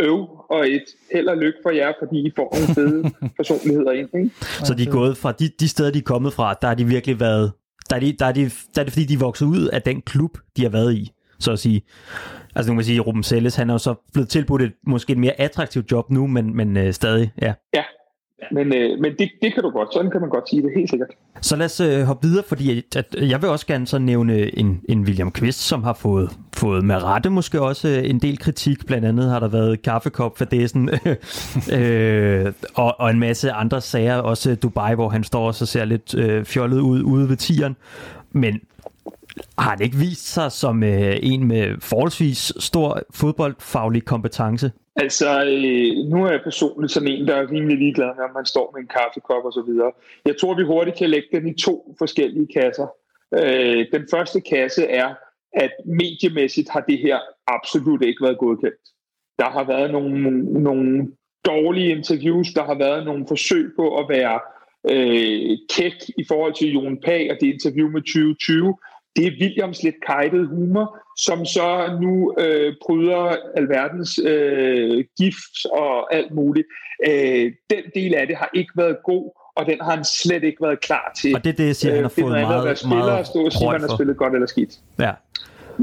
[0.00, 4.08] øv og et held og lykke for jer, fordi I får nogle fede personligheder ind.
[4.14, 4.30] Ikke?
[4.64, 6.84] Så de er gået fra de, de steder, de er kommet fra, der har de
[6.84, 7.52] virkelig været,
[7.90, 9.82] der er, de, der, er de, der er det fordi, de er vokset ud af
[9.82, 11.82] den klub, de har været i, så at sige.
[12.54, 15.12] Altså nu kan man sige, Ruben Selles, han er jo så blevet tilbudt et måske
[15.12, 17.54] et mere attraktivt job nu, men, men øh, stadig, ja.
[17.74, 17.82] Ja,
[18.52, 20.90] men, øh, men det, det kan du godt, sådan kan man godt sige det, helt
[20.90, 21.08] sikkert.
[21.40, 24.58] Så lad os øh, hoppe videre, fordi at, at jeg vil også gerne så nævne
[24.58, 28.38] en, en William Quist, som har fået, fået med rette måske også øh, en del
[28.38, 28.86] kritik.
[28.86, 30.90] Blandt andet har der været kaffekop for dessen,
[31.78, 35.84] øh, og, og en masse andre sager, også Dubai, hvor han står og så ser
[35.84, 37.76] lidt øh, fjollet ud ude ved tieren.
[38.32, 38.60] Men
[39.58, 44.72] har han ikke vist sig som øh, en med forholdsvis stor fodboldfaglig kompetence?
[44.96, 48.46] Altså, øh, nu er jeg personligt sådan en, der er rimelig ligeglad med, om man
[48.46, 49.92] står med en kaffekop og så videre.
[50.26, 52.86] Jeg tror, vi hurtigt kan lægge den i to forskellige kasser.
[53.34, 55.14] Øh, den første kasse er,
[55.52, 58.84] at mediemæssigt har det her absolut ikke været godkendt.
[59.38, 61.08] Der har været nogle, nogle
[61.44, 64.40] dårlige interviews, der har været nogle forsøg på at være
[64.92, 68.76] øh, kæk i forhold til Jon Pag og det interview med 2020,
[69.16, 76.14] det er Williams lidt kajtede humor, som så nu øh, bryder alverdens øh, gift og
[76.14, 76.66] alt muligt.
[77.08, 80.62] Øh, den del af det har ikke været god, og den har han slet ikke
[80.62, 81.34] været klar til.
[81.34, 83.18] Og det er det, jeg siger, han har Øh, fået andet meget, at spiller meget
[83.18, 84.78] og stå og sige, man har spillet godt eller skidt.
[84.98, 85.12] Ja.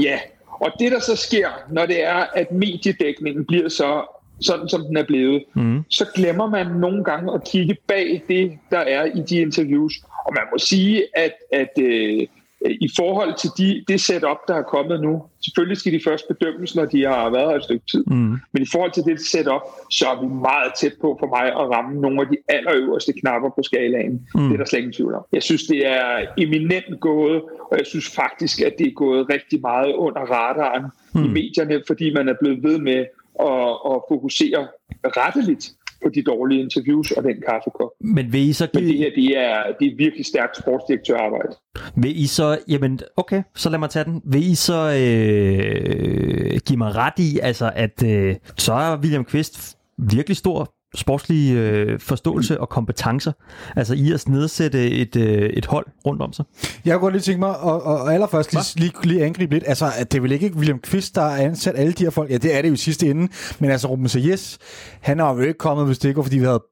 [0.02, 0.20] Ja,
[0.50, 4.98] og det der så sker, når det er, at mediedækningen bliver så sådan, som den
[4.98, 5.84] er blevet, Mm.
[5.90, 9.94] så glemmer man nogle gange at kigge bag det, der er i de interviews.
[10.26, 12.28] Og man må sige, at, at øh,
[12.66, 16.76] i forhold til de, det setup, der er kommet nu, selvfølgelig skal de først bedømmes,
[16.76, 18.38] når de har været her et stykke tid, Mm.
[18.52, 21.70] men i forhold til det setup, så er vi meget tæt på for mig at
[21.76, 24.28] ramme nogle af de allerøverste knapper på skalaen.
[24.36, 24.42] Mm.
[24.42, 25.24] Det er der slet ingen tvivl om.
[25.34, 27.42] Jeg synes, det er eminent gået,
[27.72, 31.24] og jeg synes faktisk, at det er gået rigtig meget under radaren mm.
[31.24, 33.06] i medierne, fordi man er blevet ved med
[33.40, 34.68] at, at fokusere
[35.06, 35.72] retteligt
[36.04, 37.90] på de dårlige interviews og den kaffekop.
[38.02, 41.56] Men vil I så Men det give, her, det er, det er virkelig stærkt sportsdirektørarbejde.
[41.96, 44.22] vil I så, jamen okay, så lad mig tage den.
[44.26, 49.78] Vil I så øh, give mig ret i, altså at øh, så er William Kvist
[49.98, 53.32] virkelig stor sportslig øh, forståelse og kompetencer,
[53.76, 56.46] altså i at nedsætte et, øh, et hold rundt om sig.
[56.86, 59.86] Jeg kunne godt lige tænke mig, og, og, allerførst lige, lige, lige angribe lidt, altså
[60.00, 62.58] det er vel ikke William Kvist, der har ansat alle de her folk, ja det
[62.58, 63.28] er det jo i sidste ende,
[63.60, 64.58] men altså Ruben Sayes,
[65.02, 66.64] han har jo ikke kommet, hvis det ikke var, fordi vi havde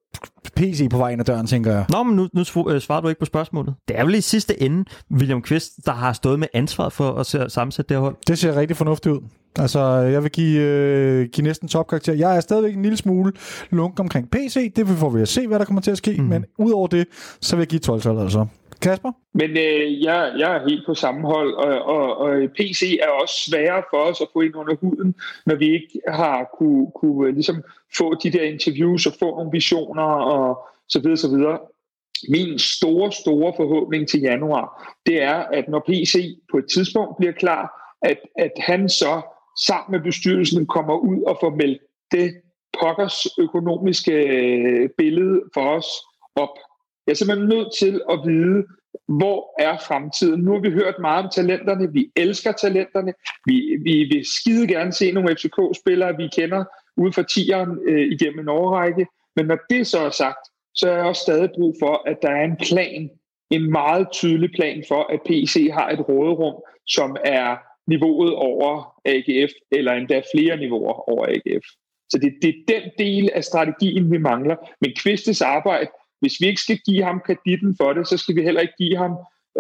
[0.56, 1.86] PC på vej ind ad døren, tænker jeg.
[1.90, 3.76] Nå, men nu, nu øh, svarer du ikke på spørgsmålet.
[3.88, 7.52] Det er vel i sidste ende William Kvist, der har stået med ansvaret for at
[7.52, 8.16] sammensætte det her hold.
[8.28, 9.22] Det ser rigtig fornuftigt ud.
[9.60, 12.14] Altså, jeg vil give, øh, give næsten topkarakter.
[12.14, 13.34] Jeg er stadigvæk en lille smule
[13.70, 14.74] lunken omkring PC.
[14.74, 16.16] Det får vi at se, hvad der kommer til at ske.
[16.18, 16.24] Mm.
[16.24, 17.08] Men udover det,
[17.42, 18.46] så vil jeg give 12 12 altså.
[18.82, 19.12] Kasper?
[19.34, 23.36] Men øh, jeg, jeg er helt på samme hold, og, og, og PC er også
[23.50, 27.34] sværere for os at få ind under huden, når vi ikke har kunne, kunne øh,
[27.34, 27.64] ligesom
[27.98, 31.60] få de der interviews og få nogle visioner og så videre, så videre.
[32.30, 37.34] Min store, store forhåbning til januar, det er, at når PC på et tidspunkt bliver
[37.34, 39.22] klar, at, at han så
[39.68, 41.82] sammen med bestyrelsen kommer ud og får meldt
[42.12, 42.42] det
[42.80, 45.88] pokkers økonomiske øh, billede for os
[46.36, 46.58] op.
[47.08, 48.66] Jeg er simpelthen nødt til at vide,
[49.08, 50.42] hvor er fremtiden?
[50.42, 51.94] Nu har vi hørt meget om talenterne.
[51.94, 53.14] Vi elsker talenterne.
[53.46, 56.64] Vi, vi vil skide gerne se nogle FCK-spillere, vi kender
[56.98, 59.08] ude for tieren øh, igennem en årrække.
[59.36, 60.44] Men når det så er sagt,
[60.76, 63.10] så er jeg også stadig brug for, at der er en plan,
[63.50, 66.56] en meget tydelig plan for, at PC har et råderum,
[66.88, 67.58] som er
[67.88, 71.66] niveauet over AGF, eller endda flere niveauer over AGF.
[72.10, 74.56] Så det, det er den del af strategien, vi mangler.
[74.82, 75.88] Men Kvistes arbejde,
[76.20, 78.98] hvis vi ikke skal give ham kreditten for det, så skal vi heller ikke give
[78.98, 79.12] ham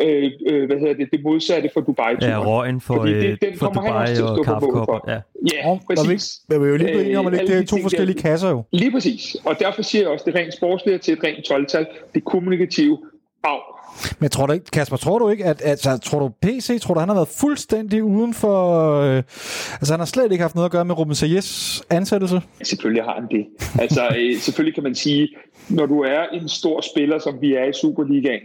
[0.04, 3.38] øh, øh, hvad hedder det, det modsatte for dubai Ja, røgen for, Fordi det- øh,
[3.42, 5.00] den for kommer han også Dubai til at og stå på mål kaffekopper.
[5.00, 5.12] for.
[5.12, 5.20] Ja.
[5.54, 6.40] Ja, Og, og vi, præcis.
[6.50, 8.22] men vi er jo lige blevet enige om, at det Øh, er to forskellige der-
[8.30, 8.64] kasser jo.
[8.72, 9.36] Lige præcis.
[9.46, 12.98] Og derfor siger jeg også, at det rent sportslige til et rent 12-tal, det kommunikative
[13.46, 13.76] af.
[14.20, 17.00] Men tror du ikke, Kasper, tror du ikke, at, altså, tror du PC, tror du,
[17.00, 19.24] han har været fuldstændig uden for, øh,
[19.72, 22.42] altså han har slet ikke haft noget at gøre med Ruben Sayes ansættelse?
[22.64, 23.46] Selvfølgelig har han det.
[23.80, 25.30] Altså, øh, selvfølgelig kan man sige,
[25.70, 28.42] når du er en stor spiller, som vi er i Superligaen,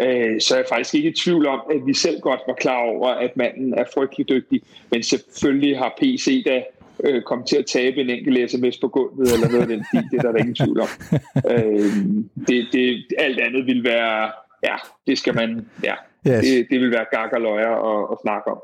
[0.00, 2.78] øh, så er jeg faktisk ikke i tvivl om, at vi selv godt var klar
[2.78, 4.60] over, at manden er frygtelig dygtig.
[4.90, 6.62] Men selvfølgelig har PC da
[7.04, 10.04] øh, kommet til at tabe en enkelt sms på gulvet, eller noget af den stil.
[10.10, 10.88] Det er der, der ingen tvivl om.
[11.50, 11.90] Øh,
[12.48, 14.30] det, det, alt andet vil være,
[14.62, 14.74] ja,
[15.06, 15.94] det skal man, ja,
[16.28, 16.40] Yes.
[16.44, 18.58] det, det vil være gak og løjer at, at snakke om.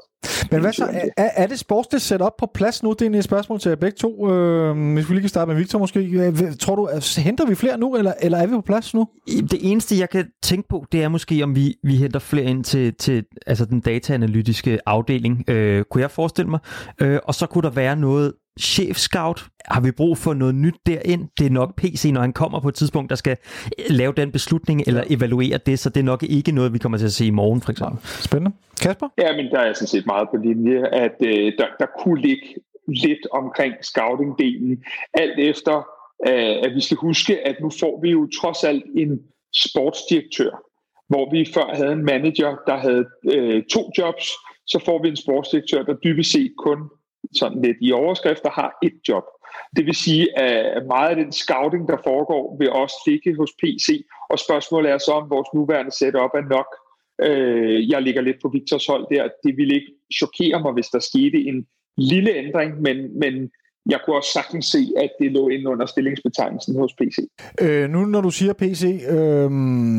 [0.51, 0.85] Men hvad så,
[1.17, 2.93] er, er- det sportsligt sat op på plads nu?
[2.99, 4.31] Det er et spørgsmål til jer begge to.
[4.33, 6.33] Øh, hvis vi lige kan starte med Victor måske.
[6.61, 9.09] Tror du, at- henter vi flere nu, eller, eller er vi på plads nu?
[9.27, 12.65] Det eneste, jeg kan tænke på, det er måske, om vi, vi henter flere ind
[12.65, 15.45] til, til altså den dataanalytiske afdeling.
[15.51, 16.61] Øh, kunne jeg forestille mig.
[17.01, 19.49] Øh, og så kunne der være noget chef-scout.
[19.71, 21.29] Har vi brug for noget nyt derind?
[21.39, 23.37] Det er nok PC, når han kommer på et tidspunkt, der skal
[23.91, 27.07] lave den beslutning eller evaluere det, så det er nok ikke noget, vi kommer til
[27.07, 27.99] at se i morgen, for eksempel.
[28.03, 28.57] Spændende.
[28.83, 29.09] Kasper?
[29.19, 32.47] Ja, men der er sådan set meget på linje, at øh, der, der kunne ligge
[32.87, 34.85] lidt omkring scouting-delen.
[35.14, 35.77] Alt efter,
[36.29, 39.21] øh, at vi skal huske, at nu får vi jo trods alt en
[39.55, 40.51] sportsdirektør,
[41.09, 43.05] hvor vi før havde en manager, der havde
[43.35, 44.27] øh, to jobs,
[44.66, 46.79] så får vi en sportsdirektør, der dybest set kun
[47.35, 49.25] sådan lidt i overskrifter har et job.
[49.77, 54.07] Det vil sige, at meget af den scouting, der foregår, vil også ligge hos PC,
[54.31, 56.69] og spørgsmålet er så, om vores nuværende setup er nok.
[57.23, 59.29] Øh, jeg ligger lidt på Victors hold der.
[59.45, 61.66] Det ville ikke chokere mig, hvis der skete en
[61.97, 63.51] lille ændring, men, men
[63.89, 67.18] jeg kunne også sagtens se, at det lå inde under stillingsbetegnelsen hos PC.
[67.61, 69.51] Øh, nu når du siger PC, øh,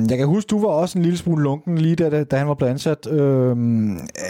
[0.09, 2.53] jeg kan huske, du var også en lille smule lunken lige da, da han var
[2.53, 3.11] blevet ansat.
[3.11, 3.55] Øh,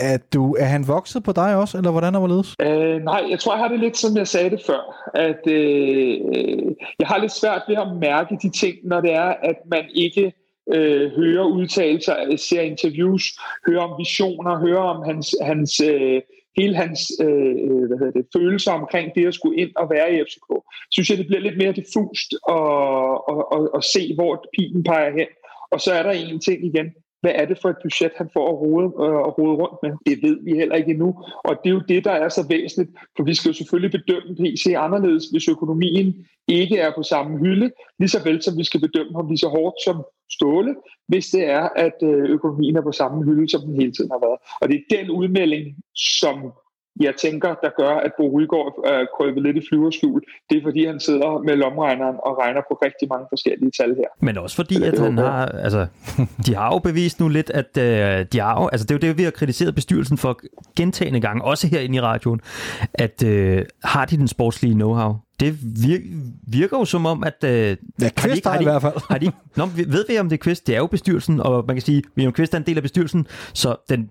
[0.01, 2.29] er, du, er han vokset på dig også, eller hvordan er det
[2.61, 6.19] Øh, nej, jeg tror, jeg har det lidt, som jeg sagde det før, at øh,
[6.99, 10.33] jeg har lidt svært ved at mærke de ting, når det er, at man ikke
[10.73, 13.23] øh, høre udtalelser, ser interviews,
[13.67, 16.21] høre om visioner, høre om hans, hans øh,
[16.57, 20.13] hele hans øh, øh, hvad hedder det, følelser omkring det at skulle ind og være
[20.13, 20.49] i FCK,
[20.91, 25.11] synes jeg, det bliver lidt mere diffust at, at, at, at se, hvor pilen peger
[25.11, 25.29] hen.
[25.71, 26.87] Og så er der en ting igen,
[27.21, 29.91] hvad er det for et budget, han får at rode, øh, at rode rundt med?
[30.05, 31.09] Det ved vi heller ikke endnu.
[31.43, 34.35] Og det er jo det, der er så væsentligt, for vi skal jo selvfølgelig bedømme
[34.35, 38.81] PC anderledes, hvis økonomien ikke er på samme hylde, lige så vel som vi skal
[38.81, 40.75] bedømme ham lige så hårdt som Ståle,
[41.07, 44.19] hvis det er, at øh, økonomien er på samme hylde, som den hele tiden har
[44.27, 44.39] været.
[44.61, 45.65] Og det er den udmelding,
[45.95, 46.35] som
[46.99, 50.85] jeg tænker, der gør, at Bo Rygaard er krøbet lidt i flyverskjul, det er fordi,
[50.85, 54.09] han sidder med lomregneren og regner på rigtig mange forskellige tal her.
[54.19, 55.87] Men også fordi, at han har, altså,
[56.45, 59.07] de har jo bevist nu lidt, at øh, de har jo, altså det er jo
[59.07, 60.39] det, vi har kritiseret bestyrelsen for
[60.75, 62.41] gentagende gange, også herinde i radioen,
[62.93, 65.25] at øh, har de den sportslige know-how?
[65.39, 66.05] Det virker,
[66.47, 67.43] virker jo som om, at...
[67.43, 68.93] Øh, ja, Kvist har, de, har de, i hvert fald.
[69.09, 70.67] Har de, nå, ved vi, om det er Kvist?
[70.67, 72.83] Det er jo bestyrelsen, og man kan sige, at William Kvist er en del af
[72.83, 74.09] bestyrelsen, så den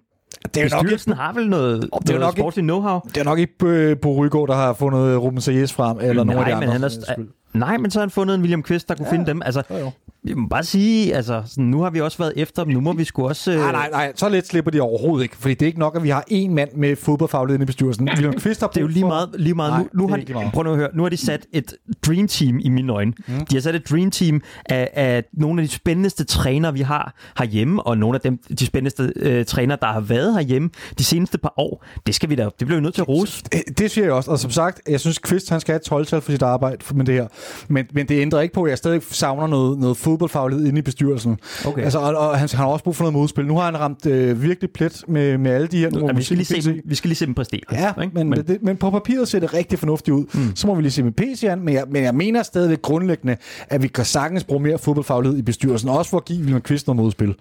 [0.55, 3.09] det er nok, har vel noget, det er noget nok sportsligt know-how?
[3.09, 6.41] Det er nok ikke øh, på Rygaard, der har fundet Ruben Sayes frem, eller nogle
[6.41, 6.73] af de andre.
[6.73, 9.27] Han er, Nej, men så har han fundet en William Quist, der kunne ja, finde
[9.27, 9.43] dem.
[9.43, 9.91] Altså, jo, jo.
[10.25, 12.93] Jeg må bare sige, altså, sådan, nu har vi også været efter dem, nu må
[12.93, 13.53] vi sgu også...
[13.53, 13.59] Øh...
[13.59, 16.03] Nej, nej, nej, så let slipper de overhovedet ikke, fordi det er ikke nok, at
[16.03, 18.09] vi har en mand med fodboldfaglighed i bestyrelsen.
[18.09, 19.71] William Quist har Det er jo lige meget, lige meget.
[19.71, 20.53] Nej, nu, nu har de, meget.
[20.53, 21.75] Prøv nu at høre, nu har de sat et
[22.07, 23.13] dream team i mine øjne.
[23.29, 23.47] Mm.
[23.47, 27.15] De har sat et dream team af, af nogle af de spændendste trænere, vi har
[27.39, 31.39] herhjemme, og nogle af dem, de spændendste øh, trænere, der har været herhjemme de seneste
[31.39, 31.85] par år.
[32.07, 33.45] Det skal vi da, det bliver vi nødt til at rose.
[33.53, 35.83] Det, det siger jeg også, og som sagt, jeg synes, Kvist han skal have et
[35.83, 37.27] 12 for sit arbejde med det her.
[37.69, 40.83] Men, men det ændrer ikke på, at jeg stadig savner noget, noget fodboldfaglighed inde i
[40.83, 41.39] bestyrelsen.
[41.67, 41.83] Okay.
[41.83, 43.47] Altså, og, og han, han har også brug for noget modspil.
[43.47, 45.91] Nu har han ramt øh, virkelig plet med, med alle de her...
[46.07, 47.61] Ja, vi, skal lige se dem, vi skal lige se dem præstere.
[47.73, 48.15] Ja, ikke?
[48.15, 50.25] Men, men, det, men på papiret ser det rigtig fornuftigt ud.
[50.35, 50.57] Mm.
[50.57, 53.37] Så må vi lige se med PC an, men jeg, men jeg mener stadig grundlæggende,
[53.69, 56.87] at vi kan sagtens bruge mere fodboldfaglighed i bestyrelsen, også for at give William Kvist
[56.87, 57.35] noget modspil.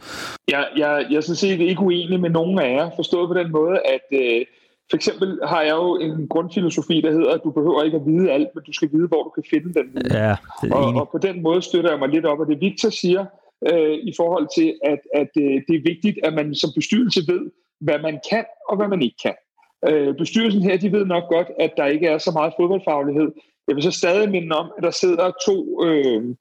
[0.47, 3.51] Jeg, jeg, jeg er sådan set ikke uenig med nogen af jer, forstået på den
[3.51, 4.45] måde, at øh,
[4.89, 8.31] for eksempel har jeg jo en grundfilosofi, der hedder, at du behøver ikke at vide
[8.31, 9.87] alt, men du skal vide, hvor du kan finde den.
[10.11, 12.61] Ja, det er og, og på den måde støtter jeg mig lidt op af det,
[12.61, 13.25] Victor siger,
[13.71, 17.51] øh, i forhold til, at, at øh, det er vigtigt, at man som bestyrelse ved,
[17.79, 19.35] hvad man kan og hvad man ikke kan.
[19.89, 23.31] Øh, bestyrelsen her, de ved nok godt, at der ikke er så meget fodboldfaglighed.
[23.67, 26.35] Jeg vil så stadig minde om, at der sidder to øh,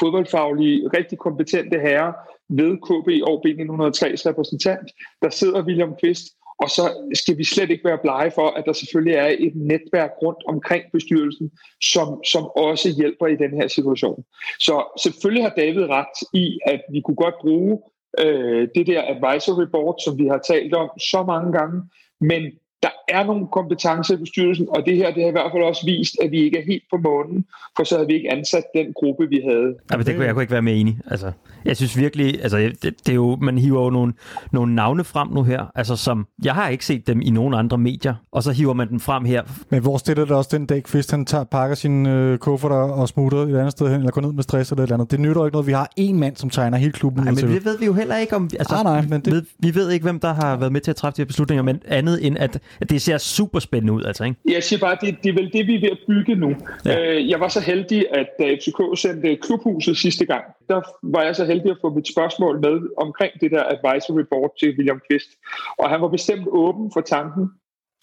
[0.00, 2.12] fodboldfaglige, rigtig kompetente herrer
[2.48, 4.90] ved KB og B903's repræsentant.
[5.22, 6.26] Der sidder William Kvist,
[6.58, 6.84] og så
[7.14, 10.84] skal vi slet ikke være blege for, at der selvfølgelig er et netværk rundt omkring
[10.92, 11.50] bestyrelsen,
[11.82, 14.24] som, som også hjælper i den her situation.
[14.58, 17.78] Så selvfølgelig har David ret i, at vi kunne godt bruge
[18.20, 21.82] øh, det der advisory board, som vi har talt om så mange gange,
[22.20, 22.42] men
[22.82, 25.86] der er nogle kompetencer i bestyrelsen, og det her det har i hvert fald også
[25.86, 27.44] vist, at vi ikke er helt på månen,
[27.76, 29.74] for så havde vi ikke ansat den gruppe, vi havde.
[29.90, 30.98] Ja, men det kunne jeg kunne ikke være mere enig.
[31.10, 31.32] Altså,
[31.64, 34.12] jeg synes virkelig, altså, det, det er jo, man hiver jo nogle,
[34.52, 37.78] nogle navne frem nu her, altså som, jeg har ikke set dem i nogen andre
[37.78, 39.42] medier, og så hiver man dem frem her.
[39.70, 43.08] Men hvor stiller det også den dag, Kvist han tager, pakker sin øh, kufferter og
[43.08, 45.10] smutter et andet sted hen, eller går ned med stress eller et eller andet.
[45.10, 47.24] Det nytter ikke noget, vi har en mand, som tegner hele klubben.
[47.24, 49.32] Nej, men det ved vi jo heller ikke om, altså, ah, nej, men det...
[49.32, 51.62] ved, vi ved ikke, hvem der har været med til at træffe de her beslutninger,
[51.62, 52.60] men andet end, at
[52.90, 54.36] det ser super spændende ud, altså, ikke?
[54.48, 56.56] Jeg siger bare, det, det er vel det, vi er ved at bygge nu.
[56.84, 57.14] Ja.
[57.14, 61.36] Øh, jeg var så heldig, at da FCK sendte klubhuset sidste gang, der var jeg
[61.36, 65.30] så heldig at få mit spørgsmål med omkring det der advisory board til William Kvist.
[65.78, 67.50] Og han var bestemt åben for tanken,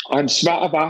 [0.05, 0.89] og hans svar var,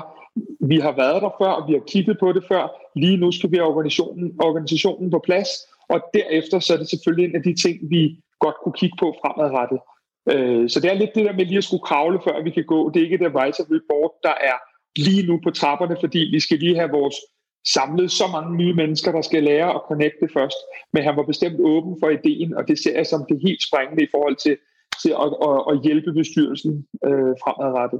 [0.67, 2.63] vi har været der før, og vi har kigget på det før.
[2.95, 5.49] Lige nu skal vi have organisationen, organisationen på plads,
[5.89, 8.01] og derefter så er det selvfølgelig en af de ting, vi
[8.39, 9.79] godt kunne kigge på fremadrettet.
[10.31, 12.65] Øh, så det er lidt det der med lige at skulle kravle, før vi kan
[12.65, 12.89] gå.
[12.89, 14.57] Det er ikke et advisory board, der er
[14.97, 17.15] lige nu på trapperne, fordi vi skal lige have vores
[17.67, 20.59] samlet så mange nye mennesker, der skal lære at connecte først.
[20.93, 24.03] Men han var bestemt åben for ideen, og det ser jeg som det helt sprængende
[24.03, 24.57] i forhold til,
[25.01, 27.99] til at, at, at hjælpe bestyrelsen øh, fremadrettet.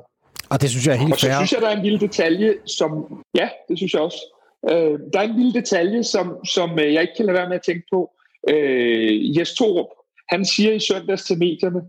[0.50, 1.32] Og det synes jeg er helt fair.
[1.32, 2.92] Og så synes jeg, der er en lille detalje, som...
[3.36, 4.22] Ja, det synes jeg også.
[4.70, 7.56] Øh, der er en lille detalje, som, som øh, jeg ikke kan lade være med
[7.56, 8.12] at tænke på.
[8.50, 9.92] Øh, Jes Torup,
[10.30, 11.82] han siger i søndags til medierne,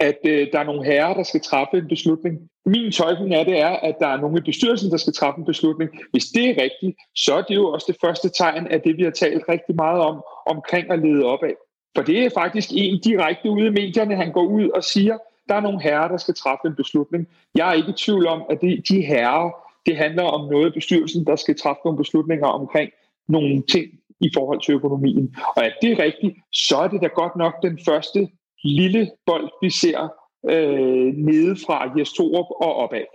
[0.00, 2.38] at øh, der er nogle herrer, der skal træffe en beslutning.
[2.66, 5.44] Min tolkning af det er, at der er nogle i bestyrelsen, der skal træffe en
[5.44, 5.90] beslutning.
[6.10, 9.02] Hvis det er rigtigt, så er det jo også det første tegn af det, vi
[9.02, 11.54] har talt rigtig meget om, omkring at lede op af.
[11.96, 15.18] For det er faktisk en direkte ude i medierne, han går ud og siger,
[15.48, 17.28] der er nogle herrer, der skal træffe en beslutning.
[17.54, 19.50] Jeg er ikke i tvivl om, at det, de herrer,
[19.86, 22.90] det handler om noget i bestyrelsen, der skal træffe nogle beslutninger omkring
[23.28, 23.86] nogle ting
[24.20, 25.36] i forhold til økonomien.
[25.56, 28.28] Og at det er rigtigt, så er det da godt nok den første
[28.64, 30.08] lille bold, vi ser
[30.50, 33.06] øh, nede fra Jes Torup og opad.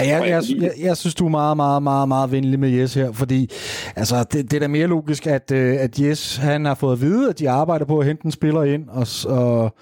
[0.00, 2.94] Ja, jeg, jeg, jeg, jeg synes, du er meget, meget, meget, meget venlig med Jes
[2.94, 3.50] her, fordi
[3.96, 7.00] altså, det, det er da mere logisk, at, øh, at Jes han har fået at
[7.00, 9.06] vide, at de arbejder på at hente en spiller ind, og,
[9.36, 9.74] og,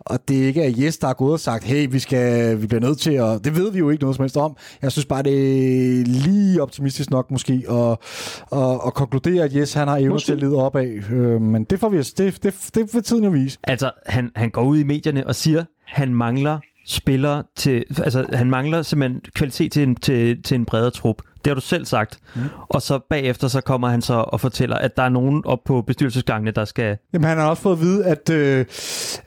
[0.00, 2.80] og det ikke er Jes, der er gået og sagt, hey, vi, skal, vi bliver
[2.80, 3.44] nødt til at...
[3.44, 4.56] Det ved vi jo ikke noget som helst om.
[4.82, 7.96] Jeg synes bare, det er lige optimistisk nok måske at,
[8.52, 11.00] at, at konkludere, at Jes han har evner til at lede op af.
[11.12, 13.58] Øh, men det får vi det, det, det får tiden jo vise.
[13.64, 18.50] Altså, han, han går ud i medierne og siger, han mangler spillere til, altså han
[18.50, 21.22] mangler simpelthen kvalitet til en, til, til en bredere trup.
[21.44, 22.18] Det har du selv sagt.
[22.34, 22.40] Mm.
[22.68, 25.82] Og så bagefter så kommer han så og fortæller, at der er nogen op på
[25.82, 26.96] bestyrelsesgangene, der skal...
[27.12, 28.30] Jamen han har også fået at vide, at...
[28.30, 28.66] Øh,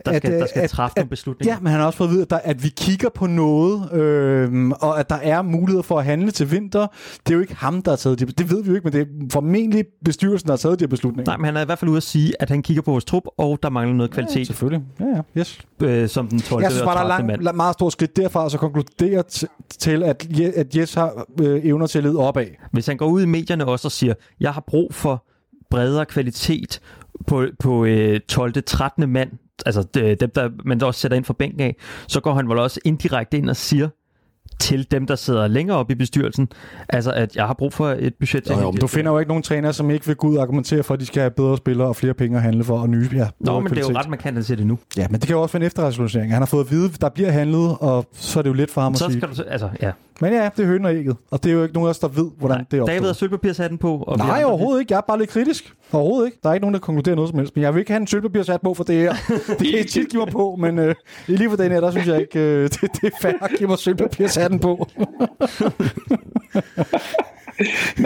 [0.05, 1.53] der skal, at, der skal at, træffe at, nogle beslutninger.
[1.53, 3.93] Ja, men han har også fået at vide, at, der, at vi kigger på noget,
[3.93, 6.87] øh, og at der er muligheder for at handle til vinter.
[7.27, 8.37] Det er jo ikke ham, der har taget det.
[8.37, 10.89] Det ved vi jo ikke, men det er formentlig bestyrelsen, der har taget de her
[10.89, 11.31] beslutninger.
[11.31, 13.05] Nej, men han er i hvert fald ude at sige, at han kigger på vores
[13.05, 14.39] trup, og der mangler noget kvalitet.
[14.39, 14.85] Ja, selvfølgelig.
[14.99, 15.21] Ja, ja.
[15.37, 15.59] Yes.
[15.83, 16.63] Øh, som den 12.
[16.63, 19.23] Jeg synes bare, der er lang, lang, meget stort skridt derfra, så konkludere
[19.79, 22.45] til, at, at Jes har øh, evner til lede opad.
[22.71, 25.25] Hvis han går ud i medierne også og siger, jeg har brug for
[25.69, 26.79] bredere kvalitet
[27.27, 28.63] på, på øh, 12.
[28.65, 29.09] 13.
[29.09, 29.31] mand,
[29.65, 31.75] altså dem, der man også sætter ind for bænken af,
[32.07, 33.89] så går han vel også indirekte ind og siger,
[34.59, 36.47] til dem, der sidder længere op i bestyrelsen.
[36.89, 38.49] Altså, at jeg har brug for et budget.
[38.49, 40.41] Jo, jo, men du finder jo ikke nogen træner, som ikke vil gå ud og
[40.41, 42.89] argumentere for, at de skal have bedre spillere og flere penge at handle for og
[42.89, 43.09] nye.
[43.13, 43.75] Ja, Nå, men kvalitet.
[43.75, 44.79] det er jo ret markant at se det nu.
[44.97, 46.23] Ja, men det kan jo også være en efterresolution.
[46.23, 48.81] Han har fået at vide, der bliver handlet, og så er det jo lidt for
[48.81, 49.21] ham så at sige.
[49.21, 49.91] Skal du, altså, ja.
[50.23, 51.17] Men ja, det er høn og ægget.
[51.31, 52.95] Og det er jo ikke nogen af os, der ved, hvordan Nej, det er opstået.
[52.95, 54.03] David har sølvpapirshatten på.
[54.07, 54.93] Og Nej, overhovedet ikke.
[54.93, 55.73] Jeg er bare lidt kritisk.
[55.93, 56.37] Overhovedet ikke.
[56.43, 57.55] Der er ikke nogen, der konkluderer noget som helst.
[57.55, 59.13] Men jeg vil ikke have en sølvpapirshat på for det her.
[59.59, 60.95] det kan I tit give mig på, men øh,
[61.27, 63.69] lige for den her, der synes jeg ikke, øh, det, det er fair at give
[63.69, 64.87] mig sølvpapirshatten på.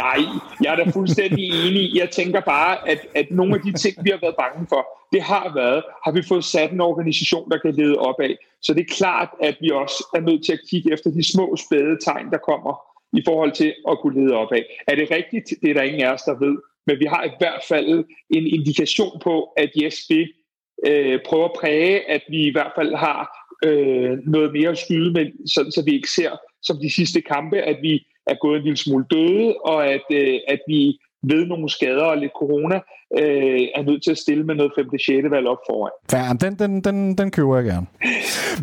[0.04, 0.18] Nej,
[0.64, 1.96] jeg er da fuldstændig enig.
[1.96, 5.22] Jeg tænker bare, at, at nogle af de ting, vi har været bange for, det
[5.22, 8.36] har været, har vi fået sat en organisation, der kan lede op af.
[8.68, 11.56] Så det er klart, at vi også er nødt til at kigge efter de små
[11.56, 12.74] spæde tegn, der kommer
[13.20, 14.64] i forhold til at kunne lede op af.
[14.88, 15.48] Er det rigtigt?
[15.62, 16.58] Det er der ingen af os, der ved.
[16.88, 20.12] Men vi har i hvert fald en indikation på, at JSB
[20.88, 23.22] øh, prøver at præge, at vi i hvert fald har
[23.66, 25.26] øh, noget mere at skyde med,
[25.56, 26.32] sådan så vi ikke ser
[26.62, 30.40] som de sidste kampe, at vi er gået en lille smule døde, og at, øh,
[30.48, 32.76] at vi ved nogle skader og lidt corona,
[33.20, 34.90] øh, er nødt til at stille med noget 5.
[35.00, 35.32] 6.
[35.32, 35.92] valg op foran.
[36.14, 37.88] Ja, den, den, den, den køber jeg gerne.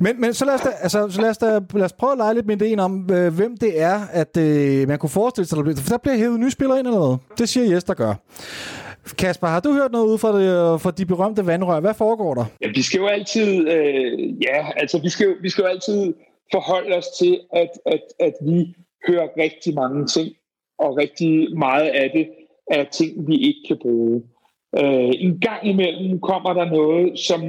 [0.01, 2.19] Men, men så, lad os da, altså, så lad os, da, lad os prøve at
[2.19, 5.57] lege lidt med ideen om, øh, hvem det er, at øh, man kunne forestille sig,
[5.57, 7.19] der bliver, der bliver hævet nye spillere ind eller noget.
[7.39, 8.15] Det siger Jes, der gør.
[9.19, 11.81] Kasper, har du hørt noget ud fra, det, fra de berømte vandrør?
[11.81, 12.45] Hvad foregår der?
[12.61, 16.15] Ja, vi skal jo altid, øh, ja, altså vi skal, vi skal jo altid
[16.53, 18.75] forholde os til, at, at, at vi
[19.09, 20.29] hører rigtig mange ting,
[20.79, 22.27] og rigtig meget af det
[22.67, 24.23] af ting, vi ikke kan bruge.
[24.79, 27.41] Øh, en gang imellem kommer der noget, som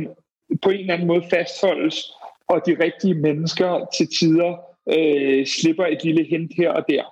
[0.62, 2.04] på en eller anden måde fastholdes,
[2.48, 4.52] og de rigtige mennesker til tider
[4.96, 7.04] øh, slipper et lille hint her og der.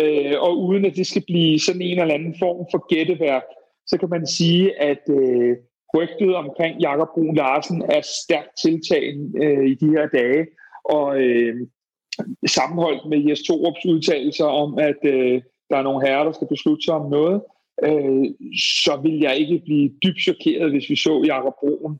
[0.00, 3.42] Øh, og uden at det skal blive sådan en eller anden form for gætteværk,
[3.86, 5.56] så kan man sige, at øh,
[5.96, 10.46] rygtet omkring Jakob Brun Larsen er stærkt tiltagende øh, i de her dage.
[10.84, 11.54] Og øh,
[12.46, 15.42] sammenholdt med Jes Torups udtalelser om, at øh,
[15.72, 17.42] der er nogle herrer, der skal beslutte sig om noget,
[17.86, 18.24] øh,
[18.84, 21.94] så vil jeg ikke blive dybt chokeret, hvis vi så Jakob Broen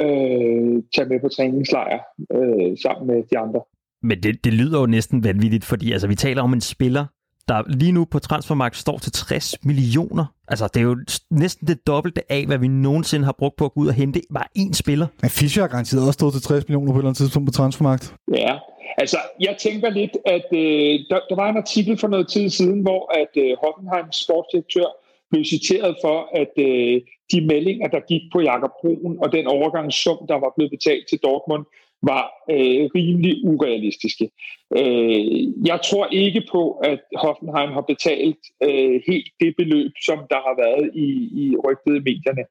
[0.00, 2.00] øh, tage med på træningslejr
[2.36, 3.60] øh, sammen med de andre.
[4.02, 7.04] Men det, det lyder jo næsten vanvittigt, fordi altså, vi taler om en spiller,
[7.48, 10.24] der lige nu på transfermarkedet står til 60 millioner.
[10.48, 10.96] Altså, det er jo
[11.30, 14.20] næsten det dobbelte af, hvad vi nogensinde har brugt på at gå ud og hente
[14.34, 15.06] bare én spiller.
[15.22, 17.52] Men Fischer har garanteret også stået til 60 millioner på et eller andet tidspunkt på
[17.52, 18.14] transfermarkedet.
[18.34, 18.54] Ja,
[18.98, 22.80] altså, jeg tænker lidt, at øh, der, der var en artikel for noget tid siden,
[22.80, 24.88] hvor at øh, Hoffenheims sportsdirektør
[25.30, 27.00] blev citeret for, at øh,
[27.32, 31.18] de meldinger, der gik på Jakob Brun og den overgangssum, der var blevet betalt til
[31.26, 31.64] Dortmund,
[32.10, 34.30] var øh, rimelig urealistiske.
[34.78, 40.40] Øh, jeg tror ikke på, at Hoffenheim har betalt øh, helt det beløb, som der
[40.46, 41.08] har været i,
[41.42, 42.44] i rygtet i medierne.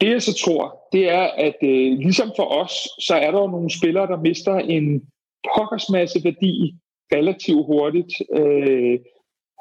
[0.00, 0.62] Det jeg så tror,
[0.92, 4.54] det er, at øh, ligesom for os, så er der jo nogle spillere, der mister
[4.54, 5.02] en
[5.54, 6.74] pokkers masse værdi
[7.12, 8.12] relativt hurtigt.
[8.38, 8.98] Øh,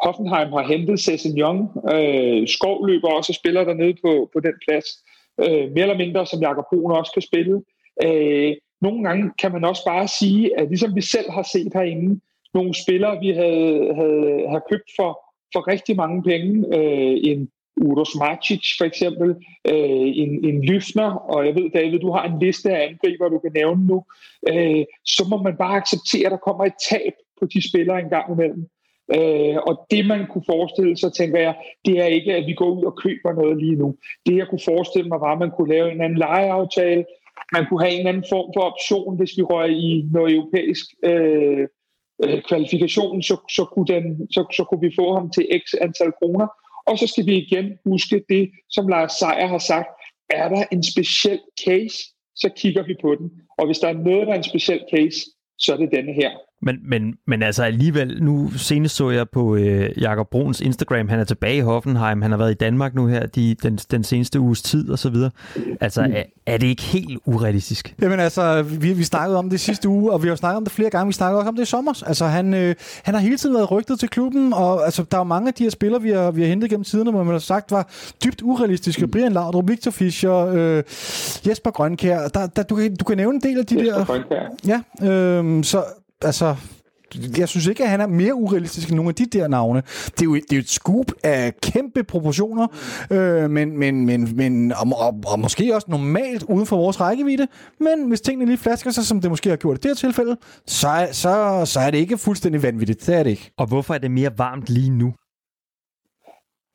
[0.04, 0.99] Hoffenheim har hentet
[1.38, 1.60] Young.
[1.94, 4.88] Øh, Skov løber også og spiller dernede på, på den plads.
[5.44, 7.56] Øh, mere eller mindre, som Jakob Brun også kan spille.
[8.06, 12.20] Øh, nogle gange kan man også bare sige, at ligesom vi selv har set herinde,
[12.54, 15.12] nogle spillere, vi havde, havde, havde købt for,
[15.54, 17.49] for rigtig mange penge, øh, en
[17.82, 19.30] Uros Macic for eksempel,
[19.72, 23.40] øh, en, en Lyfner, og jeg ved, David, du har en liste af angriber, du
[23.40, 24.06] kan nævne nu,
[24.49, 28.10] øh, så må man bare acceptere, at der kommer et tab på de spillere en
[28.10, 28.70] gang imellem.
[29.16, 31.56] Øh, og det man kunne forestille sig, tænker jeg,
[31.86, 33.95] det er ikke, at vi går ud og køber noget lige nu.
[34.26, 37.06] Det jeg kunne forestille mig var, at man kunne lave en anden lejeaftale,
[37.53, 41.68] man kunne have en anden form for option, hvis vi røg i noget europæisk øh,
[42.23, 46.11] øh, kvalifikation, så, så, kunne den, så, så kunne vi få ham til x antal
[46.19, 46.47] kroner.
[46.88, 49.89] Og så skal vi igen huske det, som Lars Seier har sagt.
[50.30, 51.97] Er der en speciel case,
[52.35, 53.31] så kigger vi på den.
[53.57, 55.19] Og hvis der er noget, der er en speciel case,
[55.57, 56.31] så er det denne her.
[56.62, 61.20] Men, men, men altså alligevel, nu senest så jeg på øh, Jakob Bruns Instagram, han
[61.20, 64.40] er tilbage i Hoffenheim, han har været i Danmark nu her de, den, den seneste
[64.40, 65.32] uges tid og så videre.
[65.82, 67.96] Altså, er, er det ikke helt urealistisk?
[68.02, 70.74] Jamen altså, vi, vi snakkede om det sidste uge, og vi har snakket om det
[70.74, 71.08] flere gange.
[71.08, 72.04] Vi snakkede også om det i sommer.
[72.08, 75.22] Altså, han, øh, han har hele tiden været rygtet til klubben, og altså, der er
[75.22, 77.34] jo mange af de her spillere, vi har, vi har hentet gennem tiderne, hvor man
[77.34, 77.90] har sagt var
[78.24, 79.08] dybt urealistiske.
[79.08, 80.84] Brian Laudrup, Victor Fischer, øh,
[81.48, 82.28] Jesper Grønkær.
[82.28, 84.06] Der, der, du, kan, du kan nævne en del af de Jesper der...
[84.06, 84.82] Grønkær.
[85.02, 85.84] Ja, øh, så
[86.22, 86.56] altså,
[87.38, 89.81] jeg synes ikke, at han er mere urealistisk end nogle af de der navne.
[89.81, 92.68] Det er jo, det er jo et scoop af kæmpe proportioner,
[93.11, 97.48] øh, men, men, men, men og, og, og måske også normalt uden for vores rækkevidde.
[97.80, 100.38] Men hvis tingene lige flasker sig, som det måske har gjort i det her tilfælde,
[100.68, 103.06] så, er- så, så er det ikke fuldstændig vanvittigt.
[103.07, 103.52] Det er det ikke.
[103.57, 105.14] Og hvorfor er det mere varmt lige nu?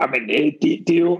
[0.02, 0.28] Jamen,
[0.62, 1.18] det, det er jo...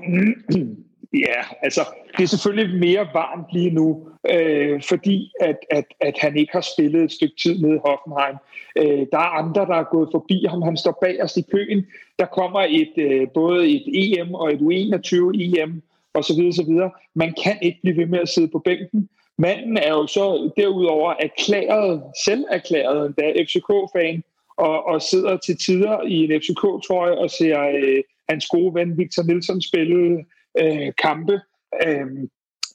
[1.14, 1.80] Ja, altså,
[2.16, 6.66] det er selvfølgelig mere varmt lige nu, øh, fordi at, at, at han ikke har
[6.74, 8.36] spillet et stykke tid nede i Hoffenheim.
[8.76, 10.62] Øh, der er andre, der er gået forbi ham.
[10.62, 11.86] Han står bagerst i køen.
[12.18, 15.82] Der kommer et, øh, både et EM og et U21-EM
[16.14, 16.42] osv.
[16.72, 16.90] videre.
[17.14, 19.08] Man kan ikke blive ved med at sidde på bænken.
[19.38, 24.22] Manden er jo så derudover erklæret, selv erklæret endda FCK-fan,
[24.56, 29.22] og, og sidder til tider i en FCK-trøje og ser øh, hans gode ven Victor
[29.22, 30.24] Nilsson spille
[30.60, 31.40] øh, kampe.
[31.86, 32.06] Øh,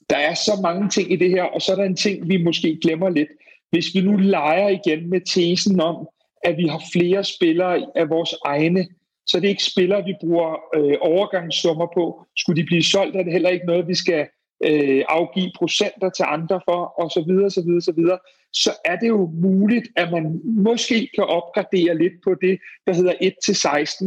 [0.10, 2.44] der er så mange ting i det her, og så er der en ting, vi
[2.44, 3.30] måske glemmer lidt.
[3.70, 6.08] Hvis vi nu leger igen med tesen om,
[6.44, 8.88] at vi har flere spillere af vores egne,
[9.28, 12.26] så det er ikke spillere, vi bruger øh, overgangssummer på.
[12.38, 14.28] Skulle de blive solgt, er det heller ikke noget, vi skal
[14.66, 18.20] øh, afgive procenter til andre for, og så videre, så videre, så videre.
[18.54, 23.14] Så er det jo muligt, at man måske kan opgradere lidt på det, der hedder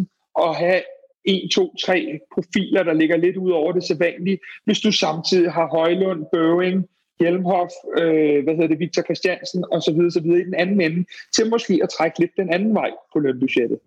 [0.00, 0.82] 1-16, og have
[1.24, 5.66] 1, 2, 3 profiler, der ligger lidt ud over det sædvanlige, hvis du samtidig har
[5.66, 6.84] Højlund, Bøving,
[7.20, 10.80] Hjelmhoff, øh, hvad hedder det, Victor Christiansen og så videre, så videre i den anden
[10.80, 13.78] ende, til måske at trække lidt den anden vej på lønbudgettet.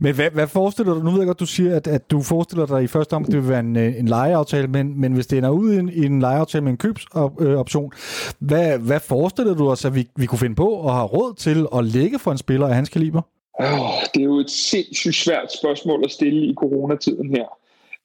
[0.00, 1.00] Men hvad, hvad forestiller du?
[1.00, 3.42] Nu ved jeg godt, du siger, at, at du forestiller dig i første omgang, det
[3.42, 6.06] vil være en, øh, en lejeaftale, men, men hvis det ender ud i en, i
[6.06, 10.38] en lejeaftale med en købsoption, øh, hvad, hvad forestiller du os, at vi, vi kunne
[10.38, 13.22] finde på og have råd til at lægge for en spiller af hans kaliber?
[13.60, 17.46] Oh, det er jo et sindssygt svært spørgsmål at stille i coronatiden her.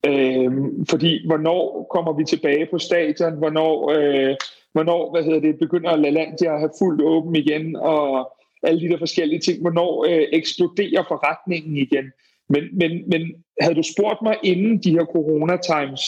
[0.08, 3.38] Øhm, fordi hvornår kommer vi tilbage på stadion?
[3.38, 4.36] Hvornår, øh,
[4.74, 7.76] hvornår hvad hedder det, begynder LaLandia at have fuldt åben igen?
[7.76, 8.32] Og
[8.64, 9.62] alle de der forskellige ting.
[9.62, 12.06] Hvornår øh, eksploderer forretningen igen?
[12.50, 13.22] Men, men, men
[13.62, 16.02] havde du spurgt mig inden de her corona-times,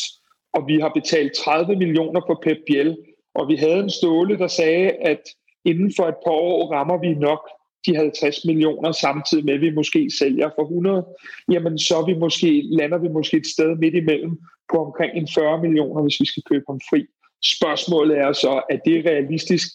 [0.54, 2.98] og vi har betalt 30 millioner på Pep Biel,
[3.36, 5.22] og vi havde en ståle, der sagde, at
[5.66, 7.50] inden for et par år rammer vi nok
[7.86, 11.06] de 50 millioner, samtidig med, at vi måske sælger for 100,
[11.52, 14.38] jamen så vi måske, lander vi måske et sted midt imellem
[14.72, 17.06] på omkring en 40 millioner, hvis vi skal købe ham fri.
[17.44, 19.68] Spørgsmålet er så, er det realistisk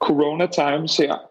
[0.00, 1.29] corona times her,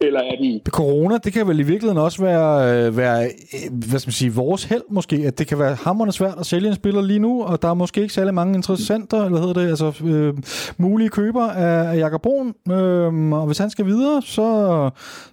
[0.00, 3.98] eller er det Corona, det kan vel i virkeligheden også være, øh, være øh, hvad
[3.98, 6.74] skal man sige, vores held måske, at det kan være hammerende svært at sælge en
[6.74, 9.88] spiller lige nu, og der er måske ikke særlig mange interessenter, eller hedder det, altså
[10.06, 10.34] øh,
[10.78, 14.46] mulige køber af, af Jakob Brun, øh, og hvis han skal videre, så,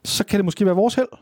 [0.03, 1.13] så kan det måske være vores held.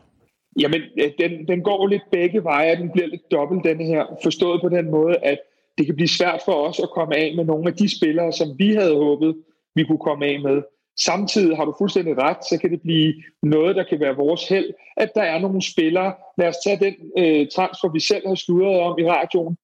[0.60, 4.04] Jamen, øh, den, den går lidt begge veje, den bliver lidt dobbelt, denne her.
[4.22, 5.38] Forstået på den måde, at
[5.78, 8.48] det kan blive svært for os at komme af med nogle af de spillere, som
[8.58, 9.34] vi havde håbet,
[9.74, 10.62] vi kunne komme af med.
[11.00, 14.70] Samtidig har du fuldstændig ret, så kan det blive noget, der kan være vores held,
[14.96, 16.14] at der er nogle spillere.
[16.38, 19.56] Lad os tage den øh, transfer, vi selv har sludret om i radioen.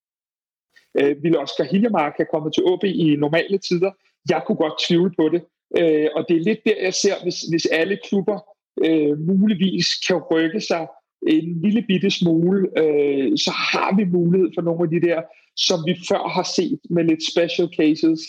[1.01, 3.90] Øh, vil Oscar Hiljemark have kommet til OB i normale tider?
[4.31, 5.43] Jeg kunne godt tvivle på det.
[5.78, 8.39] Øh, og det er lidt der, jeg ser, hvis, hvis alle klubber
[8.85, 10.86] øh, muligvis kan rykke sig
[11.28, 15.23] en lille bitte smule, øh, så har vi mulighed for nogle af de der,
[15.57, 18.20] som vi før har set med lidt special cases.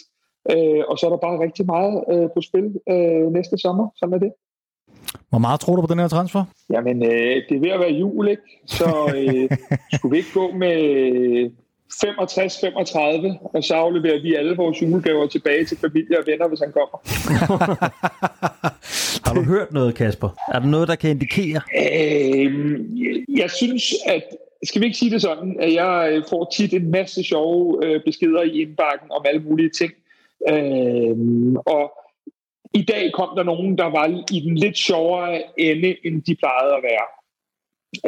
[0.50, 3.90] Øh, og så er der bare rigtig meget øh, på spil øh, næste sommer.
[3.96, 4.32] Sådan er det.
[5.30, 6.44] Hvor meget tror du på den her transfer?
[6.70, 8.62] Jamen, øh, det er ved at være jul, ikke?
[8.66, 9.58] Så øh,
[9.94, 11.52] skulle vi ikke gå med
[11.92, 16.72] 65-35, og så afleverer vi alle vores julegaver tilbage til familie og venner, hvis han
[16.72, 16.98] kommer.
[19.28, 20.30] Har du hørt noget, Kasper?
[20.54, 21.62] Er der noget, der kan indikere?
[21.78, 22.52] Øh,
[23.38, 24.24] jeg synes, at
[24.64, 28.42] skal vi ikke sige det sådan, at jeg får tit en masse sjove øh, beskeder
[28.42, 29.92] i indbakken om alle mulige ting.
[30.50, 31.18] Øh,
[31.66, 31.92] og
[32.74, 36.76] i dag kom der nogen, der var i den lidt sjovere ende, end de plejede
[36.76, 37.08] at være.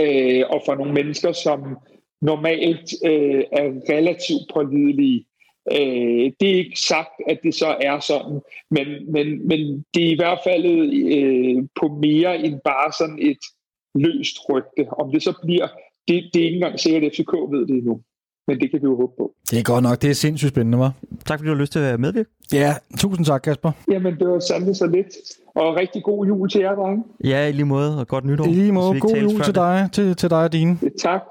[0.02, 1.78] Øh, og for nogle mennesker, som
[2.22, 5.26] normalt øh, er relativt pålidelige.
[5.72, 8.40] Øh, det er ikke sagt, at det så er sådan,
[8.70, 10.66] men, men, men det er i hvert fald
[11.16, 13.44] øh, på mere end bare sådan et
[13.96, 14.90] løst rygte.
[14.90, 15.68] Om det så bliver,
[16.08, 18.02] det, det er ikke engang sikkert, at FCK ved det endnu.
[18.48, 19.32] Men det kan vi jo håbe på.
[19.52, 20.02] Det er godt nok.
[20.02, 20.94] Det er sindssygt spændende, var.
[21.26, 22.30] Tak fordi du har lyst til at medvirke.
[22.54, 23.72] Ja, tusind tak, Kasper.
[23.92, 25.08] Jamen, det var sandelig så lidt.
[25.56, 27.04] Og rigtig god jul til jer, drenge.
[27.24, 28.46] Ja, i lige måde, og godt nytår.
[28.46, 29.56] I lige måde, god jul til det.
[29.56, 30.78] dig, til, til dig og dine.
[31.02, 31.22] Tak.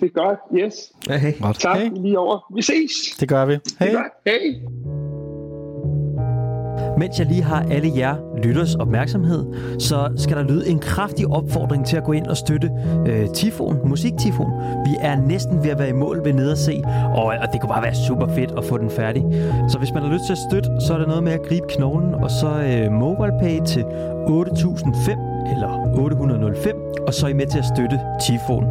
[0.00, 0.38] Det er godt.
[0.64, 0.74] Yes.
[1.08, 1.40] Ja, hey.
[1.40, 1.58] Godt.
[1.60, 2.52] Tak Hey, lige over.
[2.54, 3.16] Vi ses.
[3.20, 3.52] det gør vi.
[3.52, 3.88] Det Hej.
[4.26, 4.99] Hej.
[7.00, 9.44] Mens jeg lige har alle jer lytters opmærksomhed,
[9.78, 12.70] så skal der lyde en kraftig opfordring til at gå ind og støtte
[13.06, 14.52] øh, Tifon, Musiktifon.
[14.84, 16.82] Vi er næsten ved at være i mål ved nede at se,
[17.14, 19.24] og, og det kunne bare være super fedt at få den færdig.
[19.68, 21.66] Så hvis man har lyst til at støtte, så er det noget med at gribe
[21.68, 23.84] knoglen, og så øh, MobilePay til
[24.26, 25.18] 8005
[25.52, 28.64] eller 805, og så er I med til at støtte Tifon.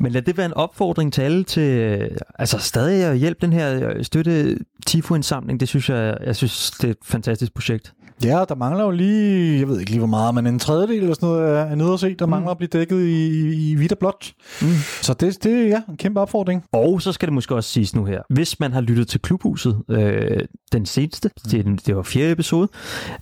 [0.00, 3.52] Men lad det være en opfordring til alle til øh, altså stadig at hjælpe den
[3.52, 5.60] her øh, støtte Tifo-indsamling.
[5.60, 7.94] Det synes jeg, jeg synes, det er et fantastisk projekt.
[8.24, 11.14] Ja, der mangler jo lige, jeg ved ikke lige hvor meget, men en tredjedel eller
[11.14, 12.30] sådan noget er, er nede at se, der mm.
[12.30, 14.32] mangler at blive dækket i, i, hvidt og blåt.
[14.62, 14.66] Mm.
[15.02, 16.64] Så det, det er ja, en kæmpe opfordring.
[16.72, 18.22] Og så skal det måske også siges nu her.
[18.30, 20.40] Hvis man har lyttet til Klubhuset, øh,
[20.72, 22.68] den seneste, det, den- det var fjerde episode,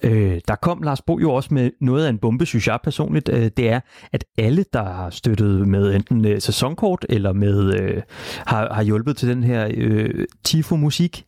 [0.02, 3.28] øh, der kom Lars Bo jo også med noget af en bombe, synes jeg personligt.
[3.32, 3.80] Øh, det er,
[4.12, 8.02] at alle, der har støttet med enten øh, sæsonkort eller med øh,
[8.46, 11.24] har, har hjulpet til den her øh, Tifo-musik,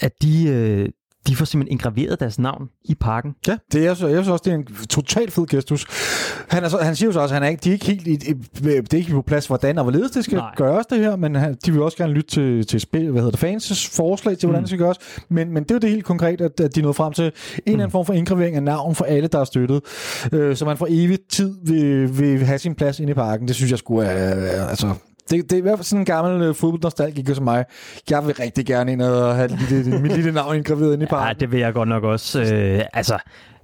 [0.00, 0.88] at de, øh,
[1.26, 3.34] de får simpelthen indgraveret deres navn i parken.
[3.46, 5.86] Ja, det er, så, jeg synes også, det er en totalt fed gestus.
[6.48, 7.86] Han, er så, han siger jo så også, at han er ikke, de er ikke
[7.86, 10.54] helt i, det er ikke på plads, hvordan og hvorledes det skal Nej.
[10.56, 13.36] Gøres det her, men han, de vil også gerne lytte til, til spil, hvad hedder
[13.48, 14.62] det, fans' forslag til, hvordan Mm.
[14.64, 14.96] det skal gøres.
[15.28, 17.30] Men, men det er jo det helt konkret, at, at de nåede frem til en
[17.66, 19.80] eller anden form for indgravering af navn for alle, der er støttet.
[20.32, 23.48] Øh, så man for evigt tid vil, vil have sin plads inde i parken.
[23.48, 24.94] Det synes jeg skulle er, altså,
[25.30, 27.64] det, det er i hvert fald sådan en gammel øh, fodboldnostalgiker som mig.
[28.10, 31.06] Jeg vil rigtig gerne ind og have et lille, mit lille navn indgraveret inde i
[31.06, 31.28] parken.
[31.28, 32.40] Ja, det vil jeg godt nok også.
[32.40, 33.18] Øh, altså,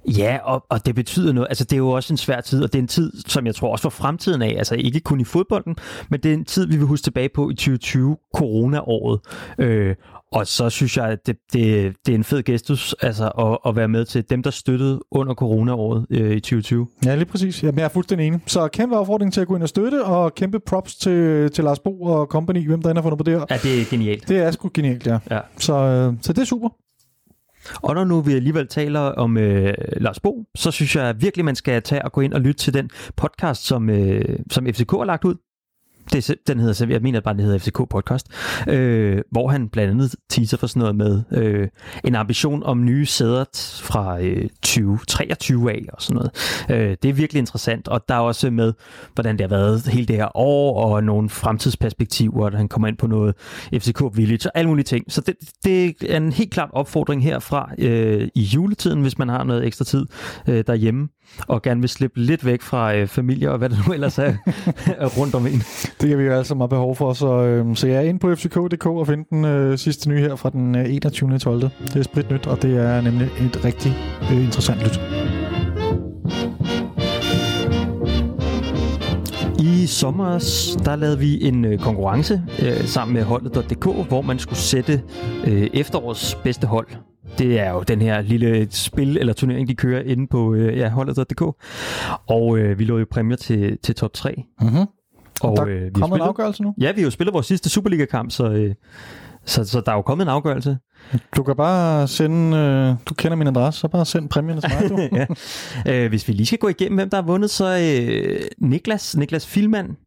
[0.07, 1.47] ja, og, og det betyder noget.
[1.49, 3.55] Altså, det er jo også en svær tid, og det er en tid, som jeg
[3.55, 5.75] tror også for fremtiden af, altså ikke kun i fodbolden,
[6.09, 9.19] men det er en tid, vi vil huske tilbage på i 2020, corona-året.
[9.59, 9.95] Øh,
[10.31, 13.75] og så synes jeg, at det, det, det er en fed gestus altså, at, at
[13.75, 16.87] være med til dem, der støttede under corona-året øh, i 2020.
[17.05, 17.63] Ja, lige præcis.
[17.63, 18.39] Jamen, jeg er fuldstændig enig.
[18.47, 21.79] Så kæmpe opfordring til at gå ind og støtte, og kæmpe props til, til Lars
[21.79, 23.45] Bo og company, hvem der end har fundet på det her.
[23.49, 24.27] Ja, det er genialt.
[24.27, 25.19] Det er sgu genialt, ja.
[25.31, 25.39] Ja.
[25.57, 26.69] Så, øh, så det er super.
[27.81, 31.55] Og når nu vi alligevel taler om øh, Lars Bo, så synes jeg virkelig, man
[31.55, 35.05] skal tage og gå ind og lytte til den podcast, som, øh, som FCK har
[35.05, 35.35] lagt ud.
[36.11, 38.27] Det, den hedder, jeg mener bare, den hedder FCK Podcast,
[38.67, 41.67] øh, hvor han blandt andet teaser for sådan noget med øh,
[42.03, 43.43] en ambition om nye sæder
[43.81, 46.31] fra øh, 2023 af og sådan noget.
[46.69, 48.73] Øh, det er virkelig interessant, og der er også med,
[49.13, 52.97] hvordan det har været hele det her år, og nogle fremtidsperspektiver, og han kommer ind
[52.97, 53.35] på noget
[53.73, 55.11] FCK Village og alle mulige ting.
[55.11, 59.43] Så det, det er en helt klart opfordring herfra øh, i juletiden, hvis man har
[59.43, 60.05] noget ekstra tid
[60.47, 61.07] øh, derhjemme,
[61.47, 64.33] og gerne vil slippe lidt væk fra øh, familie og hvad det nu ellers er
[65.17, 65.61] rundt om en.
[66.01, 67.13] Det kan vi jo alle sammen have behov for.
[67.13, 70.35] Så, øh, så jeg er inde på fck.dk og finde den øh, sidste nye her
[70.35, 71.39] fra den øh, 21.
[71.39, 71.61] 12.
[71.61, 73.93] Det er spritnyt, og det er nemlig et rigtig
[74.31, 75.01] øh, interessant lyt.
[79.59, 80.29] I sommer,
[80.85, 85.01] der lavede vi en øh, konkurrence øh, sammen med holdet.dk, hvor man skulle sætte
[85.47, 86.87] øh, efterårets bedste hold.
[87.37, 90.89] Det er jo den her lille spil eller turnering, de kører inde på øh, ja,
[90.89, 91.41] holdet.dk.
[92.27, 94.43] Og øh, vi lå jo præmier til, til top 3.
[94.61, 95.00] Mm-hmm.
[95.41, 96.73] Og der øh, vi en afgørelse nu.
[96.81, 98.75] Ja, vi har jo spillet vores sidste Superliga-kamp, så, øh,
[99.45, 100.77] så, så der er jo kommet en afgørelse.
[101.35, 105.09] Du kan bare sende, øh, du kender min adresse, så bare send præmierne til mig,
[105.85, 105.93] ja.
[106.03, 109.47] øh, hvis vi lige skal gå igennem, hvem der har vundet, så øh, Niklas, Niklas
[109.47, 109.97] Filman,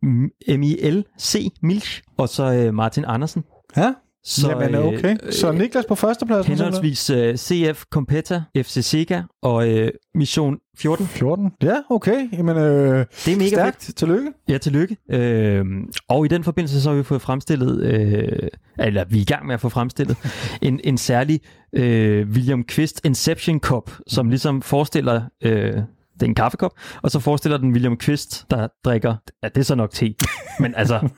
[0.49, 3.45] M-I-L-C, Milch, og så øh, Martin Andersen.
[3.77, 3.93] ja,
[4.25, 5.17] Så, Jamen, okay.
[5.31, 6.53] Så Niklas på førstepladsen.
[6.53, 11.07] henholdsvis øh, CF Competa, FC Sega og øh, Mission 14.
[11.07, 11.51] 14.
[11.63, 12.29] Ja, okay.
[12.33, 13.85] Jamen, øh, Det er mega stærkt.
[13.85, 13.97] fedt.
[13.97, 14.33] Tillykke.
[14.49, 14.97] Ja, tillykke.
[15.11, 15.65] Øh,
[16.09, 18.49] og i den forbindelse så har vi fået fremstillet, øh,
[18.79, 20.17] eller vi er i gang med at få fremstillet,
[20.63, 21.41] en, en særlig
[21.73, 25.23] øh, William Quist Inception Cup, som ligesom forestiller...
[25.45, 25.75] Øh,
[26.15, 26.71] det er en kaffekop,
[27.03, 30.15] og så forestiller den William Quist, der drikker, ja, det er så nok te,
[30.61, 31.09] men altså,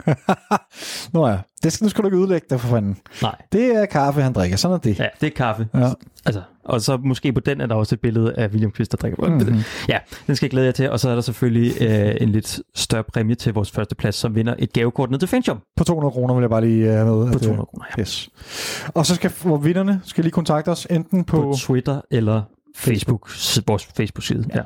[1.13, 2.97] Nå ja, det skal, nu skal du ikke udlægge det for fanden.
[3.23, 4.57] nej, Det er kaffe, han drikker.
[4.57, 4.99] Sådan er det.
[4.99, 5.69] ja, det er kaffe.
[5.75, 5.91] Ja.
[6.27, 8.97] Altså, og så måske på den er der også et billede af William Quist, der
[8.99, 9.29] drikker.
[9.29, 9.59] Mhm.
[9.89, 12.61] Ja, den skal jeg glæde jer til, og så er der selvfølgelig øh, en lidt
[12.75, 16.13] større præmie til vores første plads, som vinder et gavekort ned til Fanshop På 200
[16.13, 17.27] kroner vil jeg bare lige have med.
[17.33, 17.85] på at, 200 kroner.
[17.97, 18.01] Ja.
[18.01, 18.29] Yes.
[18.95, 19.31] Og så skal
[19.63, 21.37] vinderne skal lige kontakte os enten på...
[21.41, 22.43] på Twitter eller
[22.77, 23.31] Facebook,
[23.67, 24.45] vores Facebook-side.
[24.55, 24.63] Ja.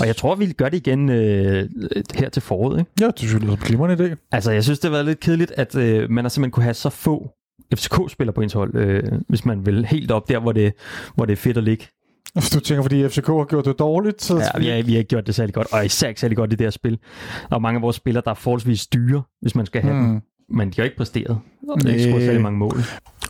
[0.00, 1.68] Og jeg tror, vi gør det igen øh,
[2.14, 2.78] her til foråret.
[2.78, 2.90] Ikke?
[3.00, 4.28] Ja, det synes jeg er en glimrende idé.
[4.32, 6.74] Altså, jeg synes, det har været lidt kedeligt, at øh, man har simpelthen kunne have
[6.74, 7.30] så få
[7.74, 10.72] FCK-spillere på ens hold, øh, hvis man vil helt op der, hvor det,
[11.14, 11.86] hvor det er fedt at ligge.
[12.54, 14.22] Du tænker, fordi FCK har gjort det dårligt?
[14.22, 16.36] Så Ja, vi har, vi har ikke gjort det særlig godt, og især ikke særlig
[16.36, 16.98] godt i det her spil.
[17.48, 20.08] Der er mange af vores spillere, der er forholdsvis dyre, hvis man skal have hmm.
[20.08, 20.22] dem.
[20.52, 21.38] Men de har ikke præsteret.
[21.68, 22.76] Og det er ikke scoret særlig mange mål.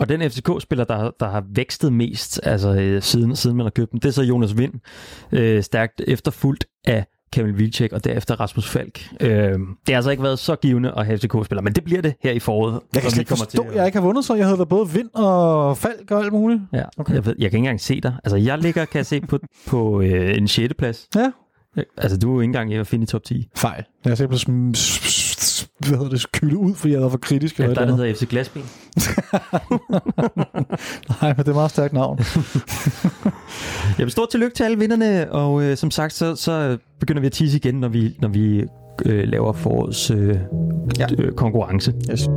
[0.00, 3.92] Og den FCK-spiller, der, der har vækstet mest, altså øh, siden, siden man har købt
[3.92, 4.72] dem, det er så Jonas Vind,
[5.32, 9.00] øh, stærkt efterfulgt af Kamil Vilcek og derefter Rasmus Falk.
[9.20, 9.58] Øh, det
[9.88, 12.38] har altså ikke været så givende at have FCK-spillere, men det bliver det her i
[12.38, 12.80] foråret.
[12.94, 14.68] Jeg kan slet ikke forstå, til at jeg ikke har vundet, så jeg havde været
[14.68, 16.60] både vind og falk og alt muligt.
[16.72, 17.14] Ja, Okay.
[17.14, 18.14] jeg, ved, jeg kan ikke engang se dig.
[18.24, 20.74] Altså, jeg ligger, kan jeg se, på, på øh, en 6.
[20.78, 21.08] plads.
[21.14, 21.30] Ja.
[21.96, 23.48] Altså, du er jo ikke engang at finde i top 10.
[23.56, 23.84] Fejl.
[24.04, 25.11] Jeg er simpelthen sm- s- s-
[25.88, 27.58] hvad hedder det, kyldet ud, fordi jeg været for kritisk.
[27.58, 28.62] Ja, Eller der et er eller der hedder FC Glasben.
[31.22, 32.18] Nej, men det er et meget stærkt navn.
[33.98, 37.32] Jamen, stort tillykke til alle vinderne, og øh, som sagt, så, så begynder vi at
[37.32, 38.64] tease igen, når vi, når vi
[39.04, 40.36] øh, laver forårets øh,
[40.98, 41.06] Ja.
[41.18, 41.22] ja.
[41.22, 41.94] øh, konkurrence.
[42.10, 42.28] Yes.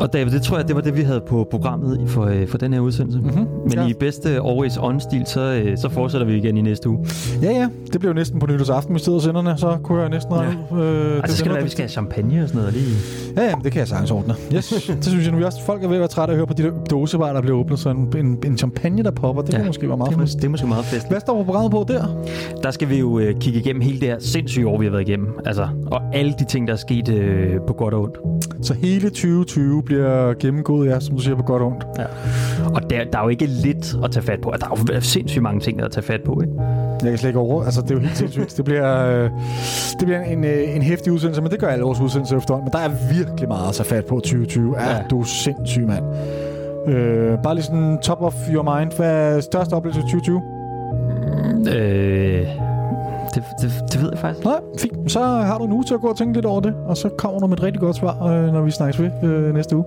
[0.00, 2.58] Og David, det tror jeg, det var det, vi havde på programmet for, øh, for
[2.58, 3.18] den her udsendelse.
[3.18, 3.34] Mhm.
[3.34, 3.82] Men Ja.
[3.82, 3.88] ja.
[3.88, 7.06] i bedste Always On-stil, så, øh, så fortsætter vi igen i næste uge.
[7.42, 7.68] Ja, ja.
[7.92, 10.80] Det blev næsten på nytårsaften, vi steder senderne, så kunne jeg næsten regne ud.
[10.82, 12.96] Øh, Altså, så skal det være, vi skal have champagne og sådan noget lige.
[13.36, 14.34] Ja, ja, det kan jeg sagtens ordne.
[14.54, 15.44] Yes, det synes jeg nu.
[15.46, 17.40] Også, folk er ved at være trætte af at høre på de der dåsevarer, der
[17.40, 17.78] bliver åbnet.
[17.78, 19.58] Så en, en, en champagne, der popper, det ja.
[19.58, 20.36] kan måske være meget det, fest.
[20.36, 21.08] det er måske meget fest.
[21.10, 22.04] Hvad står på programmet på der?
[22.62, 25.08] Der skal vi jo øh, kigge igennem hele det her sindssyge år, vi har været
[25.08, 25.28] igennem.
[25.44, 28.18] Altså, og alle de ting, der er sket øh, på godt og ondt.
[28.62, 31.86] Så hele 2020 bliver gennemgået, ja, som du siger, på godt og ondt.
[31.98, 32.04] Ja.
[32.74, 34.54] Og der, der er jo ikke lidt at tage fat på.
[34.60, 36.40] Der er jo sindssygt mange ting, der er at tage fat på.
[36.40, 36.52] Ikke?
[37.02, 37.64] Jeg kan slet ikke over.
[37.64, 38.56] Altså, det er jo helt sindssygt.
[38.56, 39.30] Det bliver, øh,
[40.00, 42.64] det bliver en, øh, en hæftig udsendelse, men det gør alle vores udsendelser efterhånden.
[42.64, 44.76] Men der er virkelig meget at tage fat på 2020.
[44.76, 44.96] Er ja.
[44.96, 45.02] Ja.
[45.10, 46.04] du er sindssyg, mand.
[46.86, 48.92] Øh, bare lige sådan top of your mind.
[48.96, 50.42] Hvad er største oplevelse i 2020?
[51.76, 52.73] Øh,
[53.34, 54.44] det, det, det ved jeg faktisk.
[54.44, 55.12] Nej, fint.
[55.12, 57.08] Så har du en uge til at gå og tænke lidt over det, og så
[57.08, 59.84] kommer du med et rigtig godt svar, øh, når vi snakkes ved øh, næste uge.